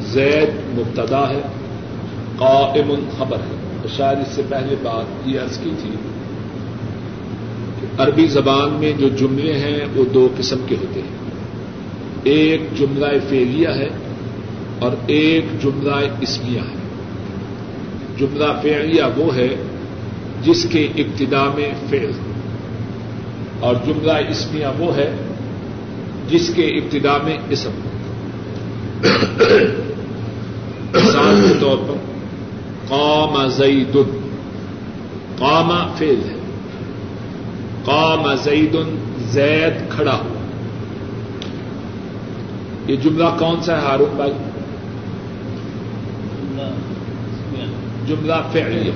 زید 0.00 0.78
مبتدا 0.78 1.28
ہے 1.30 1.40
قائم 2.38 2.94
خبر 3.18 3.36
ہے۔ 3.36 3.56
تو 3.82 3.88
شاید 3.96 4.18
اس 4.18 4.28
سے 4.28 4.42
پہلے 4.48 4.74
بات 4.82 5.28
یہ 5.28 5.40
عرض 5.40 5.58
کی 5.58 5.70
تھی 5.82 5.90
کہ 7.80 8.02
عربی 8.02 8.26
زبان 8.26 8.70
میں 8.70 8.92
جو 8.98 9.08
جملے 9.08 9.58
ہیں 9.58 9.78
وہ 9.94 10.04
دو 10.14 10.28
قسم 10.36 10.58
کے 10.66 10.76
ہوتے 10.80 11.00
ہیں۔ 11.00 11.16
ایک 12.22 12.60
جملہ 12.78 13.06
فیلیا 13.28 13.74
ہے 13.74 13.88
اور 14.78 14.92
ایک 15.06 15.44
جملہ 15.62 15.94
اسمیہ 16.20 16.60
ہے۔ 16.60 16.78
جملہ 18.18 18.52
فعلیہ 18.62 19.02
وہ 19.16 19.36
ہے 19.36 19.48
جس 20.42 20.66
کے 20.70 20.88
ابتدا 20.96 21.44
میں 21.54 21.70
فعل، 21.90 22.10
اور 23.60 23.74
جملہ 23.86 24.12
اسمیہ 24.28 24.66
وہ 24.78 24.96
ہے 24.96 25.10
جس 26.28 26.50
کے 26.54 26.62
ابتدا 26.62 27.18
میں 27.24 27.36
اسم 27.50 27.70
مثال 30.94 31.46
کے 31.48 31.54
طور 31.60 31.78
پر، 31.88 31.94
قام 32.88 33.48
زید 33.48 33.96
قام 35.38 35.94
فیل 35.98 36.20
ہے۔ 36.28 36.34
قام 37.84 38.34
زید 38.34 38.76
زید 39.18 39.90
کھڑا 39.90 40.12
ہوا۔ 40.12 40.38
یہ 42.90 42.96
جملہ 42.96 43.24
کون 43.38 43.62
سا 43.62 43.76
ہے 43.76 43.86
ہارون 43.86 44.16
بھائی؟ 44.16 44.32
جملہ 48.06 48.34
فعلیہ 48.52 48.92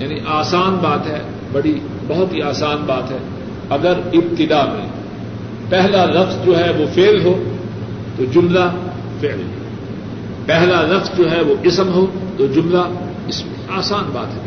یعنی 0.00 0.20
آسان 0.26 0.74
بات 0.82 1.06
ہے، 1.06 1.20
بڑی، 1.52 1.78
بہت 2.08 2.34
ہی 2.34 2.42
آسان 2.42 2.76
بات 2.86 3.10
ہے۔ 3.10 3.18
اگر 3.70 3.92
ابتدا 4.12 4.64
میں 4.64 4.95
پہلا 5.68 6.04
لفظ 6.04 6.46
جو 6.46 6.58
ہے 6.58 6.70
وہ 6.70 6.84
فیل 6.94 7.24
ہو 7.24 7.42
تو 8.16 8.24
جملہ 8.24 8.74
فعل 9.20 9.42
پہلا 10.46 10.82
لفظ 10.82 11.18
جو 11.18 11.30
ہے 11.30 11.42
وہ 11.42 11.54
اسم 11.62 11.92
ہو 11.92 12.06
تو 12.36 12.46
جملہ 12.46 12.78
اس 13.28 13.46
میں 13.46 13.54
آسان 13.68 14.04
بات 14.12 14.34
ہے۔ 14.34 14.40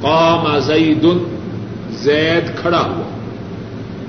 قام 0.00 0.58
زید 0.58 1.06
زید 1.90 2.56
کھڑا 2.56 2.78
ہوا۔ 2.78 3.08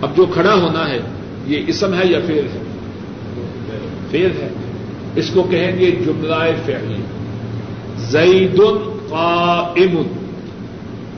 اب 0.02 0.18
جو 0.18 0.26
کھڑا 0.26 0.54
ہونا 0.54 0.90
ہے، 0.90 1.00
یہ 1.46 1.62
اسم 1.68 1.94
ہے 1.94 2.08
یا 2.08 2.20
فیل 2.28 2.48
ہے؟ 2.54 2.60
فیل 4.12 4.32
ہے۔ 4.42 4.50
اس 5.16 5.30
کو 5.34 5.44
کہیں 5.44 5.80
گے 5.80 5.92
جملہ 5.92 6.52
فعلی 6.66 7.02
زید 7.98 8.62
قائم۔ 9.10 9.98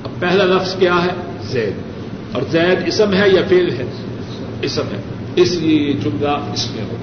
اب 0.03 0.20
پہلا 0.20 0.43
لفظ 0.43 0.76
کیا 0.76 0.95
ہے؟ 0.95 1.32
زید۔ 1.43 1.74
اور 2.32 2.41
زید 2.49 2.88
اسم 2.88 3.14
ہے 3.14 3.30
یا 3.30 3.41
فیل 3.49 3.70
ہے؟ 3.70 3.86
اسم 4.62 4.82
ہے۔ 4.82 5.01
اس 5.36 5.53
لیے 5.53 5.88
یہ 5.88 5.93
جملہ 5.93 6.30
اس 6.53 6.72
میں 6.72 6.84
ہو۔ 6.84 6.95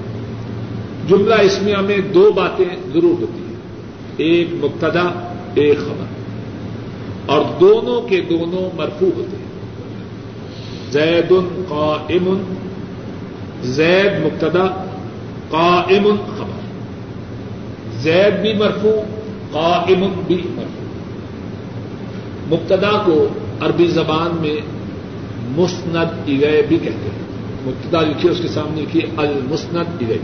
جملہ 1.07 1.35
اسمیہ 1.35 1.77
میں 1.77 1.97
دو 1.97 2.31
باتیں 2.35 2.75
ضرور 2.93 3.21
ہوتی 3.21 3.39
ہیں۔ 3.39 3.55
ایک 4.17 4.47
مبتدا، 4.53 5.33
ایک 5.53 5.79
خبر۔ 5.79 6.05
اور 7.25 7.45
دونوں 7.59 8.01
کے 8.01 8.21
دونوں 8.21 8.77
مرفوع 8.77 9.09
ہوتے 9.15 9.37
ہیں۔ 9.37 9.47
زید 10.91 11.33
قائم 11.69 12.55
زید 13.63 14.11
مبتدا 14.19 14.85
قائم 15.49 16.15
خبر۔ 16.37 16.59
زید 17.99 18.41
بھی 18.41 18.53
مرفوع 18.53 19.01
قائم 19.51 20.05
بھی 20.27 20.41
مرفوع۔ 20.45 20.77
مبتدا 22.55 23.03
کو 23.05 23.27
عربی 23.59 23.87
زبان 23.87 24.37
میں 24.41 24.55
مسند 25.57 25.95
اگئے 25.95 26.65
بھی 26.67 26.77
کہتے 26.77 27.09
ہیں۔ 27.09 27.26
مبتدا 27.67 28.01
لکھیے 28.01 28.31
اس 28.31 28.39
کے 28.41 28.47
سامنے 28.47 28.81
لکھیے 28.81 29.03
المسند 29.17 30.03
اگئے 30.03 30.17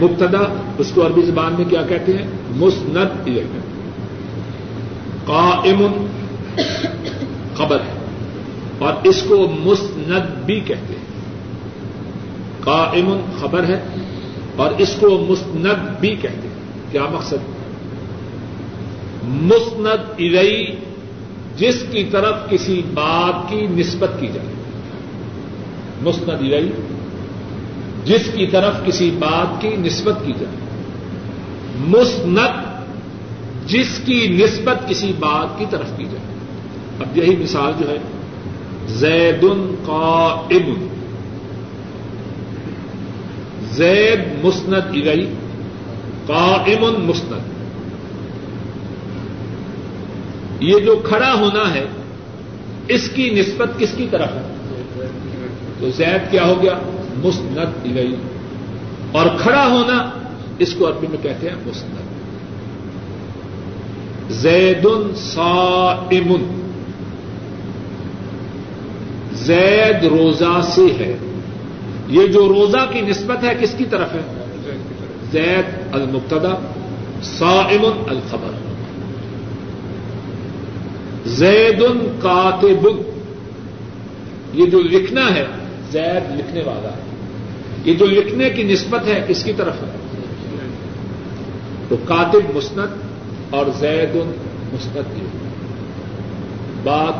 مبتدا، 0.00 0.60
اس 0.78 0.92
کو 0.94 1.06
عربی 1.06 1.22
زبان 1.22 1.54
میں 1.58 1.64
کیا 1.64 1.82
کہتے 1.82 2.12
ہیں؟ 2.12 2.26
مسند 2.50 2.96
اگئے 2.96 3.44
قائم 5.24 6.06
خبر 7.56 7.76
ہے۔ 7.76 7.98
اور 8.78 8.92
اس 9.04 9.22
کو 9.28 9.46
مسند 9.50 10.44
بھی 10.46 10.60
کہتے 10.60 10.94
ہیں۔ 10.94 11.04
قائم 12.60 13.20
خبر 13.40 13.64
ہے 13.64 13.80
اور 14.56 14.72
اس 14.78 14.96
کو 15.00 15.26
مسند 15.28 16.00
بھی 16.00 16.08
کہتے 16.08 16.48
ہیں۔ 16.48 16.92
کیا 16.92 17.04
مقصد؟ 17.12 17.36
مسند 19.24 20.10
ارئی 20.18 20.76
جس 21.56 21.84
کی 21.90 22.04
طرف 22.04 22.34
کسی 22.50 22.82
بات 22.94 23.50
کی 23.50 23.66
نسبت 23.70 24.10
کی 24.20 24.26
جائے۔ 24.26 24.48
مسند 26.02 26.28
ارئی 26.28 26.72
جس 28.04 28.22
کی 28.34 28.46
طرف 28.46 28.74
کسی 28.86 29.10
بات 29.10 29.60
کی 29.60 29.68
نسبت 29.68 30.14
کی 30.26 30.32
جائے۔ 30.32 30.56
مسند 31.76 32.38
جس 33.66 34.00
کی 34.04 34.26
نسبت 34.28 34.88
کسی 34.88 35.12
بات 35.18 35.58
کی 35.58 35.64
طرف 35.70 35.88
کی 35.96 36.04
جائے۔ 36.04 36.34
اب 37.00 37.18
یہی 37.18 37.36
مثال 37.36 37.72
جو 37.78 37.90
ہے 37.90 37.96
زید 38.86 39.42
قائم۔ 39.86 40.86
زید 43.70 44.44
مسند 44.44 44.74
ارئی 44.74 45.34
قائم 46.26 47.00
مسند۔ 47.06 47.61
یہ 50.62 50.78
جو 50.78 50.96
کھڑا 51.04 51.34
ہونا 51.34 51.74
ہے، 51.74 51.84
اس 52.88 53.08
کی 53.08 53.30
نسبت 53.30 53.78
کس 53.78 53.88
کی 53.96 54.06
طرف 54.10 54.28
ہے؟ 54.28 54.54
تو 55.80 55.90
زید 55.90 56.30
کیا 56.30 56.46
ہو 56.46 56.62
گیا؟ 56.62 56.78
مسند 57.24 57.58
ارئی 57.58 58.14
اور 59.12 59.26
کھڑا 59.40 59.66
ہونا، 59.66 60.10
اس 60.58 60.74
کو 60.74 60.88
عربی 60.88 61.06
میں 61.06 61.18
کہتے 61.22 61.48
ہیں 61.48 61.56
مسند۔ 61.66 61.94
زید 64.32 64.88
صائم 65.16 66.56
زید 69.32 70.04
روزہ 70.04 70.60
سے 70.62 70.86
ہے۔ 70.98 71.16
یہ 72.08 72.26
جو 72.26 72.48
روزہ 72.48 72.86
کی 72.92 73.00
نسبت 73.00 73.44
ہے، 73.44 73.54
کس 73.60 73.74
کی 73.78 73.84
طرف 73.84 74.12
ہے؟ 74.12 74.20
زید 75.32 75.94
المبتدا 75.94 76.72
صائم 77.22 77.84
الخبر۔ 78.08 78.61
زید 81.32 81.82
کاتب. 82.22 82.88
یہ 84.52 84.66
جو 84.66 84.82
لکھنا 84.82 85.34
ہے، 85.34 85.44
زید 85.90 86.38
لکھنے 86.38 86.62
والا 86.66 86.88
ہے. 86.88 87.02
یہ 87.84 87.94
جو 87.94 88.06
لکھنے 88.06 88.50
کی 88.50 88.62
نسبت 88.62 89.08
ہے، 89.08 89.24
کس 89.28 89.44
کی 89.44 89.52
طرف 89.52 89.74
ہے؟ 89.82 89.90
تو 91.88 91.96
کاتب 92.04 92.56
مسند 92.56 92.96
اور 93.50 93.66
زید 93.78 94.16
مسند 94.72 94.96
یہ 94.96 95.26
بات 96.82 97.14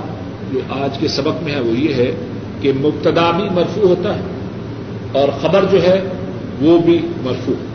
جو 0.52 0.60
آج 0.68 0.98
کے 0.98 1.08
سبق 1.08 1.42
میں 1.42 1.54
ہے، 1.54 1.60
وہ 1.60 1.72
یہ 1.78 1.94
ہے 1.94 2.10
کہ 2.60 2.72
مبتدا 2.72 3.30
بھی 3.30 3.44
مرفوع 3.50 3.88
ہوتا 3.88 4.14
ہے 4.14 4.20
اور 5.12 5.28
خبر 5.40 5.64
جو 5.70 5.82
ہے، 5.82 6.00
وہ 6.60 6.78
بھی 6.78 6.98
مرفوع. 7.22 7.71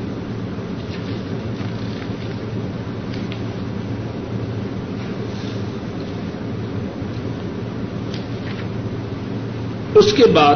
اس 9.97 10.13
کے 10.13 10.25
بعد 10.25 10.55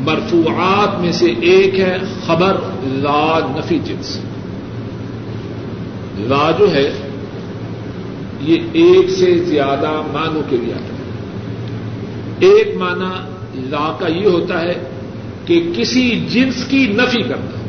مرفوعات 0.00 1.00
میں 1.00 1.12
سے 1.12 1.32
ایک 1.40 1.80
ہے 1.80 1.98
خبر 2.26 2.56
لا 2.82 3.38
نفی 3.42 3.78
جنس۔ 3.84 4.20
لا 6.18 6.50
جو 6.58 6.74
ہے، 6.74 6.92
یہ 8.40 8.56
ایک 8.72 9.10
سے 9.10 9.38
زیادہ 9.38 9.90
معنوں 10.12 10.42
کے 10.48 10.56
لیے 10.56 10.74
آتا 10.74 10.84
ہے۔ 10.84 11.10
ایک 12.38 12.76
معنی 12.76 13.30
لا 13.54 13.96
کا 13.98 14.06
یہ 14.06 14.26
ہوتا 14.26 14.60
ہے 14.60 14.74
کہ 15.44 15.72
کسی 15.76 16.26
جنس 16.30 16.64
کی 16.64 16.86
نفی 16.86 17.22
کرنا۔ 17.22 17.60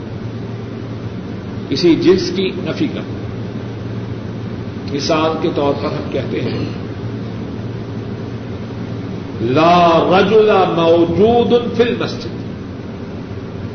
کسی 1.69 1.95
جنس 1.95 2.32
کی 2.36 2.49
نفی 2.53 2.88
کرنا۔ 2.88 3.13
مثال 4.93 5.32
کے 5.41 5.49
طور 5.55 5.74
پر 5.74 5.86
ہم 5.86 6.11
کہتے 6.11 6.41
ہیں 6.41 6.80
لا 9.41 10.03
رجل 10.17 10.51
موجود 10.75 11.77
فی 11.77 11.83
المسجد. 11.83 12.27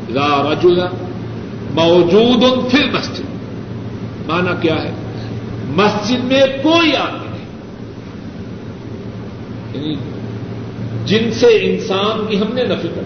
لا 0.09 0.51
رجل 0.51 0.79
موجود 1.73 2.71
فی 2.71 2.77
المسجد. 2.77 3.25
مانا 4.27 4.53
کیا 4.53 4.83
ہے؟ 4.83 4.91
مسجد 5.69 6.23
میں 6.23 6.41
کوئی 6.63 6.95
آدمی 6.95 7.27
نہیں. 7.29 7.45
یعنی 9.73 9.95
جن 11.05 11.31
سے 11.31 11.47
انسان 11.47 12.25
کی 12.29 12.37
ہم 12.37 12.53
نے 12.53 12.63
نفی 12.63 12.87
کر 12.95 13.01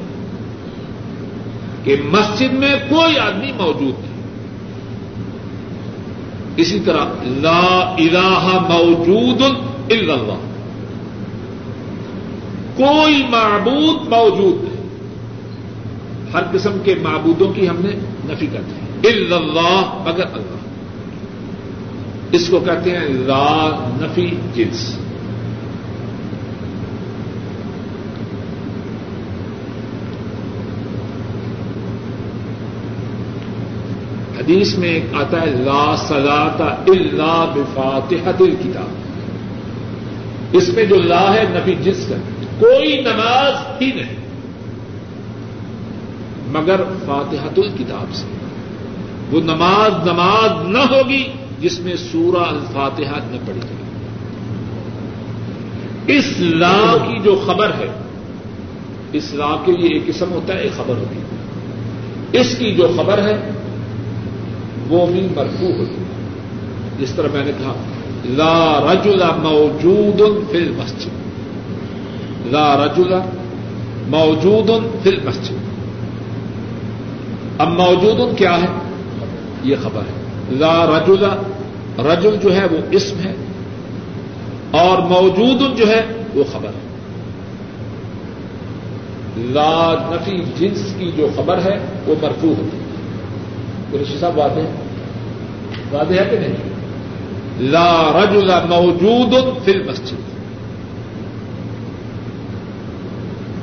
کہ 1.83 1.95
مسجد 2.05 2.53
میں 2.53 2.75
کوئی 2.89 3.19
آدمی 3.19 3.51
موجود 3.51 3.99
نہیں. 3.99 4.11
اسی 6.57 6.79
طرح 6.79 7.05
لا 7.23 7.95
الہ 7.97 8.59
موجود 8.69 9.41
الا 9.91 10.13
اللہ. 10.13 10.50
کوئی 12.81 13.23
معبود 13.29 14.07
موجود 14.07 14.63
نہیں۔ 14.63 14.81
ہر 16.33 16.43
قسم 16.51 16.77
کے 16.83 16.95
معبودوں 17.01 17.53
کی 17.53 17.69
ہم 17.69 17.75
نے 17.79 17.91
نفی 18.25 18.47
کر 18.53 18.61
دی۔ 18.61 19.07
الا 19.07 19.35
اللہ، 19.35 20.03
مگر 20.05 20.23
اللہ۔ 20.33 20.57
اس 22.31 22.49
کو 22.49 22.59
کہتے 22.59 22.89
ہیں 22.89 23.07
لا 23.09 23.69
نفی 24.01 24.29
جنس۔ 24.53 24.97
حدیث 34.39 34.77
میں 34.77 34.89
ایک 34.89 35.03
آتا 35.13 35.41
ہے، 35.41 35.45
لا 35.45 35.95
سلاتا 35.97 36.65
الا 36.65 37.51
بفاتحت 37.55 38.41
الکتاب۔ 38.41 38.89
اس 40.51 40.69
میں 40.69 40.83
جو 40.83 40.95
لا 40.95 41.33
ہے، 41.33 41.43
نفی 41.49 41.75
جس 41.83 42.05
کا۔ 42.09 42.15
کوئی 42.61 43.01
نماز 43.01 43.81
ہی 43.81 43.91
نہیں۔ 43.91 44.15
مگر 46.47 46.81
فاتحت 47.05 47.59
الکتاب 47.59 48.13
سے۔ 48.13 48.27
وہ 49.31 49.41
نماز 49.41 50.07
نماز 50.07 50.67
نہ 50.67 50.77
ہوگی 50.77 51.23
جس 51.59 51.79
میں 51.79 51.95
سورہ 51.95 52.43
الفاتحہ 52.43 53.19
نہ 53.31 53.37
پڑی 53.45 53.59
جائے۔ 53.59 53.81
اس 56.17 56.39
لا 56.39 56.97
کی 56.97 57.19
جو 57.19 57.43
خبر 57.45 57.69
ہے، 57.69 57.87
اس 59.13 59.33
لا 59.33 59.55
کے 59.65 59.71
لیے 59.71 59.89
ایک 59.93 60.05
قسم 60.07 60.31
ہوتا 60.31 60.53
ہے، 60.53 60.59
ایک 60.59 60.77
خبر 60.77 60.95
ہوتی 60.95 61.15
ہے۔ 61.15 61.23
اس 62.39 62.55
کی 62.57 62.75
جو 62.75 62.87
خبر 62.95 63.17
ہے، 63.17 63.51
وہ 64.87 65.05
بھی 65.05 65.27
مرفوع 65.35 65.73
ہوتی 65.73 65.95
ہے۔ 65.95 66.27
جس 66.99 67.13
طرح 67.15 67.27
میں 67.33 67.45
نے 67.45 67.51
کہا، 67.57 67.73
لا 68.25 68.93
رجل 68.93 69.23
موجود 69.37 70.51
فی 70.51 70.57
المسجد۔ 70.57 71.20
لا 72.45 72.85
رجل 72.85 73.13
موجود 74.07 74.69
فی 75.03 75.09
المسجد. 75.09 75.55
اب 77.57 77.67
موجود 77.67 78.37
کیا 78.37 78.61
ہے؟ 78.61 78.67
یہ 79.63 79.75
خبر 79.83 80.01
ہے. 80.01 80.21
لا 80.51 80.85
رجل 80.85 81.25
رجل 81.99 82.35
جو 82.43 82.55
ہے 82.55 82.65
وہ 82.65 82.77
اسم 82.91 83.19
ہے 83.19 83.33
اور 84.71 84.97
موجود 84.97 85.77
جو 85.77 85.87
ہے 85.87 86.05
وہ 86.33 86.43
خبر 86.51 86.69
ہے. 86.69 86.91
لا 89.37 89.93
نفی 90.11 90.43
جنس 90.59 90.93
کی 90.97 91.11
جو 91.17 91.27
خبر 91.35 91.57
ہے 91.57 91.79
وہ 92.05 92.15
مرفوع 92.21 92.49
ہوتی 92.49 92.77
ہے. 92.77 92.83
قریشی 93.91 94.17
صاحب 94.19 94.37
واضح 94.37 94.59
ہے؟ 94.59 94.71
واضح 95.91 96.13
ہے 96.13 96.27
کہ 96.31 96.39
نہیں؟ 96.39 96.55
لا 97.59 98.23
رجل 98.23 98.51
موجود 98.69 99.65
فی 99.65 99.71
المسجد. 99.71 100.40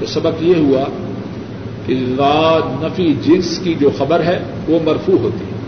تو 0.00 0.06
سبق 0.06 0.42
یہ 0.42 0.54
ہوا 0.54 0.84
کہ 1.86 1.94
لا 1.94 2.58
نفی 2.66 3.14
جنس 3.22 3.58
کی 3.58 3.74
جو 3.74 3.90
خبر 3.98 4.20
ہے 4.20 4.42
وہ 4.68 4.78
مرفوع 4.84 5.18
ہوتی 5.18 5.44
ہے۔ 5.44 5.58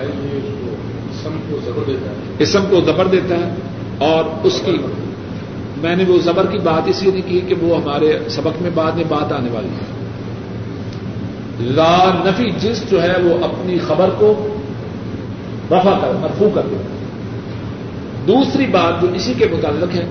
ہے 0.00 0.06
یہ 0.06 0.70
اسم 1.10 1.36
کو 1.50 1.58
زبر 1.64 1.82
دیتا 1.86 2.10
ہے۔ 2.10 2.16
اسم 2.38 2.64
کو 2.70 2.80
زبر 2.80 3.06
دیتا 3.06 3.34
ہے 3.34 3.54
اور 3.98 4.24
اس 4.42 4.62
کی 4.64 4.78
میں 5.82 5.96
نے 5.96 6.04
وہ 6.08 6.18
زبر 6.18 6.46
کی 6.46 6.58
بات 6.58 6.88
اس 6.88 7.02
لیے 7.02 7.12
نہیں 7.12 7.28
کی 7.28 7.40
کہ 7.40 7.54
وہ 7.60 7.82
ہمارے 7.82 8.18
سبق 8.30 8.62
میں 8.62 8.70
بعد 8.74 8.92
میں 8.92 9.04
بات 9.08 9.32
آنے 9.32 9.50
والی 9.50 9.68
ہے۔ 9.68 9.98
لا 11.60 12.10
نفی 12.24 12.50
جس 12.60 12.90
جو 12.90 13.02
ہے 13.02 13.14
وہ 13.22 13.44
اپنی 13.44 13.78
خبر 13.78 14.10
کو 14.18 14.56
رفع 15.70 15.98
کر 16.00 16.12
مرفو 16.20 16.50
کر 16.54 16.62
دیتا 16.70 16.82
دوسری 18.26 18.66
بات 18.66 19.02
جو 19.02 19.08
اسی 19.14 19.34
کے 19.38 19.46
متعلق 19.52 19.94
ہے 19.94 20.06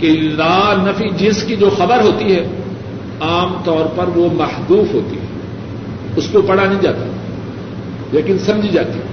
کہ 0.00 0.12
لا 0.12 0.74
نفی 0.78 1.08
جس 1.16 1.42
کی 1.42 1.56
جو 1.56 1.70
خبر 1.78 2.00
ہوتی 2.02 2.34
ہے، 2.34 2.46
عام 3.20 3.62
طور 3.64 3.84
پر 3.96 4.04
وہ 4.16 4.28
محدوف 4.32 4.94
ہوتی 4.94 5.16
ہے۔ 5.16 5.26
اس 6.16 6.28
کو 6.32 6.42
پڑھا 6.42 6.64
نہیں 6.64 6.82
جاتا، 6.82 7.04
لیکن 8.12 8.38
سمجھی 8.38 8.68
جاتی 8.68 8.98
ہے۔ 8.98 9.04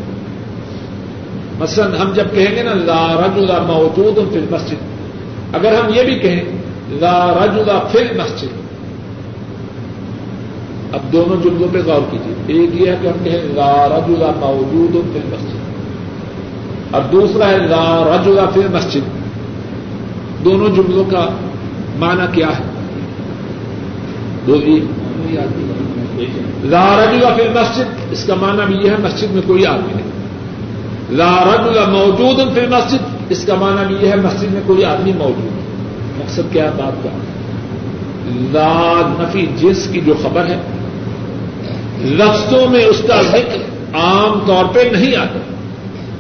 مثلا 1.60 2.02
ہم 2.02 2.12
جب 2.14 2.26
کہیں 2.32 2.56
گے 2.56 2.64
نا، 2.64 2.74
لا 2.74 3.28
رجلا 3.28 3.58
موجود 3.68 4.34
فی 4.34 4.40
مسجد 4.52 4.76
اگر 5.54 5.72
ہم 5.72 5.94
یہ 5.94 6.04
بھی 6.04 6.16
کہیں، 6.16 6.42
لا 6.90 7.46
رجلا 7.46 7.88
فی 7.92 8.00
مسجد 8.18 8.48
اب 10.94 11.14
دونوں 11.14 11.44
جملوں 11.44 11.68
پہ 11.72 11.78
غور 11.86 12.02
کیجیے۔ 12.12 12.60
ایک 12.60 12.82
یہ 12.82 12.92
ہے 12.92 12.98
کہ 13.02 13.08
ہم 13.08 13.24
کہیں 13.24 13.42
لا 13.44 13.88
رجلا 13.88 14.32
موجود 14.36 15.14
فی 15.14 15.20
مسجد 15.26 15.58
اور 16.92 17.02
دوسرا 17.12 17.50
ہے 17.50 17.58
لا 17.58 18.16
رجلا 18.16 18.46
فی 18.54 18.62
مسجد 18.72 19.17
دونوں 20.46 20.70
جملوں 20.70 21.04
کا 21.04 21.30
معنی 22.00 22.26
کیا 22.32 22.48
ہے؟ 22.48 22.64
بولیے۔ 24.46 24.80
لا 26.64 27.06
رجلا 27.06 27.34
فی 27.36 27.42
مسجد 27.42 27.84
اس 28.12 28.24
کا 28.24 28.36
معنی 28.36 28.74
بھی 28.74 28.86
یہ 28.86 28.92
ہے، 28.92 28.96
مسجد 29.02 29.32
میں 29.32 29.42
کوئی 29.48 29.66
آدمی 29.66 29.94
نہیں۔ 29.96 30.08
لا 31.12 31.44
رجل 31.44 31.92
موجود 31.92 32.56
فی 32.56 32.62
مسجد 32.70 32.98
اس 33.30 33.44
کا 33.46 33.56
معنی 33.56 33.96
بھی 33.96 34.06
یہ 34.06 34.12
ہے، 34.12 34.16
مسجد 34.16 34.52
میں 34.52 34.62
کوئی 34.66 34.86
آدمی 34.86 35.12
موجود 35.14 35.46
ہے 35.46 35.68
مقصد 36.18 36.54
کیا 36.54 36.72
بات 36.78 37.04
کا 37.04 37.10
لا 38.28 38.94
نفی، 39.20 39.46
جس 39.58 39.90
کی 39.92 40.02
جو 40.02 40.14
خبر 40.24 40.46
ہے۔ 40.46 40.58
لفظوں 42.02 42.68
میں 42.68 42.86
اس 42.86 43.02
کا 43.08 43.22
ذکر 43.22 43.58
عام 43.94 44.40
طور 44.48 44.66
پہ 44.74 44.80
نہیں 44.92 45.16
آتا، 45.16 45.40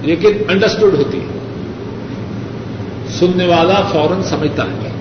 لیکن 0.01 0.31
انڈرسٹوڈ 0.47 0.95
ہوتی 0.95 1.17
ہے۔ 1.17 1.36
سننے 3.19 3.45
والا 3.45 3.81
فوراً 3.91 4.21
سمجھتا 4.21 4.63
ہے۔ 4.63 4.91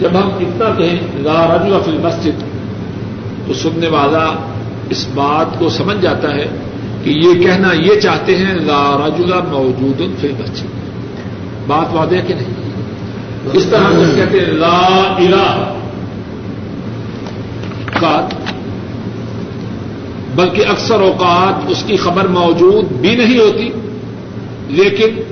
جب 0.00 0.10
ہم 0.10 0.28
اتنا 0.40 0.68
کہیں 0.78 0.98
لا 1.22 1.56
رجل 1.56 1.74
فی 1.84 1.90
مسجد 1.90 2.42
تو 3.46 3.54
سننے 3.54 3.88
والا 3.88 4.26
اس 4.90 5.06
بات 5.14 5.58
کو 5.58 5.68
سمجھ 5.68 5.96
جاتا 6.02 6.34
ہے 6.34 6.46
کہ 7.04 7.10
یہ 7.10 7.42
کہنا 7.42 7.72
یہ 7.72 8.00
چاہتے 8.00 8.36
ہیں 8.36 8.54
لا 8.54 8.82
رجلا 9.06 9.40
موجود 9.48 10.02
فی 10.20 10.28
بچے 10.38 10.66
بات 11.66 11.94
واضح 11.94 12.26
کہ 12.26 12.34
نہیں؟ 12.34 12.54
اس 13.52 13.66
طرح 13.70 13.80
ہم 13.80 14.10
کہتے 14.16 14.40
ہیں، 14.40 14.52
لا 14.52 14.78
الہ 15.16 15.72
بات، 18.00 18.34
بلکہ 20.34 20.66
اکثر 20.66 21.00
اوقات 21.00 21.70
اس 21.70 21.84
کی 21.86 21.96
خبر 21.96 22.26
موجود 22.28 22.92
بھی 22.92 23.14
نہیں 23.16 23.38
ہوتی، 23.38 23.68
لیکن 24.68 25.22